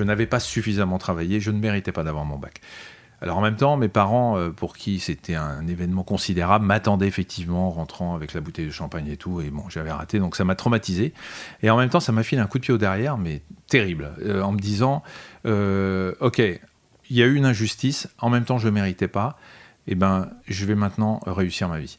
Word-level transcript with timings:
Je 0.00 0.04
n'avais 0.04 0.24
pas 0.24 0.40
suffisamment 0.40 0.96
travaillé, 0.96 1.40
je 1.40 1.50
ne 1.50 1.58
méritais 1.58 1.92
pas 1.92 2.04
d'avoir 2.04 2.24
mon 2.24 2.38
bac. 2.38 2.62
Alors 3.20 3.36
en 3.36 3.42
même 3.42 3.56
temps, 3.56 3.76
mes 3.76 3.90
parents, 3.90 4.38
euh, 4.38 4.48
pour 4.48 4.74
qui 4.74 4.98
c'était 4.98 5.34
un 5.34 5.66
événement 5.66 6.04
considérable, 6.04 6.64
m'attendaient 6.64 7.06
effectivement 7.06 7.66
en 7.66 7.70
rentrant 7.70 8.14
avec 8.14 8.32
la 8.32 8.40
bouteille 8.40 8.64
de 8.64 8.70
champagne 8.70 9.08
et 9.08 9.18
tout. 9.18 9.42
Et 9.42 9.50
bon, 9.50 9.68
j'avais 9.68 9.92
raté, 9.92 10.18
donc 10.18 10.36
ça 10.36 10.44
m'a 10.44 10.54
traumatisé. 10.54 11.12
Et 11.62 11.68
en 11.68 11.76
même 11.76 11.90
temps, 11.90 12.00
ça 12.00 12.12
m'a 12.12 12.22
filé 12.22 12.40
un 12.40 12.46
coup 12.46 12.56
de 12.56 12.62
pied 12.62 12.72
au 12.72 12.78
derrière, 12.78 13.18
mais 13.18 13.42
terrible, 13.68 14.12
euh, 14.24 14.40
en 14.40 14.52
me 14.52 14.58
disant, 14.58 15.02
euh, 15.44 16.14
ok, 16.20 16.38
il 16.38 17.16
y 17.16 17.22
a 17.22 17.26
eu 17.26 17.34
une 17.34 17.44
injustice, 17.44 18.08
en 18.20 18.30
même 18.30 18.46
temps 18.46 18.56
je 18.56 18.68
ne 18.68 18.72
méritais 18.72 19.06
pas, 19.06 19.36
et 19.86 19.92
eh 19.92 19.94
ben 19.96 20.30
je 20.48 20.64
vais 20.64 20.76
maintenant 20.76 21.20
réussir 21.26 21.68
ma 21.68 21.78
vie. 21.78 21.98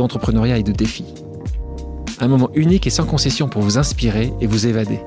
d'entrepreneuriat 0.00 0.56
et 0.56 0.62
de 0.62 0.72
défis. 0.72 1.04
Un 2.20 2.28
moment 2.28 2.50
unique 2.54 2.86
et 2.86 2.90
sans 2.90 3.04
concession 3.04 3.48
pour 3.48 3.60
vous 3.62 3.76
inspirer 3.76 4.32
et 4.40 4.46
vous 4.46 4.66
évader. 4.66 5.00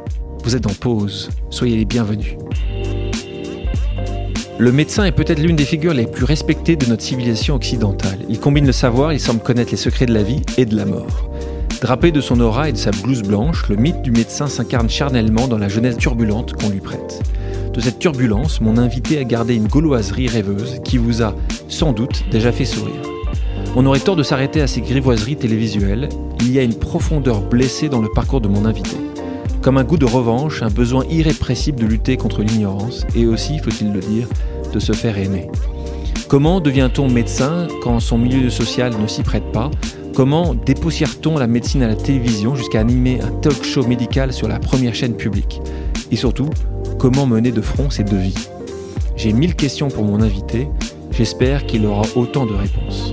Vous 0.43 0.55
êtes 0.55 0.67
en 0.67 0.73
pause, 0.73 1.29
soyez 1.49 1.77
les 1.77 1.85
bienvenus. 1.85 2.35
Le 4.59 4.71
médecin 4.71 5.03
est 5.05 5.11
peut-être 5.11 5.39
l'une 5.39 5.55
des 5.55 5.65
figures 5.65 5.95
les 5.95 6.05
plus 6.05 6.25
respectées 6.25 6.75
de 6.75 6.85
notre 6.85 7.01
civilisation 7.01 7.55
occidentale. 7.55 8.19
Il 8.29 8.39
combine 8.39 8.67
le 8.67 8.71
savoir, 8.71 9.13
il 9.13 9.19
semble 9.19 9.41
connaître 9.41 9.71
les 9.71 9.77
secrets 9.77 10.05
de 10.05 10.13
la 10.13 10.21
vie 10.21 10.41
et 10.57 10.65
de 10.65 10.75
la 10.75 10.85
mort. 10.85 11.29
Drapé 11.81 12.11
de 12.11 12.21
son 12.21 12.39
aura 12.39 12.69
et 12.69 12.71
de 12.71 12.77
sa 12.77 12.91
blouse 12.91 13.23
blanche, 13.23 13.67
le 13.69 13.75
mythe 13.75 14.03
du 14.03 14.11
médecin 14.11 14.47
s'incarne 14.47 14.89
charnellement 14.89 15.47
dans 15.47 15.57
la 15.57 15.69
jeunesse 15.69 15.97
turbulente 15.97 16.53
qu'on 16.53 16.69
lui 16.69 16.81
prête. 16.81 17.19
De 17.73 17.81
cette 17.81 17.97
turbulence, 17.97 18.61
mon 18.61 18.77
invité 18.77 19.17
a 19.17 19.23
gardé 19.23 19.55
une 19.55 19.67
gauloiserie 19.67 20.27
rêveuse 20.27 20.79
qui 20.85 20.99
vous 20.99 21.23
a, 21.23 21.35
sans 21.67 21.93
doute, 21.93 22.23
déjà 22.31 22.51
fait 22.51 22.65
sourire. 22.65 23.12
On 23.75 23.87
aurait 23.87 23.99
tort 23.99 24.15
de 24.15 24.21
s'arrêter 24.21 24.61
à 24.61 24.67
ces 24.67 24.81
grivoiseries 24.81 25.35
télévisuelles. 25.35 26.09
Il 26.41 26.51
y 26.51 26.59
a 26.59 26.63
une 26.63 26.75
profondeur 26.75 27.41
blessée 27.41 27.89
dans 27.89 28.01
le 28.01 28.09
parcours 28.13 28.39
de 28.39 28.47
mon 28.47 28.65
invité. 28.65 28.95
Comme 29.63 29.77
un 29.77 29.83
goût 29.83 29.97
de 29.97 30.05
revanche, 30.05 30.61
un 30.61 30.69
besoin 30.69 31.05
irrépressible 31.09 31.79
de 31.79 31.87
lutter 31.87 32.15
contre 32.15 32.43
l'ignorance 32.43 33.07
et 33.15 33.25
aussi, 33.25 33.57
faut-il 33.57 33.91
le 33.91 33.99
dire, 33.99 34.27
de 34.71 34.79
se 34.79 34.91
faire 34.91 35.17
aimer. 35.17 35.47
Comment 36.27 36.59
devient-on 36.59 37.09
médecin 37.09 37.67
quand 37.81 37.99
son 37.99 38.19
milieu 38.19 38.51
social 38.51 38.93
ne 38.95 39.07
s'y 39.07 39.23
prête 39.23 39.51
pas? 39.51 39.71
Comment 40.13 40.53
dépoussière-t-on 40.53 41.39
la 41.39 41.47
médecine 41.47 41.81
à 41.81 41.87
la 41.87 41.95
télévision 41.95 42.55
jusqu'à 42.55 42.79
animer 42.79 43.21
un 43.21 43.31
talk 43.31 43.63
show 43.63 43.87
médical 43.87 44.33
sur 44.33 44.47
la 44.47 44.59
première 44.59 44.93
chaîne 44.93 45.15
publique? 45.15 45.61
Et 46.11 46.15
surtout, 46.15 46.49
comment 46.99 47.25
mener 47.25 47.51
de 47.51 47.61
front 47.61 47.89
ces 47.89 48.03
deux 48.03 48.17
vies 48.17 48.47
J'ai 49.15 49.33
mille 49.33 49.55
questions 49.55 49.87
pour 49.87 50.03
mon 50.03 50.21
invité, 50.21 50.67
j'espère 51.11 51.65
qu'il 51.65 51.87
aura 51.87 52.03
autant 52.15 52.45
de 52.45 52.53
réponses. 52.53 53.12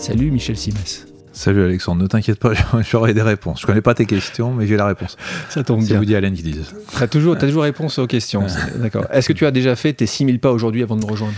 Salut 0.00 0.30
Michel 0.30 0.56
Simès. 0.56 1.06
Salut 1.30 1.62
Alexandre, 1.62 2.00
ne 2.00 2.06
t'inquiète 2.06 2.38
pas, 2.38 2.52
j'aurai 2.90 3.12
des 3.12 3.20
réponses. 3.20 3.60
Je 3.60 3.66
connais 3.66 3.82
pas 3.82 3.92
tes 3.92 4.06
questions, 4.06 4.50
mais 4.50 4.66
j'ai 4.66 4.78
la 4.78 4.86
réponse. 4.86 5.18
Ça 5.50 5.62
tombe 5.62 5.80
bien. 5.80 5.88
C'est 5.88 5.98
Woody 5.98 6.16
Allen 6.16 6.32
qui 6.32 6.42
dit 6.42 6.54
ça. 6.54 6.72
Tu 6.96 7.02
as 7.02 7.06
toujours, 7.06 7.36
as 7.36 7.38
toujours 7.38 7.64
réponse 7.64 7.98
aux 7.98 8.06
questions. 8.06 8.46
D'accord. 8.76 9.04
Est-ce 9.12 9.28
que 9.28 9.34
tu 9.34 9.44
as 9.44 9.50
déjà 9.50 9.76
fait 9.76 9.92
tes 9.92 10.06
6000 10.06 10.40
pas 10.40 10.52
aujourd'hui 10.52 10.82
avant 10.82 10.96
de 10.96 11.04
me 11.04 11.10
rejoindre? 11.10 11.34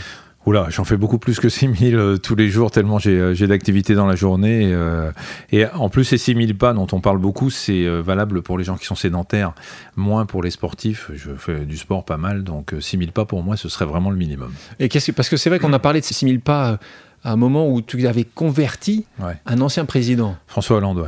Oula, 0.47 0.69
j'en 0.71 0.85
fais 0.85 0.97
beaucoup 0.97 1.19
plus 1.19 1.41
que 1.41 1.49
6000 1.49 1.97
euh, 1.97 2.17
tous 2.17 2.35
les 2.37 2.49
jours, 2.49 2.71
tellement 2.71 2.99
j'ai 2.99 3.19
euh, 3.19 3.47
d'activités 3.47 3.95
dans 3.95 4.07
la 4.07 4.15
journée. 4.15 4.71
Euh, 4.73 5.11
et 5.51 5.67
en 5.67 5.89
plus, 5.89 6.05
ces 6.05 6.19
6000 6.19 6.57
pas 6.57 6.73
dont 6.73 6.87
on 6.93 7.01
parle 7.01 7.19
beaucoup, 7.19 7.51
c'est 7.51 7.87
valable 8.01 8.43
pour 8.43 8.59
les 8.59 8.65
gens 8.65 8.77
qui 8.77 8.87
sont 8.87 8.95
sédentaires, 8.95 9.55
moins 9.97 10.25
pour 10.25 10.41
les 10.41 10.51
sportifs. 10.51 11.11
Je 11.15 11.31
fais 11.37 11.65
du 11.65 11.77
sport 11.77 12.05
pas 12.05 12.17
mal, 12.17 12.45
donc 12.45 12.75
6000 12.79 13.11
pas 13.11 13.25
pour 13.25 13.43
moi, 13.43 13.57
ce 13.57 13.69
serait 13.69 13.87
vraiment 13.87 14.11
le 14.11 14.17
minimum. 14.17 14.53
Et 14.79 14.89
que, 14.89 15.11
parce 15.11 15.29
que 15.29 15.37
c'est 15.37 15.51
vrai 15.51 15.59
qu'on 15.59 15.73
a 15.73 15.81
parlé 15.81 15.99
de 15.99 16.05
ces 16.05 16.15
6000 16.15 16.41
pas 16.41 16.79
à 17.25 17.33
un 17.33 17.37
moment 17.37 17.69
où 17.69 17.81
tu 17.83 18.07
avais 18.07 18.25
converti 18.25 19.05
un 19.47 19.61
ancien 19.61 19.85
président. 19.85 20.37
François 20.47 20.79
Hollande, 20.79 21.07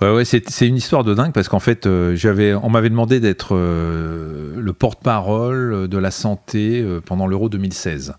ouais. 0.00 0.08
ouais. 0.08 0.24
c'est 0.24 0.66
une 0.66 0.76
histoire 0.76 1.04
de 1.04 1.14
dingue 1.14 1.32
parce 1.32 1.48
qu'en 1.48 1.60
fait, 1.60 1.86
euh, 1.86 2.16
j'avais, 2.16 2.54
on 2.54 2.68
m'avait 2.68 2.90
demandé 2.90 3.20
d'être 3.20 3.54
euh, 3.54 4.54
le 4.56 4.72
porte-parole 4.72 5.88
de 5.88 5.98
la 5.98 6.10
santé 6.10 6.80
euh, 6.80 7.00
pendant 7.00 7.26
l'Euro 7.26 7.48
2016. 7.48 8.14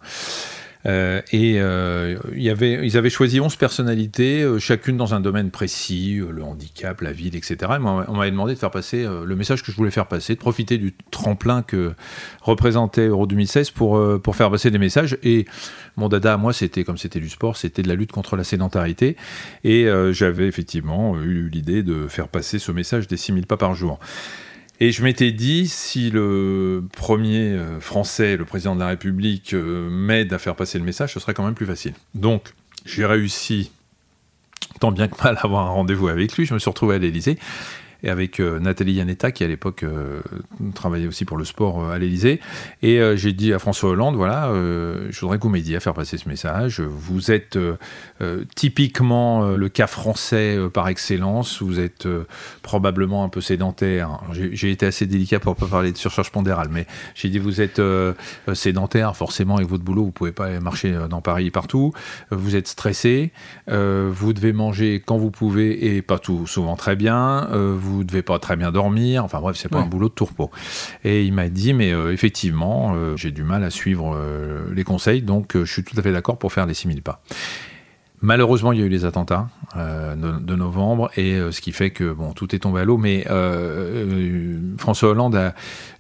Euh, 0.86 1.22
et 1.32 1.56
euh, 1.58 2.18
y 2.36 2.50
avait, 2.50 2.86
ils 2.86 2.98
avaient 2.98 3.10
choisi 3.10 3.40
11 3.40 3.56
personnalités, 3.56 4.42
euh, 4.42 4.60
chacune 4.60 4.96
dans 4.96 5.14
un 5.14 5.20
domaine 5.20 5.52
précis, 5.52 6.22
le 6.30 6.44
handicap, 6.44 7.02
la 7.02 7.12
ville, 7.12 7.36
etc. 7.36 7.58
Et 7.62 7.66
on 7.76 8.16
m'avait 8.16 8.32
demandé 8.32 8.54
de 8.54 8.60
faire 8.60 8.72
passer 8.72 9.06
le 9.06 9.36
message 9.36 9.64
que 9.64 9.72
je 9.72 9.78
voulais 9.78 9.92
faire 9.92 10.08
passer, 10.08 10.36
de 10.36 10.40
profiter 10.40 10.78
du 10.78 10.94
tremplin 11.12 11.62
que 11.62 11.94
représentait 12.42 13.08
Euro 13.08 13.28
2016 13.28 13.72
pour, 13.72 14.02
pour 14.22 14.36
faire 14.36 14.52
passer 14.52 14.72
des 14.72 14.78
messages. 14.78 15.18
Et 15.24 15.46
mon 15.96 16.10
dada 16.10 16.34
à 16.34 16.38
moi, 16.38 16.54
c'était 16.54 16.84
comme 16.84 16.98
c'était 16.98 17.20
du 17.20 17.30
sport, 17.30 17.58
c'était 17.58 17.82
de 17.82 17.88
la 17.88 17.96
lutte 17.96 18.12
contre 18.12 18.36
la 18.36 18.44
sédentarité. 18.44 19.18
Et 19.64 19.88
j'avais 20.12 20.48
effectivement 20.48 21.20
eu 21.22 21.50
l'idée 21.50 21.84
de 21.84 22.08
faire 22.08 22.28
passer 22.28 22.60
ce 22.60 22.72
message 22.72 23.08
des 23.08 23.18
6000 23.18 23.46
pas 23.46 23.58
par 23.58 23.76
jour. 23.76 24.00
Et 24.80 24.92
je 24.92 25.04
m'étais 25.04 25.32
dit, 25.32 25.68
si 25.68 26.12
le 26.12 26.84
premier 26.94 27.52
euh, 27.54 27.80
Français, 27.80 28.38
le 28.38 28.46
président 28.46 28.76
de 28.76 28.80
la 28.80 28.88
République, 28.88 29.54
euh, 29.54 29.90
m'aide 29.90 30.34
à 30.34 30.38
faire 30.38 30.56
passer 30.56 30.78
le 30.78 30.86
message, 30.86 31.14
ce 31.14 31.20
serait 31.20 31.34
quand 31.34 31.44
même 31.44 31.56
plus 31.56 31.66
facile. 31.66 31.94
Donc, 32.14 32.54
j'ai 32.86 33.06
réussi, 33.06 33.72
tant 34.80 34.92
bien 34.92 35.08
que 35.08 35.22
mal, 35.24 35.36
à 35.38 35.46
avoir 35.46 35.66
un 35.66 35.72
rendez-vous 35.72 36.10
avec 36.10 36.38
lui. 36.38 36.46
Je 36.46 36.54
me 36.54 36.60
suis 36.60 36.70
retrouvé 36.70 36.96
à 36.96 37.00
l'Élysée 37.00 37.40
et 38.04 38.10
avec 38.10 38.40
euh, 38.40 38.60
Nathalie 38.60 38.94
Yanetta, 38.94 39.32
qui 39.32 39.44
à 39.44 39.48
l'époque 39.48 39.84
euh, 39.84 40.22
travaillait 40.76 41.08
aussi 41.08 41.26
pour 41.26 41.38
le 41.38 41.46
sport 41.46 41.84
euh, 41.84 41.92
à 41.92 41.98
l'Elysée. 41.98 42.40
Et 42.82 43.00
j'ai 43.16 43.34
dit 43.34 43.54
à 43.54 43.60
François 43.60 43.92
Hollande, 43.92 44.16
voilà, 44.16 44.52
je 44.54 45.20
voudrais 45.20 45.38
que 45.38 45.44
vous 45.44 45.50
m'aidiez 45.50 45.76
à 45.76 45.80
faire 45.80 45.94
passer 45.94 46.18
ce 46.18 46.28
message. 46.28 46.82
Vous 46.82 47.32
êtes 47.32 47.58
typiquement 48.56 49.50
le 49.50 49.70
cas 49.70 49.88
français 49.88 50.58
par 50.74 50.88
excellence. 50.88 51.62
Vous 51.62 51.80
êtes 51.80 52.08
probablement 52.62 53.24
un 53.24 53.30
peu 53.30 53.42
sédentaire. 53.42 54.20
J'ai 54.32 54.72
été 54.72 54.86
assez 54.86 55.06
délicat 55.06 55.40
pour 55.40 55.54
ne 55.56 55.60
pas 55.60 55.68
parler 55.68 55.92
de 55.92 55.98
surcharge 55.98 56.32
pondérale, 56.32 56.70
mais 56.72 56.86
j'ai 57.16 57.30
dit, 57.30 57.40
vous 57.40 57.62
êtes 57.62 57.82
sédentaire, 58.54 59.16
forcément, 59.16 59.58
avec 59.58 59.68
votre 59.68 59.84
boulot, 59.84 60.02
vous 60.02 60.08
ne 60.08 60.12
pouvez 60.12 60.32
pas 60.32 60.60
marcher 60.60 60.98
dans 61.10 61.22
Paris 61.22 61.52
partout. 61.52 61.94
Vous 62.32 62.56
êtes 62.56 62.68
stressé. 62.68 63.32
vous 63.68 64.34
devez 64.34 64.54
manger 64.54 65.02
quand 65.06 65.18
vous 65.18 65.32
pouvez 65.32 65.96
et 65.96 66.02
pas 66.02 66.20
tout 66.20 66.48
souvent 66.48 66.76
très 66.76 66.96
bien. 66.96 67.48
Vous 67.88 68.04
devez 68.04 68.22
pas 68.22 68.40
très 68.40 68.56
bien 68.56 68.72
dormir. 68.72 69.24
Enfin 69.24 69.40
bref, 69.40 69.58
c'est 69.58 69.70
pas 69.70 69.80
un 69.80 69.86
boulot 69.86 70.10
de 70.10 70.14
tourpeau. 70.14 70.52
Et 71.04 71.24
il 71.24 71.34
m'a 71.34 71.50
dit, 71.50 71.74
mais 71.74 71.92
euh, 71.92 72.12
effectivement, 72.12 72.94
euh, 72.96 73.16
j'ai 73.18 73.32
du 73.32 73.44
mal 73.44 73.64
à 73.64 73.70
suivre 73.70 74.16
euh, 74.16 74.74
les 74.74 74.84
conseils, 74.84 75.22
donc 75.22 75.58
je 75.58 75.72
suis 75.72 75.84
tout 75.84 75.98
à 75.98 76.02
fait 76.02 76.12
d'accord 76.12 76.38
pour 76.38 76.54
faire 76.54 76.66
les 76.66 76.74
6000 76.74 77.02
pas. 77.02 77.22
Malheureusement, 78.22 78.72
il 78.72 78.80
y 78.80 78.82
a 78.82 78.86
eu 78.86 78.90
les 78.90 79.06
attentats 79.06 79.50
de, 79.76 80.56
novembre, 80.56 81.12
et 81.18 81.40
ce 81.52 81.62
qui 81.62 81.72
fait 81.72 81.92
que 81.92 82.12
bon, 82.12 82.34
tout 82.34 82.56
est 82.56 82.60
tombé 82.60 82.82
à 82.82 82.84
l'eau. 82.84 82.98
Mais 82.98 83.26
François 84.78 85.10
Hollande 85.10 85.36
a, 85.36 85.54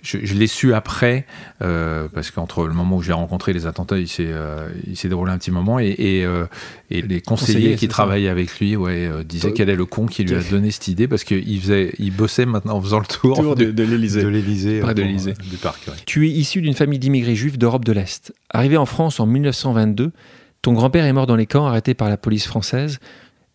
je, 0.07 0.33
l'ai 0.33 0.47
su 0.47 0.73
après, 0.73 1.25
euh, 1.61 2.07
parce 2.13 2.31
qu'entre 2.31 2.65
le 2.65 2.73
moment 2.73 2.97
où 2.97 3.01
j'ai 3.01 3.13
rencontré 3.13 3.53
les 3.53 3.65
attentats, 3.65 3.97
il 3.97 4.07
s'est, 4.07 4.27
euh, 4.27 4.69
il 4.85 4.95
s'est 4.95 5.09
déroulé 5.09 5.31
un 5.31 5.37
petit 5.37 5.51
moment, 5.51 5.79
et, 5.79 5.95
et, 5.97 6.25
euh, 6.25 6.45
les 6.89 7.21
conseillers 7.21 7.75
qui 7.75 7.87
travaillaient 7.87 8.29
avec 8.29 8.59
lui 8.59 8.75
ouais, 8.75 9.09
disaient 9.25 9.53
quel 9.53 9.69
est 9.69 9.75
le 9.75 9.85
con 9.85 10.05
qui 10.05 10.23
lui 10.23 10.35
a 10.35 10.41
donné 10.41 10.71
cette 10.71 10.87
idée, 10.87 11.07
parce 11.07 11.23
qu'il 11.23 11.59
faisait, 11.59 11.93
il 11.99 12.11
bossait 12.11 12.45
maintenant 12.45 12.77
en 12.77 12.81
faisant 12.81 12.99
le 12.99 13.05
tour, 13.05 13.55
de, 13.55 13.65
de, 13.65 13.83
l'Élysée. 13.83 14.23
De 14.23 14.27
l'Élysée, 14.27 14.81
de 14.81 15.01
l'Élysée. 15.01 15.33
du 15.49 15.57
parc. 15.57 15.89
Tu 16.05 16.27
es 16.27 16.29
issu 16.29 16.61
d'une 16.61 16.73
famille 16.73 16.99
d'immigrés 16.99 17.35
juifs 17.35 17.57
d'Europe 17.57 17.85
de 17.85 17.91
l'Est. 17.91 18.33
Arrivé 18.49 18.77
en 18.77 18.85
France 18.85 19.19
en 19.19 19.25
1922, 19.25 20.11
ton 20.61 20.73
grand-père 20.73 21.05
est 21.05 21.13
mort 21.13 21.27
dans 21.27 21.35
les 21.35 21.45
camps, 21.45 21.65
arrêté 21.65 21.93
par 21.93 22.09
la 22.09 22.17
police 22.17 22.47
française. 22.47 22.99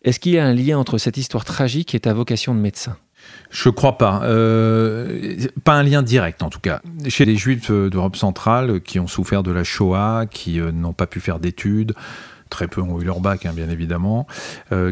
Est-ce 0.03 0.19
qu'il 0.19 0.33
y 0.33 0.39
a 0.39 0.45
un 0.45 0.53
lien 0.53 0.77
entre 0.77 0.97
cette 0.97 1.17
histoire 1.17 1.45
tragique 1.45 1.95
et 1.95 1.99
ta 1.99 2.13
vocation 2.13 2.53
de 2.53 2.59
médecin? 2.59 2.97
Je 3.49 3.69
crois 3.69 3.97
pas. 3.97 4.21
Euh, 4.23 5.47
pas 5.63 5.73
un 5.73 5.83
lien 5.83 6.01
direct, 6.01 6.43
en 6.43 6.49
tout 6.49 6.59
cas. 6.59 6.81
Chez 7.07 7.23
les 7.23 7.35
Juifs 7.35 7.71
d'Europe 7.71 8.15
centrale 8.15 8.81
qui 8.81 8.99
ont 8.99 9.07
souffert 9.07 9.43
de 9.43 9.51
la 9.51 9.63
Shoah, 9.63 10.25
qui 10.29 10.59
euh, 10.59 10.71
n'ont 10.71 10.93
pas 10.93 11.07
pu 11.07 11.19
faire 11.19 11.39
d'études, 11.39 11.93
très 12.53 12.67
peu 12.67 12.81
ont 12.81 13.01
eu 13.01 13.03
leur 13.03 13.19
bac, 13.19 13.45
hein, 13.45 13.51
bien 13.53 13.69
évidemment, 13.69 14.27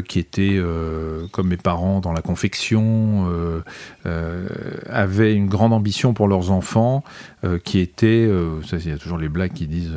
qui 0.08 0.18
étaient, 0.18 0.60
comme 1.30 1.48
mes 1.48 1.56
parents, 1.56 2.00
dans 2.00 2.12
la 2.12 2.20
confection, 2.22 3.26
avaient 4.90 5.34
une 5.34 5.46
grande 5.46 5.72
ambition 5.72 6.12
pour 6.12 6.28
leurs 6.28 6.50
enfants, 6.50 7.04
qui 7.64 7.78
était, 7.78 8.28
ça, 8.64 8.76
il 8.78 8.88
y 8.88 8.92
a 8.92 8.98
toujours 8.98 9.18
les 9.18 9.28
blagues 9.28 9.52
qui 9.52 9.66
disent, 9.66 9.94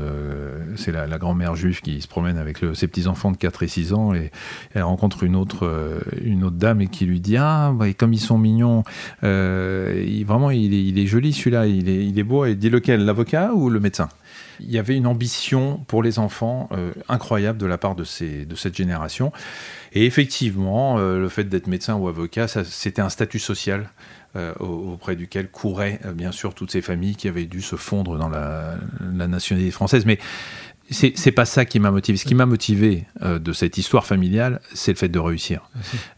c'est 0.75 0.91
la, 0.91 1.17
grand-mère 1.17 1.55
juive 1.55 1.81
qui 1.81 2.01
se 2.01 2.07
promène 2.07 2.37
avec 2.37 2.59
ses 2.73 2.87
petits-enfants 2.87 3.31
de 3.31 3.37
4 3.37 3.63
et 3.63 3.67
6 3.67 3.93
ans, 3.93 4.13
et 4.13 4.31
elle 4.73 4.83
rencontre 4.83 5.23
une 5.23 5.35
autre, 5.35 6.01
une 6.23 6.43
autre 6.43 6.57
dame 6.57 6.81
et 6.81 6.87
qui 6.87 7.05
lui 7.05 7.19
dit, 7.19 7.37
ah, 7.37 7.73
comme 7.97 8.13
ils 8.13 8.19
sont 8.19 8.37
mignons, 8.37 8.83
vraiment, 9.21 10.51
il 10.51 10.99
est, 10.99 11.07
joli 11.07 11.33
celui-là, 11.33 11.65
il 11.67 11.89
est, 11.89 12.05
il 12.05 12.19
est 12.19 12.23
beau, 12.23 12.45
et 12.45 12.55
dit 12.55 12.69
lequel, 12.69 13.05
l'avocat 13.05 13.53
ou 13.53 13.69
le 13.69 13.79
médecin? 13.79 14.09
Il 14.59 14.71
y 14.71 14.77
avait 14.77 14.95
une 14.95 15.07
ambition 15.07 15.77
pour 15.87 16.03
les 16.03 16.19
enfants 16.19 16.69
euh, 16.71 16.91
incroyable 17.09 17.57
de 17.57 17.65
la 17.65 17.77
part 17.77 17.95
de, 17.95 18.03
cette 18.03 18.75
génération. 18.75 19.31
Et 19.93 20.05
effectivement, 20.05 20.97
euh, 20.97 21.19
le 21.19 21.29
fait 21.29 21.45
d'être 21.45 21.67
médecin 21.67 21.95
ou 21.95 22.07
avocat, 22.07 22.47
c'était 22.47 23.01
un 23.01 23.09
statut 23.09 23.39
social 23.39 23.89
euh, 24.35 24.53
auprès 24.59 25.15
duquel 25.15 25.49
couraient 25.49 25.99
bien 26.13 26.31
sûr 26.31 26.53
toutes 26.53 26.71
ces 26.71 26.81
familles 26.81 27.15
qui 27.15 27.27
avaient 27.27 27.45
dû 27.45 27.61
se 27.61 27.75
fondre 27.75 28.17
dans 28.17 28.29
la, 28.29 28.75
la 29.13 29.27
nationalité 29.27 29.71
française. 29.71 30.05
Mais 30.05 30.19
c'est 30.91 31.31
pas 31.31 31.45
ça 31.45 31.65
qui 31.65 31.79
m'a 31.79 31.89
motivé. 31.89 32.17
Ce 32.17 32.25
qui 32.25 32.35
m'a 32.35 32.45
motivé 32.45 33.05
euh, 33.23 33.39
de 33.39 33.53
cette 33.53 33.77
histoire 33.77 34.05
familiale, 34.05 34.61
c'est 34.73 34.91
le 34.91 34.97
fait 34.97 35.09
de 35.09 35.17
réussir 35.17 35.61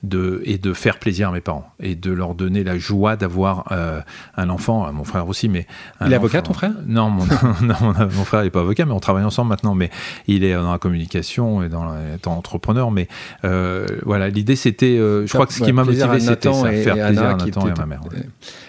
de, 0.04 0.42
et 0.44 0.58
de 0.58 0.74
faire 0.74 1.00
plaisir 1.00 1.30
à 1.30 1.32
mes 1.32 1.40
parents 1.40 1.72
et 1.80 1.96
de 1.96 2.12
leur 2.12 2.36
donner 2.36 2.66
la 2.66 2.78
joie 2.78 3.16
d'avoir 3.16 3.72
euh, 3.72 4.02
un 4.36 4.50
enfant, 4.50 4.92
mon 4.92 5.06
frère 5.06 5.28
aussi. 5.30 5.48
Mais 5.48 5.68
il 6.06 6.12
est 6.12 6.16
avocat, 6.16 6.42
ton 6.42 6.54
frère? 6.54 6.74
Non, 6.86 7.10
mon, 7.10 7.26
non, 7.62 7.76
mon 7.82 8.26
frère 8.26 8.44
n'est 8.44 8.50
pas 8.50 8.60
avocat, 8.60 8.86
mais 8.86 8.92
on 8.92 9.00
travaille 9.00 9.24
ensemble 9.24 9.50
maintenant. 9.50 9.74
Mais 9.74 9.90
il 10.28 10.44
est 10.44 10.54
dans 10.54 10.72
la 10.72 10.80
communication 10.80 11.64
et 11.64 11.70
dans 11.70 11.94
étant 12.14 12.38
entrepreneur. 12.38 12.92
Mais 12.92 13.08
euh, 13.46 13.86
voilà, 14.04 14.28
l'idée 14.28 14.58
c'était, 14.58 14.98
je 14.98 15.32
crois 15.32 15.46
que 15.46 15.54
ce 15.54 15.64
qui 15.64 15.72
m'a 15.72 15.86
motivé, 15.86 16.20
c'était 16.20 16.52
faire 16.52 16.94
plaisir 16.94 17.24
à 17.26 17.36
Nathan 17.36 17.68
et 17.68 17.72
à 17.72 17.76
ma 17.76 17.86
mère. 17.86 18.02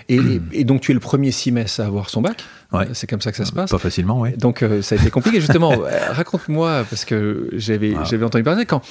Et, 0.09 0.65
donc 0.65 0.81
tu 0.81 0.93
es 0.93 0.95
le 0.95 1.01
premier 1.01 1.33
Simès 1.33 1.81
à 1.81 1.87
avoir 1.87 2.09
son 2.09 2.23
bac? 2.23 2.45
Ouais. 2.73 2.89
C'est 2.93 3.09
comme 3.09 3.21
ça 3.21 3.31
que 3.31 3.37
ça 3.37 3.45
se 3.45 3.53
passe 3.53 3.71
Pas 3.71 3.79
facilement, 3.79 4.21
oui. 4.21 4.37
Donc 4.37 4.63
euh, 4.63 4.83
ça 4.83 4.95
a 4.95 4.99
été 4.99 5.11
compliqué 5.11 5.41
justement. 5.41 5.73
Euh, 5.79 6.13
raconte-moi, 6.13 6.85
parce 6.89 7.05
que 7.05 7.49
j'avais 7.53 7.95
ah. 7.97 8.25
entendu 8.25 8.43
parler, 8.43 8.67
quand, 8.67 8.83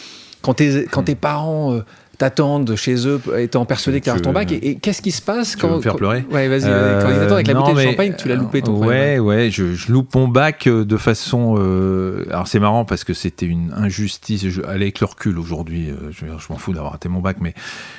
quand, 0.41 0.53
tes, 0.55 0.85
quand 0.85 1.03
tes 1.03 1.15
parents... 1.15 1.81
Euh, 2.17 2.27
t'attendent 2.27 2.75
chez 2.75 3.07
eux 3.07 3.21
étant 3.37 3.65
persuadés 3.65 3.99
que 3.99 4.05
tu 4.05 4.09
as 4.09 4.19
ton 4.19 4.31
bac 4.31 4.51
et, 4.51 4.75
qu'est-ce 4.75 5.01
qui 5.01 5.11
se 5.11 5.21
passe 5.21 5.55
quand 5.55 5.75
veux 5.75 5.81
faire 5.81 5.95
pleurer 5.95 6.25
ouais 6.31 6.47
vas-y 6.47 6.63
euh, 6.65 7.01
quand 7.01 7.09
ils 7.09 7.19
attendent 7.19 7.31
avec 7.33 7.47
la 7.47 7.53
bouteille 7.53 7.75
de 7.75 7.81
champagne 7.81 8.15
tu 8.17 8.27
l'as 8.27 8.35
loupé 8.35 8.61
ton 8.61 8.85
ouais 8.85 9.19
ouais 9.19 9.51
je, 9.51 9.73
je, 9.73 9.91
loupe 9.91 10.15
mon 10.15 10.27
bac 10.27 10.67
euh, 10.67 10.83
de 10.83 10.97
façon 10.97 11.55
euh, 11.59 12.25
alors 12.29 12.47
c'est 12.47 12.59
marrant 12.59 12.85
parce 12.85 13.03
que 13.03 13.13
c'était 13.13 13.45
une 13.45 13.71
injustice 13.75 14.47
je, 14.47 14.61
avec 14.63 14.99
le 14.99 15.05
recul 15.05 15.37
aujourd'hui 15.37 15.89
euh, 15.89 16.11
je, 16.11 16.25
je 16.25 16.47
m'en 16.49 16.57
fous 16.57 16.73
d'avoir 16.73 16.93
raté 16.93 17.07
mon 17.07 17.19
bac 17.19 17.37
mais 17.39 17.53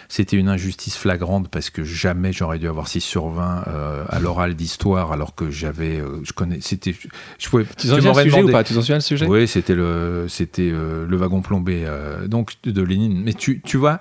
c'était 0.08 0.36
une 0.36 0.48
injustice 0.48 0.96
flagrante 0.96 1.48
parce 1.48 1.70
que 1.70 1.84
jamais 1.84 2.32
j'aurais 2.32 2.58
dû 2.58 2.66
avoir 2.66 2.88
6 2.88 3.00
sur 3.00 3.28
20 3.28 3.64
à 4.08 4.18
l'oral 4.20 4.54
d'histoire 4.54 5.12
alors 5.12 5.34
que 5.34 5.50
j'avais 5.50 6.02
je 6.24 6.32
connais 6.32 6.58
c'était 6.60 6.94
je 7.38 7.48
pouvais 7.48 7.64
tu 7.76 7.88
t'en 7.88 7.96
souviens 7.96 8.12
le 8.12 8.22
sujet 8.22 8.42
ou 8.42 8.50
pas? 8.50 8.64
Tu 8.64 8.74
t'en 8.74 8.80
souviens 8.80 8.96
le 8.96 9.00
sujet? 9.00 9.26
Oui 9.26 9.46
c'était 9.46 9.74
le 9.74 10.26
c'était 10.28 10.70
le 10.70 11.16
wagon 11.16 11.40
plombé 11.40 11.84
donc 12.26 12.54
de 12.64 12.82
Lénine. 12.82 13.22
Mais 13.22 13.34
tu 13.34 13.60
tu 13.60 13.76
vois 13.76 14.00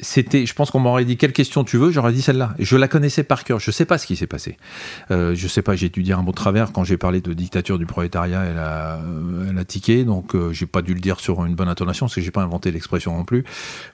c'était, 0.00 0.46
je 0.46 0.54
pense 0.54 0.70
qu'on 0.70 0.80
m'aurait 0.80 1.04
dit 1.04 1.16
quelle 1.16 1.32
question 1.32 1.64
tu 1.64 1.76
veux, 1.76 1.90
j'aurais 1.90 2.12
dit 2.12 2.22
celle-là. 2.22 2.54
Je 2.58 2.76
la 2.76 2.88
connaissais 2.88 3.24
par 3.24 3.44
cœur. 3.44 3.58
Je 3.60 3.70
sais 3.70 3.84
pas 3.84 3.98
ce 3.98 4.06
qui 4.06 4.16
s'est 4.16 4.26
passé. 4.26 4.56
Euh, 5.10 5.34
je 5.34 5.48
sais 5.48 5.62
pas. 5.62 5.74
J'ai 5.76 5.88
dû 5.88 6.02
dire 6.02 6.18
un 6.18 6.22
mot 6.22 6.30
de 6.30 6.36
travers 6.36 6.72
quand 6.72 6.84
j'ai 6.84 6.96
parlé 6.96 7.20
de 7.20 7.32
dictature 7.32 7.78
du 7.78 7.86
prolétariat. 7.86 8.44
Elle 8.44 8.58
a, 8.58 9.00
elle 9.48 9.58
a 9.58 9.64
tiqué, 9.64 10.04
donc 10.04 10.34
euh, 10.34 10.52
j'ai 10.52 10.66
pas 10.66 10.82
dû 10.82 10.94
le 10.94 11.00
dire 11.00 11.20
sur 11.20 11.44
une 11.44 11.54
bonne 11.54 11.68
intonation 11.68 12.06
parce 12.06 12.14
que 12.14 12.20
j'ai 12.20 12.30
pas 12.30 12.42
inventé 12.42 12.70
l'expression 12.70 13.16
non 13.16 13.24
plus. 13.24 13.44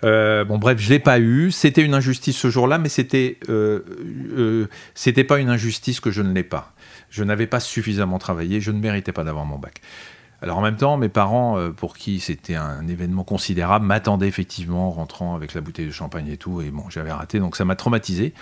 Euh, 0.04 0.44
bon, 0.44 0.58
bref, 0.58 0.78
je 0.78 0.90
l'ai 0.90 0.98
pas 0.98 1.18
eu. 1.18 1.50
C'était 1.50 1.82
une 1.82 1.94
injustice 1.94 2.36
ce 2.36 2.50
jour-là, 2.50 2.78
mais 2.78 2.88
c'était, 2.88 3.38
euh, 3.48 4.66
c'était 4.94 5.24
pas 5.24 5.38
une 5.38 5.48
injustice 5.48 6.00
que 6.00 6.10
je 6.10 6.22
ne 6.22 6.32
l'ai 6.32 6.44
pas. 6.44 6.72
Je 7.10 7.24
n'avais 7.24 7.46
pas 7.46 7.60
suffisamment 7.60 8.18
travaillé. 8.18 8.60
Je 8.60 8.70
ne 8.70 8.78
méritais 8.78 9.12
pas 9.12 9.24
d'avoir 9.24 9.44
mon 9.44 9.58
bac. 9.58 9.80
Alors 10.42 10.58
en 10.58 10.62
même 10.62 10.76
temps, 10.76 10.96
mes 10.96 11.08
parents, 11.08 11.58
euh, 11.58 11.70
pour 11.70 11.96
qui 11.96 12.18
c'était 12.18 12.54
un 12.54 12.86
événement 12.88 13.24
considérable, 13.24 13.84
m'attendaient 13.84 14.28
effectivement 14.28 14.88
en 14.88 14.90
rentrant 14.90 15.34
avec 15.34 15.52
la 15.54 15.60
bouteille 15.60 15.86
de 15.86 15.92
champagne 15.92 16.28
et 16.28 16.36
tout, 16.36 16.62
et 16.62 16.70
bon, 16.70 16.88
j'avais 16.88 17.12
raté, 17.12 17.38
donc 17.38 17.56
ça 17.56 17.64
m'a 17.64 17.76
traumatisé. 17.76 18.32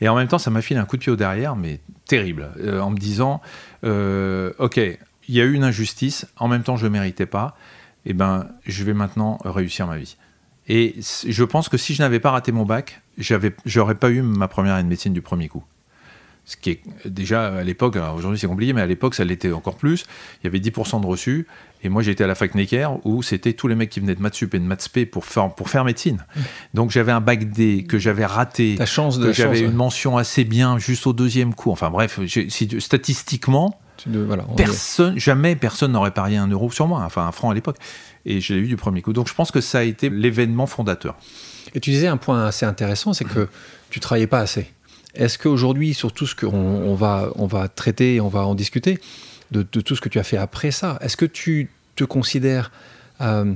Et 0.00 0.08
en 0.08 0.14
même 0.14 0.28
temps, 0.28 0.38
ça 0.38 0.50
m'a 0.50 0.62
filé 0.62 0.78
un 0.78 0.84
coup 0.84 0.96
de 0.96 1.02
pied 1.02 1.10
au 1.10 1.16
derrière, 1.16 1.56
mais 1.56 1.80
terrible, 2.06 2.50
euh, 2.60 2.80
en 2.80 2.90
me 2.90 2.96
disant, 2.96 3.40
euh, 3.84 4.52
ok, 4.58 4.76
il 4.76 5.34
y 5.34 5.40
a 5.40 5.44
eu 5.44 5.52
une 5.52 5.64
injustice, 5.64 6.26
en 6.36 6.48
même 6.48 6.62
temps 6.62 6.76
je 6.76 6.86
ne 6.86 6.92
méritais 6.92 7.26
pas, 7.26 7.56
et 8.06 8.10
eh 8.10 8.14
ben 8.14 8.46
je 8.64 8.84
vais 8.84 8.94
maintenant 8.94 9.38
réussir 9.44 9.86
ma 9.86 9.98
vie. 9.98 10.16
Et 10.68 10.96
je 11.26 11.44
pense 11.44 11.68
que 11.68 11.76
si 11.76 11.94
je 11.94 12.02
n'avais 12.02 12.20
pas 12.20 12.30
raté 12.30 12.52
mon 12.52 12.64
bac, 12.64 13.02
j'aurais 13.16 13.94
pas 13.94 14.10
eu 14.10 14.22
ma 14.22 14.48
première 14.48 14.74
année 14.74 14.84
de 14.84 14.88
médecine 14.88 15.12
du 15.12 15.22
premier 15.22 15.48
coup 15.48 15.64
ce 16.48 16.56
qui 16.56 16.70
est 16.70 16.80
déjà 17.04 17.58
à 17.58 17.62
l'époque, 17.62 17.98
aujourd'hui 18.16 18.38
c'est 18.38 18.46
compliqué, 18.46 18.72
mais 18.72 18.80
à 18.80 18.86
l'époque 18.86 19.14
ça 19.14 19.22
l'était 19.22 19.52
encore 19.52 19.76
plus. 19.76 20.06
Il 20.42 20.44
y 20.44 20.46
avait 20.46 20.60
10% 20.60 21.02
de 21.02 21.06
reçus. 21.06 21.46
Et 21.82 21.90
moi 21.90 22.02
j'étais 22.02 22.24
à 22.24 22.26
la 22.26 22.34
fac 22.34 22.54
Necker 22.54 22.88
où 23.04 23.22
c'était 23.22 23.52
tous 23.52 23.68
les 23.68 23.74
mecs 23.74 23.90
qui 23.90 24.00
venaient 24.00 24.14
de 24.14 24.22
Mathsup 24.22 24.54
et 24.54 24.58
de 24.58 24.64
Mathsp 24.64 25.04
pour 25.04 25.26
faire, 25.26 25.54
pour 25.54 25.68
faire 25.68 25.84
médecine. 25.84 26.24
Donc 26.72 26.90
j'avais 26.90 27.12
un 27.12 27.20
bac 27.20 27.50
D 27.50 27.84
que 27.86 27.98
j'avais 27.98 28.24
raté, 28.24 28.76
La 28.78 28.86
chance 28.86 29.18
de 29.18 29.26
que 29.26 29.32
j'avais 29.34 29.60
une 29.60 29.74
mention 29.74 30.16
assez 30.16 30.44
bien 30.44 30.78
juste 30.78 31.06
au 31.06 31.12
deuxième 31.12 31.52
coup. 31.52 31.70
Enfin 31.70 31.90
bref, 31.90 32.18
statistiquement, 32.78 33.78
personne, 34.56 35.18
jamais 35.18 35.54
personne 35.54 35.92
n'aurait 35.92 36.12
parié 36.12 36.38
un 36.38 36.48
euro 36.48 36.70
sur 36.70 36.88
moi, 36.88 37.02
enfin 37.04 37.26
un 37.26 37.32
franc 37.32 37.50
à 37.50 37.54
l'époque. 37.54 37.76
Et 38.24 38.40
je 38.40 38.54
l'ai 38.54 38.60
eu 38.60 38.68
du 38.68 38.76
premier 38.76 39.02
coup. 39.02 39.12
Donc 39.12 39.28
je 39.28 39.34
pense 39.34 39.50
que 39.50 39.60
ça 39.60 39.80
a 39.80 39.82
été 39.82 40.08
l'événement 40.08 40.66
fondateur. 40.66 41.14
Et 41.74 41.80
tu 41.80 41.90
disais 41.90 42.06
un 42.06 42.16
point 42.16 42.46
assez 42.46 42.64
intéressant, 42.64 43.12
c'est 43.12 43.26
que 43.26 43.48
tu 43.90 44.00
travaillais 44.00 44.26
pas 44.26 44.40
assez. 44.40 44.72
Est-ce 45.18 45.36
qu'aujourd'hui, 45.36 45.94
sur 45.94 46.12
tout 46.12 46.26
ce 46.26 46.34
qu'on 46.34 46.48
on 46.48 46.94
va, 46.94 47.30
on 47.34 47.46
va 47.46 47.68
traiter, 47.68 48.20
on 48.20 48.28
va 48.28 48.46
en 48.46 48.54
discuter, 48.54 48.98
de, 49.50 49.62
tout 49.62 49.96
ce 49.96 50.00
que 50.00 50.08
tu 50.08 50.18
as 50.18 50.22
fait 50.22 50.36
après 50.36 50.70
ça, 50.70 50.98
est-ce 51.00 51.16
que 51.16 51.26
tu 51.26 51.70
te 51.96 52.04
considères 52.04 52.70
euh, 53.20 53.54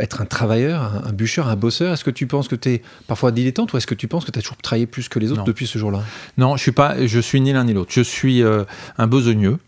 être 0.00 0.20
un 0.20 0.24
travailleur, 0.24 1.06
un, 1.06 1.12
bûcheur, 1.12 1.48
un 1.48 1.56
bosseur? 1.56 1.92
Est-ce 1.92 2.04
que 2.04 2.10
tu 2.10 2.26
penses 2.26 2.48
que 2.48 2.56
tu 2.56 2.70
es 2.70 2.82
parfois 3.06 3.30
dilettante 3.30 3.72
ou 3.72 3.76
est-ce 3.76 3.86
que 3.86 3.94
tu 3.94 4.08
penses 4.08 4.24
que 4.24 4.32
tu 4.32 4.38
as 4.38 4.42
toujours 4.42 4.56
travaillé 4.56 4.86
plus 4.86 5.08
que 5.08 5.18
les 5.18 5.30
autres 5.30 5.44
depuis 5.44 5.66
ce 5.66 5.78
jour-là? 5.78 6.02
Non, 6.36 6.56
je 6.56 6.62
suis 6.62 6.72
pas, 6.72 7.06
je 7.06 7.20
suis 7.20 7.40
ni 7.40 7.52
l'un 7.52 7.64
ni 7.64 7.74
l'autre. 7.74 7.92
Je 7.92 8.00
suis 8.00 8.42
euh, 8.42 8.64
un 8.96 9.06
besogneux. 9.06 9.58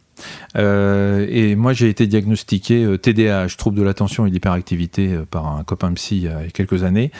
Euh, 0.56 1.26
et 1.30 1.54
moi, 1.54 1.72
j'ai 1.72 1.88
été 1.88 2.06
diagnostiqué 2.06 2.98
TDAH, 3.00 3.56
trouble 3.56 3.78
de 3.78 3.82
l'attention 3.82 4.26
et 4.26 4.28
de 4.28 4.34
l'hyperactivité, 4.34 5.18
par 5.30 5.46
un 5.46 5.64
copain 5.64 5.92
psy 5.94 6.16
il 6.16 6.22
y 6.24 6.28
a 6.28 6.42
quelques 6.52 6.82
années, 6.82 7.10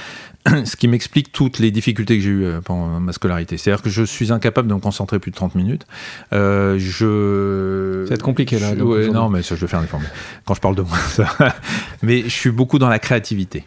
ce 0.65 0.77
qui 0.77 0.89
m'explique 0.89 1.33
toutes 1.33 1.59
les 1.59 1.71
difficultés 1.71 2.17
que 2.17 2.23
j'ai 2.23 2.31
eues 2.31 2.47
pendant 2.65 3.01
ma 3.01 3.13
scolarité. 3.13 3.57
C'est-à-dire 3.57 3.83
que 3.83 3.91
je 3.91 4.03
suis 4.03 4.33
incapable 4.33 4.69
de 4.69 4.75
me 4.75 4.81
concentrer 4.81 5.19
plus 5.19 5.31
de 5.31 5.37
30 5.37 5.55
minutes. 5.55 5.87
je... 6.33 8.05
Ça 8.05 8.11
va 8.11 8.15
être 8.15 8.23
compliqué 8.23 8.59
là. 8.59 8.75
non, 8.75 9.29
mais 9.29 9.43
ça, 9.43 9.55
je 9.55 9.61
vais 9.61 9.67
faire 9.67 9.81
un 9.81 9.85
effort. 9.85 10.01
Quand 10.45 10.55
je 10.55 10.61
parle 10.61 10.77
de 10.77 10.83
moi, 10.83 10.99
ça... 10.99 11.27
mais 12.03 12.23
je 12.23 12.29
suis 12.29 12.51
beaucoup 12.51 12.79
dans 12.79 12.89
la 12.89 12.99
créativité. 12.99 13.65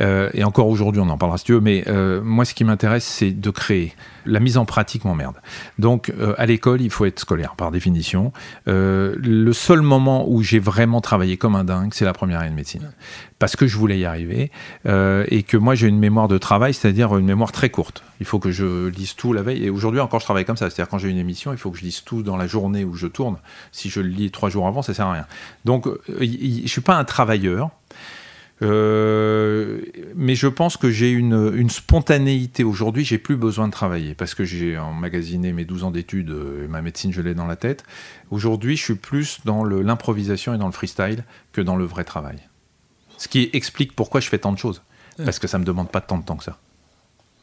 Euh, 0.00 0.30
et 0.34 0.44
encore 0.44 0.68
aujourd'hui, 0.68 1.00
on 1.00 1.08
en 1.08 1.18
parlera 1.18 1.38
si 1.38 1.44
tu 1.44 1.52
veux, 1.52 1.60
mais 1.60 1.84
euh, 1.86 2.20
moi, 2.22 2.44
ce 2.44 2.54
qui 2.54 2.64
m'intéresse, 2.64 3.04
c'est 3.04 3.30
de 3.30 3.50
créer. 3.50 3.94
La 4.24 4.40
mise 4.40 4.58
en 4.58 4.64
pratique 4.64 5.04
m'emmerde. 5.04 5.36
Donc, 5.78 6.12
euh, 6.18 6.34
à 6.36 6.46
l'école, 6.46 6.80
il 6.80 6.90
faut 6.90 7.04
être 7.04 7.20
scolaire, 7.20 7.54
par 7.56 7.70
définition. 7.70 8.32
le 8.66 9.52
seul 9.52 9.82
moment 9.82 10.28
où 10.28 10.42
j'ai 10.42 10.58
vraiment 10.58 11.00
travaillé 11.00 11.36
comme 11.36 11.54
un 11.54 11.64
dingue, 11.64 11.92
c'est 11.94 12.04
la 12.04 12.12
première 12.12 12.40
année 12.40 12.50
de 12.50 12.54
médecine. 12.54 12.92
Parce 13.38 13.54
que 13.54 13.66
je 13.66 13.76
voulais 13.76 13.98
y 13.98 14.04
arriver. 14.04 14.50
et 14.86 15.42
que 15.42 15.56
moi, 15.56 15.74
j'ai 15.74 15.88
une 15.88 15.98
mémoire 15.98 16.28
de 16.28 16.38
travail, 16.38 16.74
c'est-à-dire 16.74 17.16
une 17.16 17.26
mémoire 17.26 17.52
très 17.52 17.70
courte. 17.70 18.02
Il 18.20 18.26
faut 18.26 18.38
que 18.38 18.50
je 18.50 18.88
lise 18.88 19.14
tout 19.14 19.32
la 19.32 19.42
veille. 19.42 19.64
Et 19.64 19.70
aujourd'hui, 19.70 20.00
encore, 20.00 20.20
je 20.20 20.24
travaille 20.24 20.44
comme 20.44 20.56
ça. 20.56 20.70
C'est-à-dire, 20.70 20.88
quand 20.88 20.98
j'ai 20.98 21.08
une 21.08 21.18
émission, 21.18 21.52
il 21.52 21.58
faut 21.58 21.70
que 21.70 21.78
je 21.78 21.82
lise 21.82 22.02
tout 22.02 22.22
dans 22.22 22.36
la 22.36 22.46
journée 22.46 22.84
où 22.84 22.94
je 22.94 23.06
tourne. 23.06 23.36
Si 23.72 23.90
je 23.90 24.00
le 24.00 24.08
lis 24.08 24.30
trois 24.30 24.48
jours 24.48 24.66
avant, 24.66 24.82
ça 24.82 24.94
sert 24.94 25.06
à 25.06 25.12
rien. 25.12 25.26
Donc, 25.64 25.86
je 26.18 26.24
ne 26.24 26.66
suis 26.66 26.80
pas 26.80 26.96
un 26.96 27.04
travailleur. 27.04 27.70
Euh, 28.62 29.82
mais 30.14 30.34
je 30.34 30.46
pense 30.46 30.78
que 30.78 30.90
j'ai 30.90 31.10
une, 31.10 31.52
une, 31.54 31.68
spontanéité 31.68 32.64
aujourd'hui, 32.64 33.04
j'ai 33.04 33.18
plus 33.18 33.36
besoin 33.36 33.66
de 33.66 33.72
travailler 33.72 34.14
parce 34.14 34.34
que 34.34 34.44
j'ai 34.44 34.78
emmagasiné 34.78 35.52
mes 35.52 35.66
12 35.66 35.84
ans 35.84 35.90
d'études 35.90 36.30
euh, 36.30 36.64
et 36.64 36.68
ma 36.68 36.80
médecine, 36.80 37.12
je 37.12 37.20
l'ai 37.20 37.34
dans 37.34 37.46
la 37.46 37.56
tête. 37.56 37.84
Aujourd'hui, 38.30 38.76
je 38.76 38.82
suis 38.82 38.94
plus 38.94 39.40
dans 39.44 39.62
l'improvisation 39.64 40.54
et 40.54 40.58
dans 40.58 40.66
le 40.66 40.72
freestyle 40.72 41.24
que 41.52 41.60
dans 41.60 41.76
le 41.76 41.84
vrai 41.84 42.04
travail. 42.04 42.38
Ce 43.18 43.28
qui 43.28 43.50
explique 43.52 43.94
pourquoi 43.94 44.20
je 44.20 44.28
fais 44.28 44.38
tant 44.38 44.52
de 44.52 44.58
choses. 44.58 44.82
Parce 45.24 45.38
que 45.38 45.46
ça 45.46 45.58
me 45.58 45.64
demande 45.64 45.90
pas 45.90 46.02
tant 46.02 46.18
de 46.18 46.24
temps 46.24 46.36
que 46.36 46.44
ça. 46.44 46.58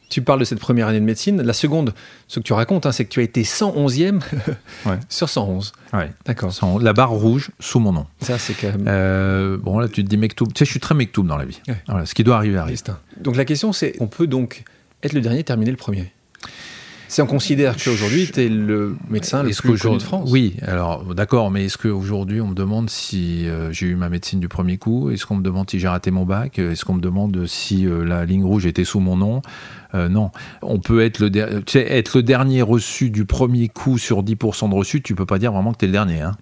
Tu 0.08 0.22
parles 0.22 0.40
de 0.40 0.44
cette 0.44 0.60
première 0.60 0.88
année 0.88 1.00
de 1.00 1.04
médecine. 1.04 1.42
La 1.42 1.52
seconde, 1.52 1.94
ce 2.28 2.38
que 2.38 2.44
tu 2.44 2.52
racontes, 2.52 2.86
hein, 2.86 2.92
c'est 2.92 3.04
que 3.04 3.10
tu 3.10 3.20
as 3.20 3.22
été 3.22 3.42
111e 3.42 4.20
sur 5.08 5.28
111. 5.28 5.72
Ouais. 5.92 6.10
D'accord. 6.24 6.52
La 6.80 6.92
barre 6.92 7.10
rouge 7.10 7.50
sous 7.58 7.80
mon 7.80 7.92
nom. 7.92 8.06
Ça, 8.20 8.38
c'est 8.38 8.54
quand 8.54 8.68
même. 8.68 8.84
Euh, 8.86 9.56
bon, 9.56 9.78
là, 9.78 9.88
tu 9.88 10.04
te 10.04 10.08
dis 10.08 10.16
Mektoub. 10.16 10.46
Tu 10.48 10.58
sais, 10.58 10.64
je 10.64 10.70
suis 10.70 10.80
très 10.80 10.94
Mektoub 10.94 11.24
dans 11.24 11.36
la 11.36 11.44
vie. 11.44 11.60
Voilà, 11.88 12.06
ce 12.06 12.14
qui 12.14 12.22
doit 12.24 12.36
arriver 12.36 12.58
arrive. 12.58 12.74
Donc 13.20 13.36
la 13.36 13.44
question, 13.44 13.72
c'est 13.72 13.94
on 14.00 14.06
peut 14.06 14.26
donc 14.26 14.64
être 15.02 15.12
le 15.12 15.20
dernier, 15.20 15.44
terminer 15.44 15.70
le 15.70 15.76
premier? 15.76 16.12
Si 17.14 17.22
on 17.22 17.26
considère 17.26 17.76
qu'aujourd'hui, 17.76 18.28
tu 18.28 18.40
es 18.40 18.48
le 18.48 18.96
médecin 19.08 19.44
le 19.44 19.50
plus 19.50 19.80
connu 19.80 19.98
de 19.98 20.02
France. 20.02 20.28
Oui, 20.32 20.56
alors 20.62 21.14
d'accord, 21.14 21.52
mais 21.52 21.66
est-ce 21.66 21.78
qu'aujourd'hui, 21.78 22.40
on 22.40 22.48
me 22.48 22.56
demande 22.56 22.90
si 22.90 23.46
euh, 23.46 23.70
j'ai 23.70 23.86
eu 23.86 23.94
ma 23.94 24.08
médecine 24.08 24.40
du 24.40 24.48
premier 24.48 24.78
coup? 24.78 25.10
Est-ce 25.10 25.24
qu'on 25.24 25.36
me 25.36 25.42
demande 25.44 25.70
si 25.70 25.78
j'ai 25.78 25.86
raté 25.86 26.10
mon 26.10 26.24
bac? 26.24 26.58
Est-ce 26.58 26.84
qu'on 26.84 26.94
me 26.94 27.00
demande 27.00 27.46
si 27.46 27.86
euh, 27.86 28.04
la 28.04 28.24
ligne 28.24 28.42
rouge 28.42 28.66
était 28.66 28.82
sous 28.82 28.98
mon 28.98 29.16
nom? 29.16 29.42
Euh, 29.94 30.08
non, 30.08 30.32
on 30.60 30.80
peut 30.80 31.04
être 31.04 31.20
le, 31.20 31.30
être 31.36 32.16
le 32.16 32.22
dernier 32.24 32.62
reçu 32.62 33.10
du 33.10 33.26
premier 33.26 33.68
coup 33.68 33.96
sur 33.96 34.24
10% 34.24 34.70
de 34.70 34.74
reçus, 34.74 35.00
tu 35.00 35.14
peux 35.14 35.24
pas 35.24 35.38
dire 35.38 35.52
vraiment 35.52 35.72
que 35.72 35.78
tu 35.78 35.84
es 35.84 35.86
le 35.86 35.92
dernier. 35.92 36.20
Hein. 36.20 36.32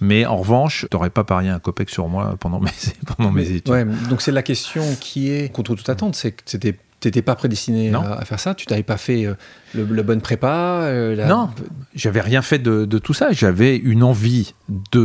Mais 0.00 0.26
en 0.26 0.36
revanche, 0.36 0.86
tu 0.88 0.96
n'aurais 0.96 1.10
pas 1.10 1.24
parié 1.24 1.50
un 1.50 1.58
copec 1.58 1.90
sur 1.90 2.06
moi 2.06 2.36
pendant 2.38 2.60
mes, 2.60 2.70
pendant 3.16 3.32
mes 3.32 3.50
études. 3.50 3.68
Ouais, 3.68 3.84
donc 4.08 4.22
c'est 4.22 4.30
la 4.30 4.44
question 4.44 4.84
qui 5.00 5.32
est 5.32 5.52
contre 5.52 5.74
toute 5.74 5.88
attente, 5.88 6.14
c'est 6.14 6.30
que 6.30 6.42
c'était 6.46 6.76
n'étais 7.08 7.22
pas 7.22 7.34
prédestiné 7.34 7.92
à, 7.94 8.24
faire 8.24 8.40
ça? 8.40 8.54
Tu 8.54 8.66
n'avais 8.70 8.82
pas 8.82 8.96
fait 8.96 9.26
euh, 9.26 9.34
le, 9.74 10.02
bonne 10.02 10.20
prépa 10.20 10.82
euh, 10.82 11.26
Non, 11.26 11.50
j'avais 11.94 12.20
rien 12.20 12.42
fait 12.42 12.58
de, 12.58 12.98
tout 12.98 13.14
ça. 13.14 13.32
J'avais 13.32 13.76
une 13.76 14.02
envie 14.02 14.54
de 14.92 15.00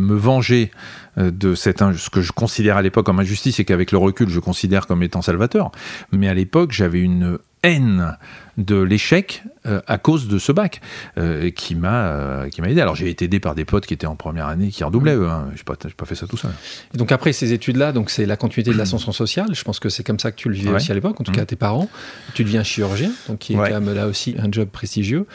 me 0.00 0.14
venger 0.14 0.70
euh, 1.16 1.30
de 1.30 1.54
cette, 1.54 1.78
ce 1.96 2.10
que 2.10 2.20
je 2.20 2.32
considère 2.32 2.76
à 2.76 2.82
l'époque 2.82 3.06
comme 3.06 3.20
injustice 3.20 3.60
et 3.60 3.64
qu'avec 3.64 3.92
le 3.92 3.98
recul, 3.98 4.28
je 4.28 4.40
considère 4.40 4.86
comme 4.86 5.02
étant 5.02 5.22
salvateur. 5.22 5.72
Mais 6.12 6.28
à 6.28 6.34
l'époque, 6.34 6.72
j'avais 6.72 7.00
une 7.00 7.38
haine 7.62 8.16
de 8.58 8.76
l'échec 8.76 9.44
euh, 9.66 9.80
à 9.86 9.98
cause 9.98 10.28
de 10.28 10.38
ce 10.38 10.50
bac 10.50 10.80
euh, 11.16 11.50
qui 11.50 11.74
m'a 11.74 12.08
euh, 12.08 12.48
qui 12.48 12.60
m'a 12.60 12.68
aidé. 12.70 12.80
Alors 12.80 12.96
j'ai 12.96 13.08
été 13.08 13.26
aidé 13.26 13.38
par 13.38 13.54
des 13.54 13.64
potes 13.64 13.86
qui 13.86 13.94
étaient 13.94 14.06
en 14.06 14.16
première 14.16 14.46
année 14.46 14.68
qui 14.68 14.82
redoublaient. 14.82 15.14
Eux, 15.14 15.28
hein. 15.28 15.48
J'ai 15.54 15.62
pas 15.62 15.76
pas 15.76 16.06
fait 16.06 16.16
ça 16.16 16.26
tout 16.26 16.36
seul. 16.36 16.50
Et 16.92 16.98
donc 16.98 17.12
après 17.12 17.32
ces 17.32 17.52
études 17.52 17.76
là, 17.76 17.92
donc 17.92 18.10
c'est 18.10 18.26
la 18.26 18.36
continuité 18.36 18.72
de 18.72 18.76
l'ascension 18.76 19.12
sociale. 19.24 19.54
Je 19.54 19.62
pense 19.62 19.78
que 19.78 19.88
c'est 19.88 20.02
comme 20.02 20.18
ça 20.18 20.32
que 20.32 20.36
tu 20.36 20.48
le 20.48 20.54
vivais 20.54 20.72
aussi 20.72 20.90
à 20.90 20.94
l'époque. 20.94 21.20
En 21.20 21.24
tout 21.24 21.32
cas, 21.32 21.42
à 21.42 21.46
tes 21.46 21.56
parents. 21.56 21.88
Tu 22.34 22.44
deviens 22.44 22.62
chirurgien, 22.62 23.10
donc 23.28 23.38
qui 23.38 23.54
est 23.54 23.56
quand 23.56 23.80
même 23.80 23.94
là 23.94 24.06
aussi 24.06 24.34
un 24.38 24.50
job 24.50 24.68
prestigieux. 24.68 25.26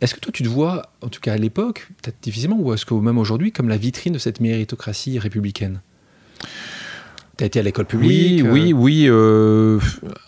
est-ce 0.00 0.14
que 0.14 0.20
toi 0.20 0.32
tu 0.32 0.42
te 0.42 0.48
vois, 0.48 0.90
en 1.02 1.08
tout 1.08 1.20
cas 1.20 1.34
à 1.34 1.36
l'époque, 1.36 1.88
peut-être 2.02 2.22
difficilement, 2.22 2.56
ou 2.58 2.72
est-ce 2.72 2.86
que 2.86 2.94
même 2.94 3.18
aujourd'hui, 3.18 3.52
comme 3.52 3.68
la 3.68 3.76
vitrine 3.76 4.14
de 4.14 4.18
cette 4.18 4.40
méritocratie 4.40 5.18
républicaine? 5.18 5.80
Tu 7.40 7.46
été 7.46 7.60
à 7.60 7.62
l'école 7.62 7.86
publique 7.86 8.42
Oui, 8.44 8.50
oui, 8.50 8.72
oui. 8.72 9.06
Euh, 9.08 9.78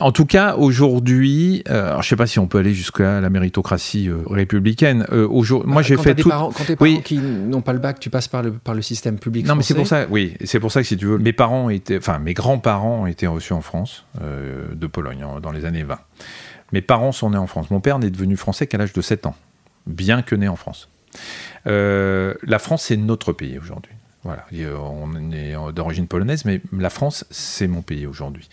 en 0.00 0.12
tout 0.12 0.25
cas, 0.25 0.57
aujourd'hui, 0.57 1.62
euh, 1.69 1.88
alors 1.88 2.02
je 2.02 2.09
sais 2.09 2.16
pas 2.16 2.26
si 2.26 2.38
on 2.38 2.47
peut 2.47 2.59
aller 2.59 2.73
jusqu'à 2.73 3.21
la 3.21 3.28
méritocratie 3.28 4.09
euh, 4.09 4.23
républicaine. 4.28 5.07
aujourd'hui, 5.11 5.71
moi, 5.71 5.83
j'ai 5.83 5.97
fait 5.97 6.14
tout. 6.14 6.28
quand 6.28 6.52
tes 6.66 6.76
parents 6.76 7.00
qui 7.02 7.19
n'ont 7.19 7.61
pas 7.61 7.75
le 7.75 7.78
bac, 7.78 8.00
tu 8.00 8.09
passes 8.09 8.28
par 8.28 8.42
le 8.42 8.52
par 8.52 8.75
le 8.75 8.83
système 8.83 9.19
public. 9.19 9.47
Non, 9.47 9.54
mais 9.54 9.62
c'est 9.62 9.75
pour 9.75 9.87
ça. 9.87 10.07
Oui, 10.09 10.35
c'est 10.45 10.61
pour 10.61 10.73
ça 10.73 10.81
que 10.81 10.87
si 10.87 10.97
tu 10.97 11.07
veux, 11.07 11.19
mes 11.19 11.33
parents 11.33 11.69
étaient, 11.69 11.99
enfin, 11.99 12.19
mes 12.19 12.35
grands-parents 12.35 13.07
étaient 13.07 13.26
reçus 13.26 13.52
en 13.52 13.62
France 13.62 14.04
de 14.21 14.87
Pologne 14.87 15.25
dans 15.42 15.52
les 15.52 15.64
années 15.64 15.85
20. 15.85 15.99
Mes 16.73 16.81
parents 16.81 17.12
sont 17.12 17.31
nés 17.31 17.38
en 17.38 17.47
France. 17.47 17.71
Mon 17.71 17.81
père 17.81 17.99
n'est 17.99 18.11
devenu 18.11 18.37
français 18.37 18.66
qu'à 18.66 18.78
l'âge 18.78 18.95
de 18.95 19.02
7 19.02 19.26
ans, 19.26 19.37
bien 19.87 20.23
que 20.23 20.35
né 20.35 20.49
en 20.49 20.57
France. 20.57 20.88
la 21.66 22.59
France, 22.59 22.85
c'est 22.85 22.97
notre 22.97 23.33
pays 23.33 23.59
aujourd'hui. 23.59 23.92
Voilà, 24.24 24.46
on 24.78 25.32
est 25.32 25.54
d'origine 25.72 26.06
polonaise, 26.06 26.44
mais 26.44 26.60
la 26.72 26.90
France, 26.90 27.24
c'est 27.30 27.66
mon 27.66 27.82
pays 27.82 28.06
aujourd'hui. 28.06 28.48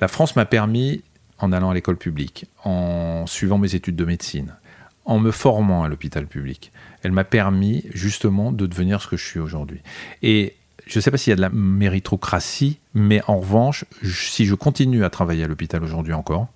La 0.00 0.08
France 0.08 0.34
m'a 0.34 0.44
permis, 0.44 1.02
en 1.38 1.52
allant 1.52 1.70
à 1.70 1.74
l'école 1.74 1.96
publique, 1.96 2.46
en 2.64 3.24
suivant 3.26 3.58
mes 3.58 3.76
études 3.76 3.96
de 3.96 4.04
médecine, 4.04 4.56
en 5.04 5.18
me 5.18 5.30
formant 5.30 5.84
à 5.84 5.88
l'hôpital 5.88 6.26
public, 6.26 6.72
elle 7.02 7.12
m'a 7.12 7.24
permis 7.24 7.84
justement 7.92 8.50
de 8.52 8.66
devenir 8.66 9.02
ce 9.02 9.08
que 9.08 9.16
je 9.16 9.24
suis 9.24 9.38
aujourd'hui. 9.38 9.80
Et 10.22 10.56
je 10.86 10.98
ne 10.98 11.02
sais 11.02 11.10
pas 11.10 11.16
s'il 11.16 11.30
y 11.30 11.32
a 11.32 11.36
de 11.36 11.42
la 11.42 11.50
méritocratie, 11.50 12.78
mais 12.94 13.22
en 13.26 13.38
revanche, 13.38 13.84
si 14.02 14.46
je 14.46 14.54
continue 14.54 15.04
à 15.04 15.10
travailler 15.10 15.44
à 15.44 15.48
l'hôpital 15.48 15.82
aujourd'hui 15.84 16.12
encore, 16.12 16.48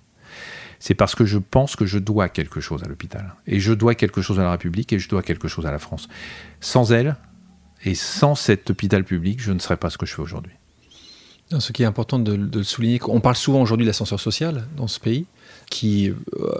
c'est 0.79 0.95
parce 0.95 1.13
que 1.13 1.25
je 1.25 1.37
pense 1.37 1.75
que 1.75 1.85
je 1.85 1.99
dois 1.99 2.29
quelque 2.29 2.61
chose 2.61 2.83
à 2.83 2.87
l'hôpital. 2.87 3.35
Et 3.47 3.59
je 3.59 3.73
dois 3.73 3.95
quelque 3.95 4.21
chose 4.21 4.39
à 4.39 4.43
la 4.43 4.51
République 4.51 4.93
et 4.93 4.99
je 4.99 5.09
dois 5.09 5.21
quelque 5.21 5.47
chose 5.47 5.65
à 5.65 5.71
la 5.71 5.79
France. 5.79 6.07
Sans 6.61 6.91
elle, 6.91 7.17
et 7.83 7.95
sans 7.95 8.35
cet 8.35 8.69
hôpital 8.69 9.03
public, 9.03 9.41
je 9.41 9.51
ne 9.51 9.59
serais 9.59 9.77
pas 9.77 9.89
ce 9.89 9.97
que 9.97 10.05
je 10.05 10.13
fais 10.13 10.21
aujourd'hui. 10.21 10.53
Ce 11.57 11.71
qui 11.71 11.81
est 11.81 11.87
important 11.87 12.19
de, 12.19 12.33
le 12.33 12.63
souligner, 12.63 12.99
on 13.07 13.21
parle 13.21 13.35
souvent 13.35 13.61
aujourd'hui 13.61 13.85
de 13.85 13.89
l'ascenseur 13.89 14.19
social 14.19 14.67
dans 14.77 14.87
ce 14.87 14.99
pays, 14.99 15.25
qui 15.71 16.09
euh, 16.09 16.15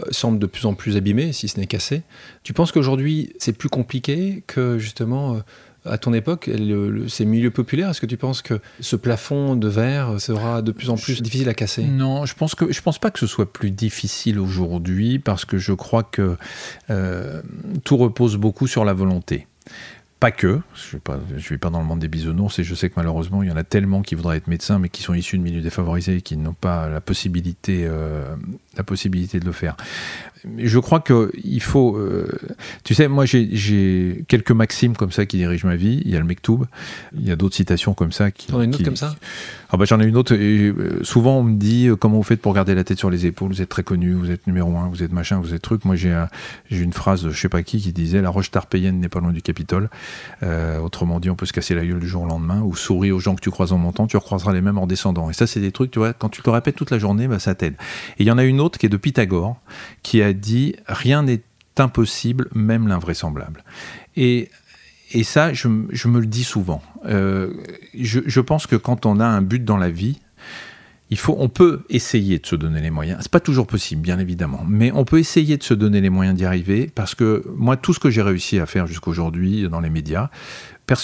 semble 0.09 0.39
de 0.39 0.47
plus 0.47 0.65
en 0.65 0.73
plus 0.73 0.97
abîmé, 0.97 1.31
si 1.31 1.47
ce 1.47 1.59
n'est 1.59 1.67
cassé. 1.67 2.01
Tu 2.41 2.53
penses 2.53 2.71
qu'aujourd'hui, 2.71 3.31
c'est 3.37 3.53
plus 3.53 3.69
compliqué 3.69 4.43
que 4.47 4.79
justement 4.79 5.35
euh, 5.35 5.39
à 5.85 5.97
ton 5.97 6.13
époque, 6.13 6.49
ces 7.07 7.25
milieux 7.25 7.51
populaires, 7.51 7.89
est-ce 7.89 8.01
que 8.01 8.05
tu 8.05 8.17
penses 8.17 8.41
que 8.41 8.59
ce 8.79 8.95
plafond 8.95 9.55
de 9.55 9.67
verre 9.67 10.19
sera 10.19 10.61
de 10.61 10.71
plus 10.71 10.89
en 10.89 10.95
plus 10.95 11.21
difficile 11.21 11.49
à 11.49 11.53
casser? 11.53 11.83
Non, 11.83 12.25
je 12.25 12.35
pense 12.35 12.55
que 12.55 12.71
je 12.71 12.81
pense 12.81 12.99
pas 12.99 13.11
que 13.11 13.19
ce 13.19 13.27
soit 13.27 13.51
plus 13.51 13.71
difficile 13.71 14.39
aujourd'hui 14.39 15.19
parce 15.19 15.45
que 15.45 15.57
je 15.57 15.73
crois 15.73 16.03
que 16.03 16.35
euh, 16.89 17.41
tout 17.83 17.97
repose 17.97 18.35
beaucoup 18.35 18.67
sur 18.67 18.83
la 18.83 18.93
volonté. 18.93 19.47
Pas 20.19 20.31
que, 20.31 20.59
je 20.73 20.97
ne 21.33 21.39
suis 21.39 21.57
pas 21.57 21.69
dans 21.69 21.79
le 21.79 21.85
monde 21.85 21.99
des 21.99 22.09
bisounours 22.09 22.59
et 22.59 22.65
je 22.65 22.75
sais 22.75 22.89
que 22.89 22.95
malheureusement 22.97 23.41
il 23.41 23.47
y 23.47 23.51
en 23.53 23.55
a 23.55 23.63
tellement 23.63 24.01
qui 24.01 24.15
voudraient 24.15 24.35
être 24.35 24.47
médecins 24.47 24.77
mais 24.77 24.89
qui 24.89 25.01
sont 25.01 25.13
issus 25.13 25.37
de 25.37 25.43
milieux 25.43 25.61
défavorisés 25.61 26.17
et 26.17 26.21
qui 26.21 26.35
n'ont 26.35 26.53
pas 26.53 26.89
la 26.89 26.99
possibilité, 26.99 27.85
euh, 27.85 28.35
la 28.75 28.83
possibilité 28.83 29.39
de 29.39 29.45
le 29.45 29.53
faire. 29.53 29.77
Je 30.57 30.79
crois 30.79 31.01
qu'il 31.01 31.61
faut. 31.61 31.97
Euh, 31.97 32.27
tu 32.83 32.93
sais, 32.93 33.07
moi 33.07 33.25
j'ai 33.25 34.23
quelques 34.27 34.51
maximes 34.51 34.95
comme 34.95 35.11
ça 35.11 35.25
qui 35.25 35.37
dirigent 35.37 35.67
ma 35.67 35.75
vie. 35.75 36.01
Il 36.05 36.11
y 36.11 36.15
a 36.15 36.19
le 36.19 36.25
Mektoub, 36.25 36.65
il 37.13 37.27
y 37.27 37.31
a 37.31 37.35
d'autres 37.35 37.55
citations 37.55 37.93
comme 37.93 38.13
ça. 38.13 38.31
Qui, 38.31 38.47
T'en 38.47 38.59
as 38.59 38.63
une 38.63 38.73
autre 38.73 38.83
comme 38.83 38.95
ça? 38.95 39.15
Ah 39.69 39.77
bah, 39.77 39.85
J'en 39.85 39.99
ai 39.99 40.05
une 40.05 40.15
autre. 40.15 40.33
Et, 40.33 40.69
euh, 40.69 41.03
souvent 41.03 41.39
on 41.39 41.43
me 41.43 41.57
dit 41.57 41.89
comment 41.99 42.17
vous 42.17 42.23
faites 42.23 42.41
pour 42.41 42.53
garder 42.53 42.73
la 42.73 42.83
tête 42.83 42.97
sur 42.97 43.09
les 43.09 43.25
épaules? 43.25 43.51
Vous 43.51 43.61
êtes 43.61 43.69
très 43.69 43.83
connu, 43.83 44.13
vous 44.13 44.31
êtes 44.31 44.47
numéro 44.47 44.77
un, 44.77 44.87
vous 44.87 45.03
êtes 45.03 45.11
machin, 45.11 45.39
vous 45.39 45.53
êtes 45.53 45.61
truc. 45.61 45.83
Moi 45.83 45.95
j'ai 45.95 46.15
une 46.71 46.93
phrase, 46.93 47.29
je 47.29 47.39
sais 47.39 47.49
pas 47.49 47.63
qui, 47.63 47.81
qui 47.81 47.91
disait 47.91 48.21
La 48.21 48.29
roche 48.29 48.51
tarpéienne 48.51 48.99
n'est 48.99 49.09
pas 49.09 49.19
loin 49.19 49.33
du 49.33 49.41
Capitole. 49.41 49.89
Euh, 50.43 50.79
autrement 50.79 51.19
dit, 51.19 51.29
on 51.29 51.35
peut 51.35 51.45
se 51.45 51.53
casser 51.53 51.75
la 51.75 51.85
gueule 51.85 51.99
du 51.99 52.07
jour 52.07 52.23
au 52.23 52.27
lendemain, 52.27 52.61
ou 52.61 52.75
sourire 52.75 53.15
aux 53.15 53.19
gens 53.19 53.35
que 53.35 53.41
tu 53.41 53.51
croises 53.51 53.71
en 53.71 53.77
montant, 53.77 54.07
tu 54.07 54.17
recroiseras 54.17 54.53
les 54.53 54.61
mêmes 54.61 54.77
en 54.77 54.87
descendant. 54.87 55.29
Et 55.29 55.33
ça, 55.33 55.47
c'est 55.47 55.59
des 55.59 55.71
trucs, 55.71 55.91
tu 55.91 55.99
vois, 55.99 56.13
quand 56.13 56.29
tu 56.29 56.41
te 56.41 56.49
le 56.49 56.53
répètes 56.53 56.75
toute 56.75 56.91
la 56.91 56.99
journée, 56.99 57.27
bah, 57.27 57.39
ça 57.39 57.55
t'aide. 57.55 57.75
Et 58.17 58.23
il 58.23 58.25
y 58.25 58.31
en 58.31 58.37
a 58.37 58.43
une 58.43 58.61
autre 58.61 58.79
qui 58.79 58.85
est 58.85 58.89
de 58.89 58.97
Pythagore, 58.97 59.57
qui 60.03 60.21
a 60.21 60.33
dit 60.33 60.75
Rien 60.87 61.23
n'est 61.23 61.41
impossible, 61.77 62.49
même 62.53 62.87
l'invraisemblable. 62.87 63.63
Et 64.15 64.49
et 65.11 65.23
ça, 65.23 65.53
je, 65.53 65.67
me 65.67 66.19
le 66.19 66.27
dis 66.27 66.43
souvent. 66.43 66.83
Euh, 67.05 67.51
je, 67.97 68.19
je, 68.25 68.41
pense 68.41 68.67
que 68.67 68.75
quand 68.75 69.07
on 69.07 69.19
a 69.19 69.25
un 69.25 69.41
but 69.41 69.65
dans 69.65 69.77
la 69.77 69.89
vie, 69.89 70.19
on 71.27 71.49
peut 71.49 71.81
essayer 71.89 72.39
de 72.39 72.45
se 72.45 72.55
donner 72.55 72.81
les 72.81 72.89
moyens. 72.89 73.19
C'est 73.21 73.31
pas 73.31 73.39
toujours 73.39 73.67
possible, 73.67 74.01
bien 74.01 74.19
évidemment, 74.19 74.63
mais 74.67 74.91
on 74.91 75.05
peut 75.05 75.19
essayer 75.19 75.57
de 75.57 75.63
se 75.63 75.73
donner 75.73 76.01
les 76.01 76.09
moyens 76.09 76.37
d'y 76.37 76.45
arriver 76.45 76.91
parce 76.93 77.15
que 77.15 77.43
moi, 77.55 77.77
tout 77.77 77.93
ce 77.93 77.99
que 77.99 78.09
j'ai 78.09 78.21
réussi 78.21 78.59
à 78.59 78.65
faire 78.65 78.87
jusqu'aujourd'hui 78.87 79.67
dans 79.69 79.79
les 79.79 79.89
médias, 79.89 80.29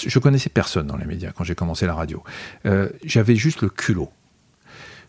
je 0.06 0.18
connaissais 0.18 0.50
personne 0.50 0.86
dans 0.86 0.96
les 0.96 1.06
médias 1.06 1.32
quand 1.32 1.44
j'ai 1.44 1.54
commencé 1.54 1.86
la 1.86 1.94
radio. 1.94 2.22
Euh, 2.66 2.88
j'avais 3.04 3.36
juste 3.36 3.62
le 3.62 3.68
culot. 3.68 4.10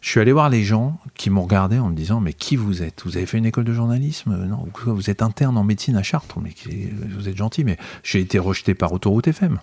Je 0.02 0.10
suis 0.10 0.20
allé 0.20 0.32
voir 0.32 0.50
les 0.50 0.64
gens 0.64 1.00
qui 1.16 1.30
m'ont 1.30 1.42
regardé 1.42 1.80
en 1.80 1.90
me 1.90 1.96
disant 1.96 2.20
Mais 2.20 2.34
qui 2.34 2.56
vous 2.56 2.84
êtes? 2.84 3.02
Vous 3.04 3.18
avez 3.18 3.26
fait 3.26 3.40
une 3.40 3.48
école 3.48 3.64
de 3.64 3.74
journalisme? 3.74 4.46
Non, 4.46 4.68
vous 4.86 5.10
êtes 5.10 5.22
interne 5.22 5.58
en 5.58 5.64
médecine 5.64 5.98
à 5.98 6.04
Chartres, 6.04 6.40
mais 6.40 6.54
vous 7.18 7.28
êtes 7.28 7.38
gentil, 7.38 7.64
mais 7.64 7.78
j'ai 8.04 8.20
été 8.20 8.38
rejeté 8.38 8.76
par 8.76 8.92
Autoroute 8.94 9.28
FM. 9.28 9.60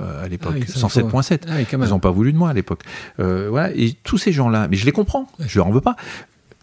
Euh, 0.00 0.24
à 0.24 0.28
l'époque, 0.28 0.56
107.7. 0.56 1.42
Ah, 1.46 1.52
ah 1.56 1.60
ils 1.60 1.78
n'ont 1.78 1.98
pas 1.98 2.10
voulu 2.10 2.32
de 2.32 2.38
moi 2.38 2.50
à 2.50 2.52
l'époque. 2.54 2.82
Euh, 3.20 3.48
voilà, 3.50 3.72
et 3.74 3.92
tous 4.04 4.18
ces 4.18 4.32
gens-là, 4.32 4.68
mais 4.68 4.76
je 4.76 4.86
les 4.86 4.92
comprends, 4.92 5.28
je 5.38 5.58
leur 5.58 5.66
en 5.66 5.70
veux 5.70 5.80
pas. 5.80 5.96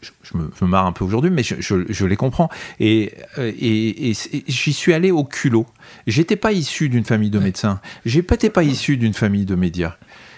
Je, 0.01 0.37
me, 0.37 0.67
marre 0.67 0.85
un 0.85 0.93
peu 0.93 1.03
aujourd'hui, 1.03 1.29
mais 1.29 1.43
je, 1.43 2.05
les 2.05 2.15
comprends. 2.15 2.49
Et, 2.79 3.13
euh, 3.37 3.51
et, 3.59 4.13
j'y 4.47 4.71
suis 4.71 4.93
allé 4.93 5.11
au 5.11 5.25
culot. 5.25 5.67
J'étais 6.07 6.37
pas 6.37 6.53
issu 6.53 6.87
d'une 6.87 7.03
famille 7.03 7.29
de 7.29 7.39
médecins. 7.39 7.81
J'étais 8.05 8.49
pas 8.49 8.63
issu 8.63 8.95
d'une 8.95 9.13
famille 9.13 9.43
de 9.43 9.55
médias. 9.55 9.97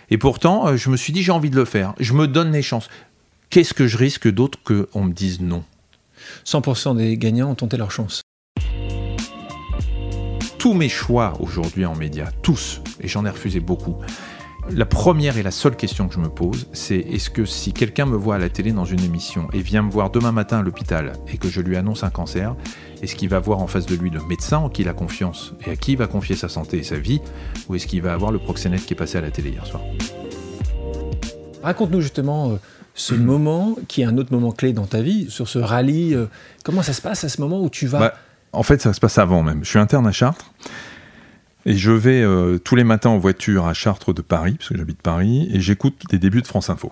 Et 0.09 0.17
pourtant, 0.17 0.75
je 0.75 0.89
me 0.89 0.97
suis 0.97 1.13
dit, 1.13 1.21
j'ai 1.21 1.31
envie 1.31 1.51
de 1.51 1.55
le 1.55 1.65
faire. 1.65 1.93
Je 1.99 2.13
me 2.13 2.27
donne 2.27 2.51
les 2.51 2.63
chances. 2.63 2.89
Qu'est-ce 3.51 3.75
que 3.75 3.85
je 3.85 3.97
risque 3.97 4.27
d'autre 4.27 4.57
qu'on 4.63 5.03
me 5.03 5.13
dise 5.13 5.41
non? 5.41 5.63
100% 6.45 6.97
des 6.97 7.17
gagnants 7.17 7.51
ont 7.51 7.55
tenté 7.55 7.77
leur 7.77 7.91
chance 7.91 8.21
tous 10.61 10.75
mes 10.75 10.89
choix 10.89 11.33
aujourd'hui 11.39 11.87
en 11.87 11.95
médias, 11.95 12.29
tous, 12.43 12.81
et 12.99 13.07
j'en 13.07 13.25
ai 13.25 13.31
refusé 13.31 13.59
beaucoup, 13.59 13.95
la 14.69 14.85
première 14.85 15.37
et 15.37 15.41
la 15.41 15.49
seule 15.49 15.75
question 15.75 16.07
que 16.07 16.13
je 16.13 16.19
me 16.19 16.29
pose, 16.29 16.67
c'est 16.71 16.99
est-ce 16.99 17.31
que 17.31 17.45
si 17.45 17.73
quelqu'un 17.73 18.05
me 18.05 18.15
voit 18.15 18.35
à 18.35 18.37
la 18.37 18.47
télé 18.47 18.71
dans 18.71 18.85
une 18.85 19.03
émission 19.03 19.47
et 19.53 19.61
vient 19.61 19.81
me 19.81 19.89
voir 19.89 20.11
demain 20.11 20.31
matin 20.31 20.59
à 20.59 20.61
l'hôpital 20.61 21.13
et 21.33 21.39
que 21.39 21.49
je 21.49 21.61
lui 21.61 21.77
annonce 21.77 22.03
un 22.03 22.11
cancer, 22.11 22.55
est-ce 23.01 23.15
qu'il 23.15 23.27
va 23.27 23.39
voir 23.39 23.57
en 23.57 23.65
face 23.65 23.87
de 23.87 23.95
lui 23.95 24.11
le 24.11 24.23
médecin 24.25 24.59
en 24.59 24.69
qui 24.69 24.83
il 24.83 24.87
a 24.87 24.93
confiance 24.93 25.53
et 25.65 25.71
à 25.71 25.75
qui 25.75 25.93
il 25.93 25.97
va 25.97 26.05
confier 26.05 26.35
sa 26.35 26.47
santé 26.47 26.77
et 26.77 26.83
sa 26.83 26.99
vie, 26.99 27.21
ou 27.67 27.73
est-ce 27.73 27.87
qu'il 27.87 28.03
va 28.03 28.13
avoir 28.13 28.31
le 28.31 28.37
proxénète 28.37 28.85
qui 28.85 28.93
est 28.93 28.97
passé 28.97 29.17
à 29.17 29.21
la 29.21 29.31
télé 29.31 29.49
hier 29.49 29.65
soir? 29.65 29.81
Raconte-nous 31.63 32.01
justement 32.01 32.51
euh, 32.51 32.55
ce 32.93 33.15
moment 33.15 33.77
qui 33.87 34.01
est 34.03 34.05
un 34.05 34.19
autre 34.19 34.31
moment 34.31 34.51
clé 34.51 34.73
dans 34.73 34.85
ta 34.85 35.01
vie, 35.01 35.25
sur 35.31 35.47
ce 35.47 35.57
rallye. 35.57 36.13
Euh, 36.13 36.27
comment 36.63 36.83
ça 36.83 36.93
se 36.93 37.01
passe 37.01 37.23
à 37.23 37.29
ce 37.29 37.41
moment 37.41 37.63
où 37.63 37.71
tu 37.71 37.87
vas... 37.87 37.99
Bah, 37.99 38.13
en 38.53 38.63
fait, 38.63 38.81
ça 38.81 38.93
se 38.93 38.99
passe 38.99 39.17
avant 39.17 39.43
même. 39.43 39.63
Je 39.63 39.69
suis 39.69 39.79
interne 39.79 40.07
à 40.07 40.11
Chartres. 40.11 40.51
Et 41.65 41.77
je 41.77 41.91
vais 41.91 42.21
euh, 42.21 42.57
tous 42.57 42.75
les 42.75 42.83
matins 42.83 43.11
en 43.11 43.19
voiture 43.19 43.67
à 43.67 43.73
Chartres 43.73 44.13
de 44.13 44.21
Paris, 44.21 44.55
parce 44.57 44.69
que 44.69 44.77
j'habite 44.77 45.01
Paris, 45.01 45.47
et 45.53 45.59
j'écoute 45.59 46.01
les 46.11 46.17
débuts 46.17 46.41
de 46.41 46.47
France 46.47 46.69
Info. 46.69 46.91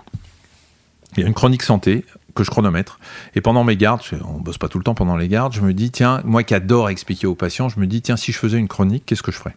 Il 1.18 1.22
y 1.22 1.24
a 1.24 1.28
une 1.28 1.34
chronique 1.34 1.64
santé 1.64 2.06
que 2.36 2.44
je 2.44 2.52
chronomètre. 2.52 3.00
Et 3.34 3.42
pendant 3.42 3.64
mes 3.64 3.76
gardes, 3.76 4.02
on 4.24 4.40
bosse 4.40 4.60
pas 4.60 4.68
tout 4.68 4.78
le 4.78 4.84
temps 4.84 4.94
pendant 4.94 5.18
les 5.18 5.28
gardes, 5.28 5.54
je 5.54 5.62
me 5.62 5.74
dis, 5.74 5.90
tiens, 5.90 6.22
moi 6.24 6.44
qui 6.44 6.54
adore 6.54 6.90
expliquer 6.90 7.26
aux 7.26 7.36
patients, 7.36 7.68
je 7.68 7.80
me 7.80 7.88
dis, 7.88 8.02
tiens, 8.04 8.16
si 8.16 8.32
je 8.32 8.38
faisais 8.38 8.60
une 8.60 8.68
chronique, 8.68 9.06
qu'est-ce 9.08 9.24
que 9.24 9.32
je 9.32 9.38
ferais? 9.38 9.56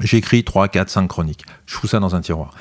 J'écris 0.00 0.44
3, 0.44 0.68
4, 0.68 0.90
5 0.90 1.08
chroniques. 1.08 1.44
Je 1.64 1.74
fous 1.74 1.86
ça 1.86 2.00
dans 2.00 2.14
un 2.14 2.20
tiroir. 2.20 2.52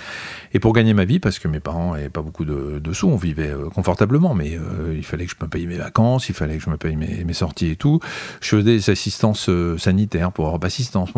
Et 0.56 0.60
pour 0.60 0.72
gagner 0.72 0.94
ma 0.94 1.04
vie, 1.04 1.20
parce 1.20 1.38
que 1.38 1.50
mes 1.50 1.60
parents 1.60 1.96
n'avaient 1.96 2.08
pas 2.08 2.22
beaucoup 2.22 2.46
de, 2.46 2.94
sous, 2.94 3.10
on 3.10 3.18
vivait 3.18 3.50
euh, 3.50 3.68
confortablement, 3.68 4.34
mais 4.34 4.58
euh, 4.58 4.96
il 4.96 5.04
fallait 5.04 5.26
que 5.26 5.34
je 5.38 5.44
me 5.44 5.50
paye 5.50 5.68
mes 5.68 5.76
vacances, 5.76 6.30
il 6.30 6.34
fallait 6.34 6.56
que 6.56 6.64
je 6.64 6.70
me 6.70 6.78
paye 6.78 6.96
mes, 6.96 7.34
sorties 7.34 7.72
et 7.72 7.76
tout. 7.76 8.00
Je 8.40 8.48
faisais 8.48 8.64
des 8.64 8.90
assistances 8.90 9.50
euh, 9.50 9.78
sanitaires 9.78 10.32
pour 10.32 10.48
Europe 10.48 10.64
Assistance, 10.64 11.10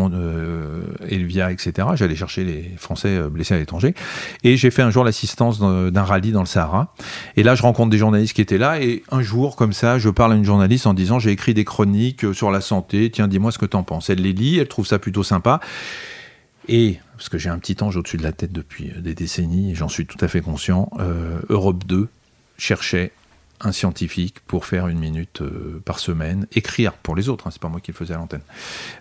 Elvia, 1.08 1.52
etc. 1.52 1.90
J'allais 1.94 2.16
chercher 2.16 2.46
les 2.46 2.72
Français 2.78 3.30
blessés 3.30 3.54
à 3.54 3.60
l'étranger. 3.60 3.94
Et 4.44 4.58
j'ai 4.58 4.72
fait 4.72 4.82
un 4.82 4.90
jour 4.90 5.04
l'assistance 5.04 5.60
d'un 5.60 6.04
rallye 6.04 6.32
dans 6.32 6.40
le 6.40 6.48
Sahara. 6.48 6.96
Et 7.36 7.44
là, 7.44 7.54
je 7.54 7.62
rencontre 7.62 7.92
des 7.92 8.00
journalistes 8.00 8.34
qui 8.34 8.42
étaient 8.42 8.58
là. 8.58 8.82
Et 8.82 9.04
un 9.12 9.22
jour, 9.22 9.56
comme 9.56 9.72
ça, 9.72 10.00
je 10.00 10.10
parle 10.10 10.34
à 10.34 10.36
une 10.36 10.46
journaliste 10.46 10.88
en 10.88 10.96
disant 10.96 11.20
J'ai 11.20 11.30
écrit 11.30 11.54
des 11.54 11.64
chroniques 11.64 12.34
sur 12.34 12.50
la 12.50 12.62
santé. 12.62 13.12
Tiens, 13.12 13.28
dis-moi 13.28 13.52
ce 13.52 13.60
que 13.60 13.68
tu 13.68 13.78
en 13.78 13.84
penses. 13.84 14.10
Elle 14.10 14.24
les 14.24 14.34
lit, 14.34 14.58
elle 14.58 14.68
trouve 14.68 14.88
ça 14.88 14.98
plutôt 14.98 15.22
sympa. 15.22 15.60
Et, 16.68 17.00
parce 17.18 17.30
que 17.30 17.38
j'ai 17.38 17.50
un 17.50 17.60
petit 17.60 17.76
ange 17.82 17.98
au-dessus 17.98 18.18
de 18.18 18.24
la 18.24 18.32
tête 18.32 18.54
depuis 18.54 18.92
euh, 18.92 19.02
des 19.02 19.16
décennies, 19.16 19.72
et 19.72 19.76
j'en 19.76 19.90
suis 19.90 20.06
tout 20.06 20.18
à 20.22 20.28
fait 20.28 20.42
conscient, 20.42 20.90
euh, 21.00 21.40
Europe 21.50 21.84
2 21.86 22.08
cherchait 22.58 23.12
un 23.60 23.72
scientifique 23.72 24.40
pour 24.46 24.68
faire 24.68 24.88
une 24.88 25.00
minute 25.00 25.42
euh, 25.42 25.82
par 25.84 25.98
semaine, 25.98 26.46
écrire 26.54 26.94
pour 26.94 27.16
les 27.16 27.28
autres, 27.28 27.48
hein, 27.48 27.50
c'est 27.52 27.62
pas 27.62 27.70
moi 27.70 27.82
qui 27.82 27.92
le 27.92 27.98
faisais 27.98 28.14
à 28.14 28.18
l'antenne. 28.18 28.42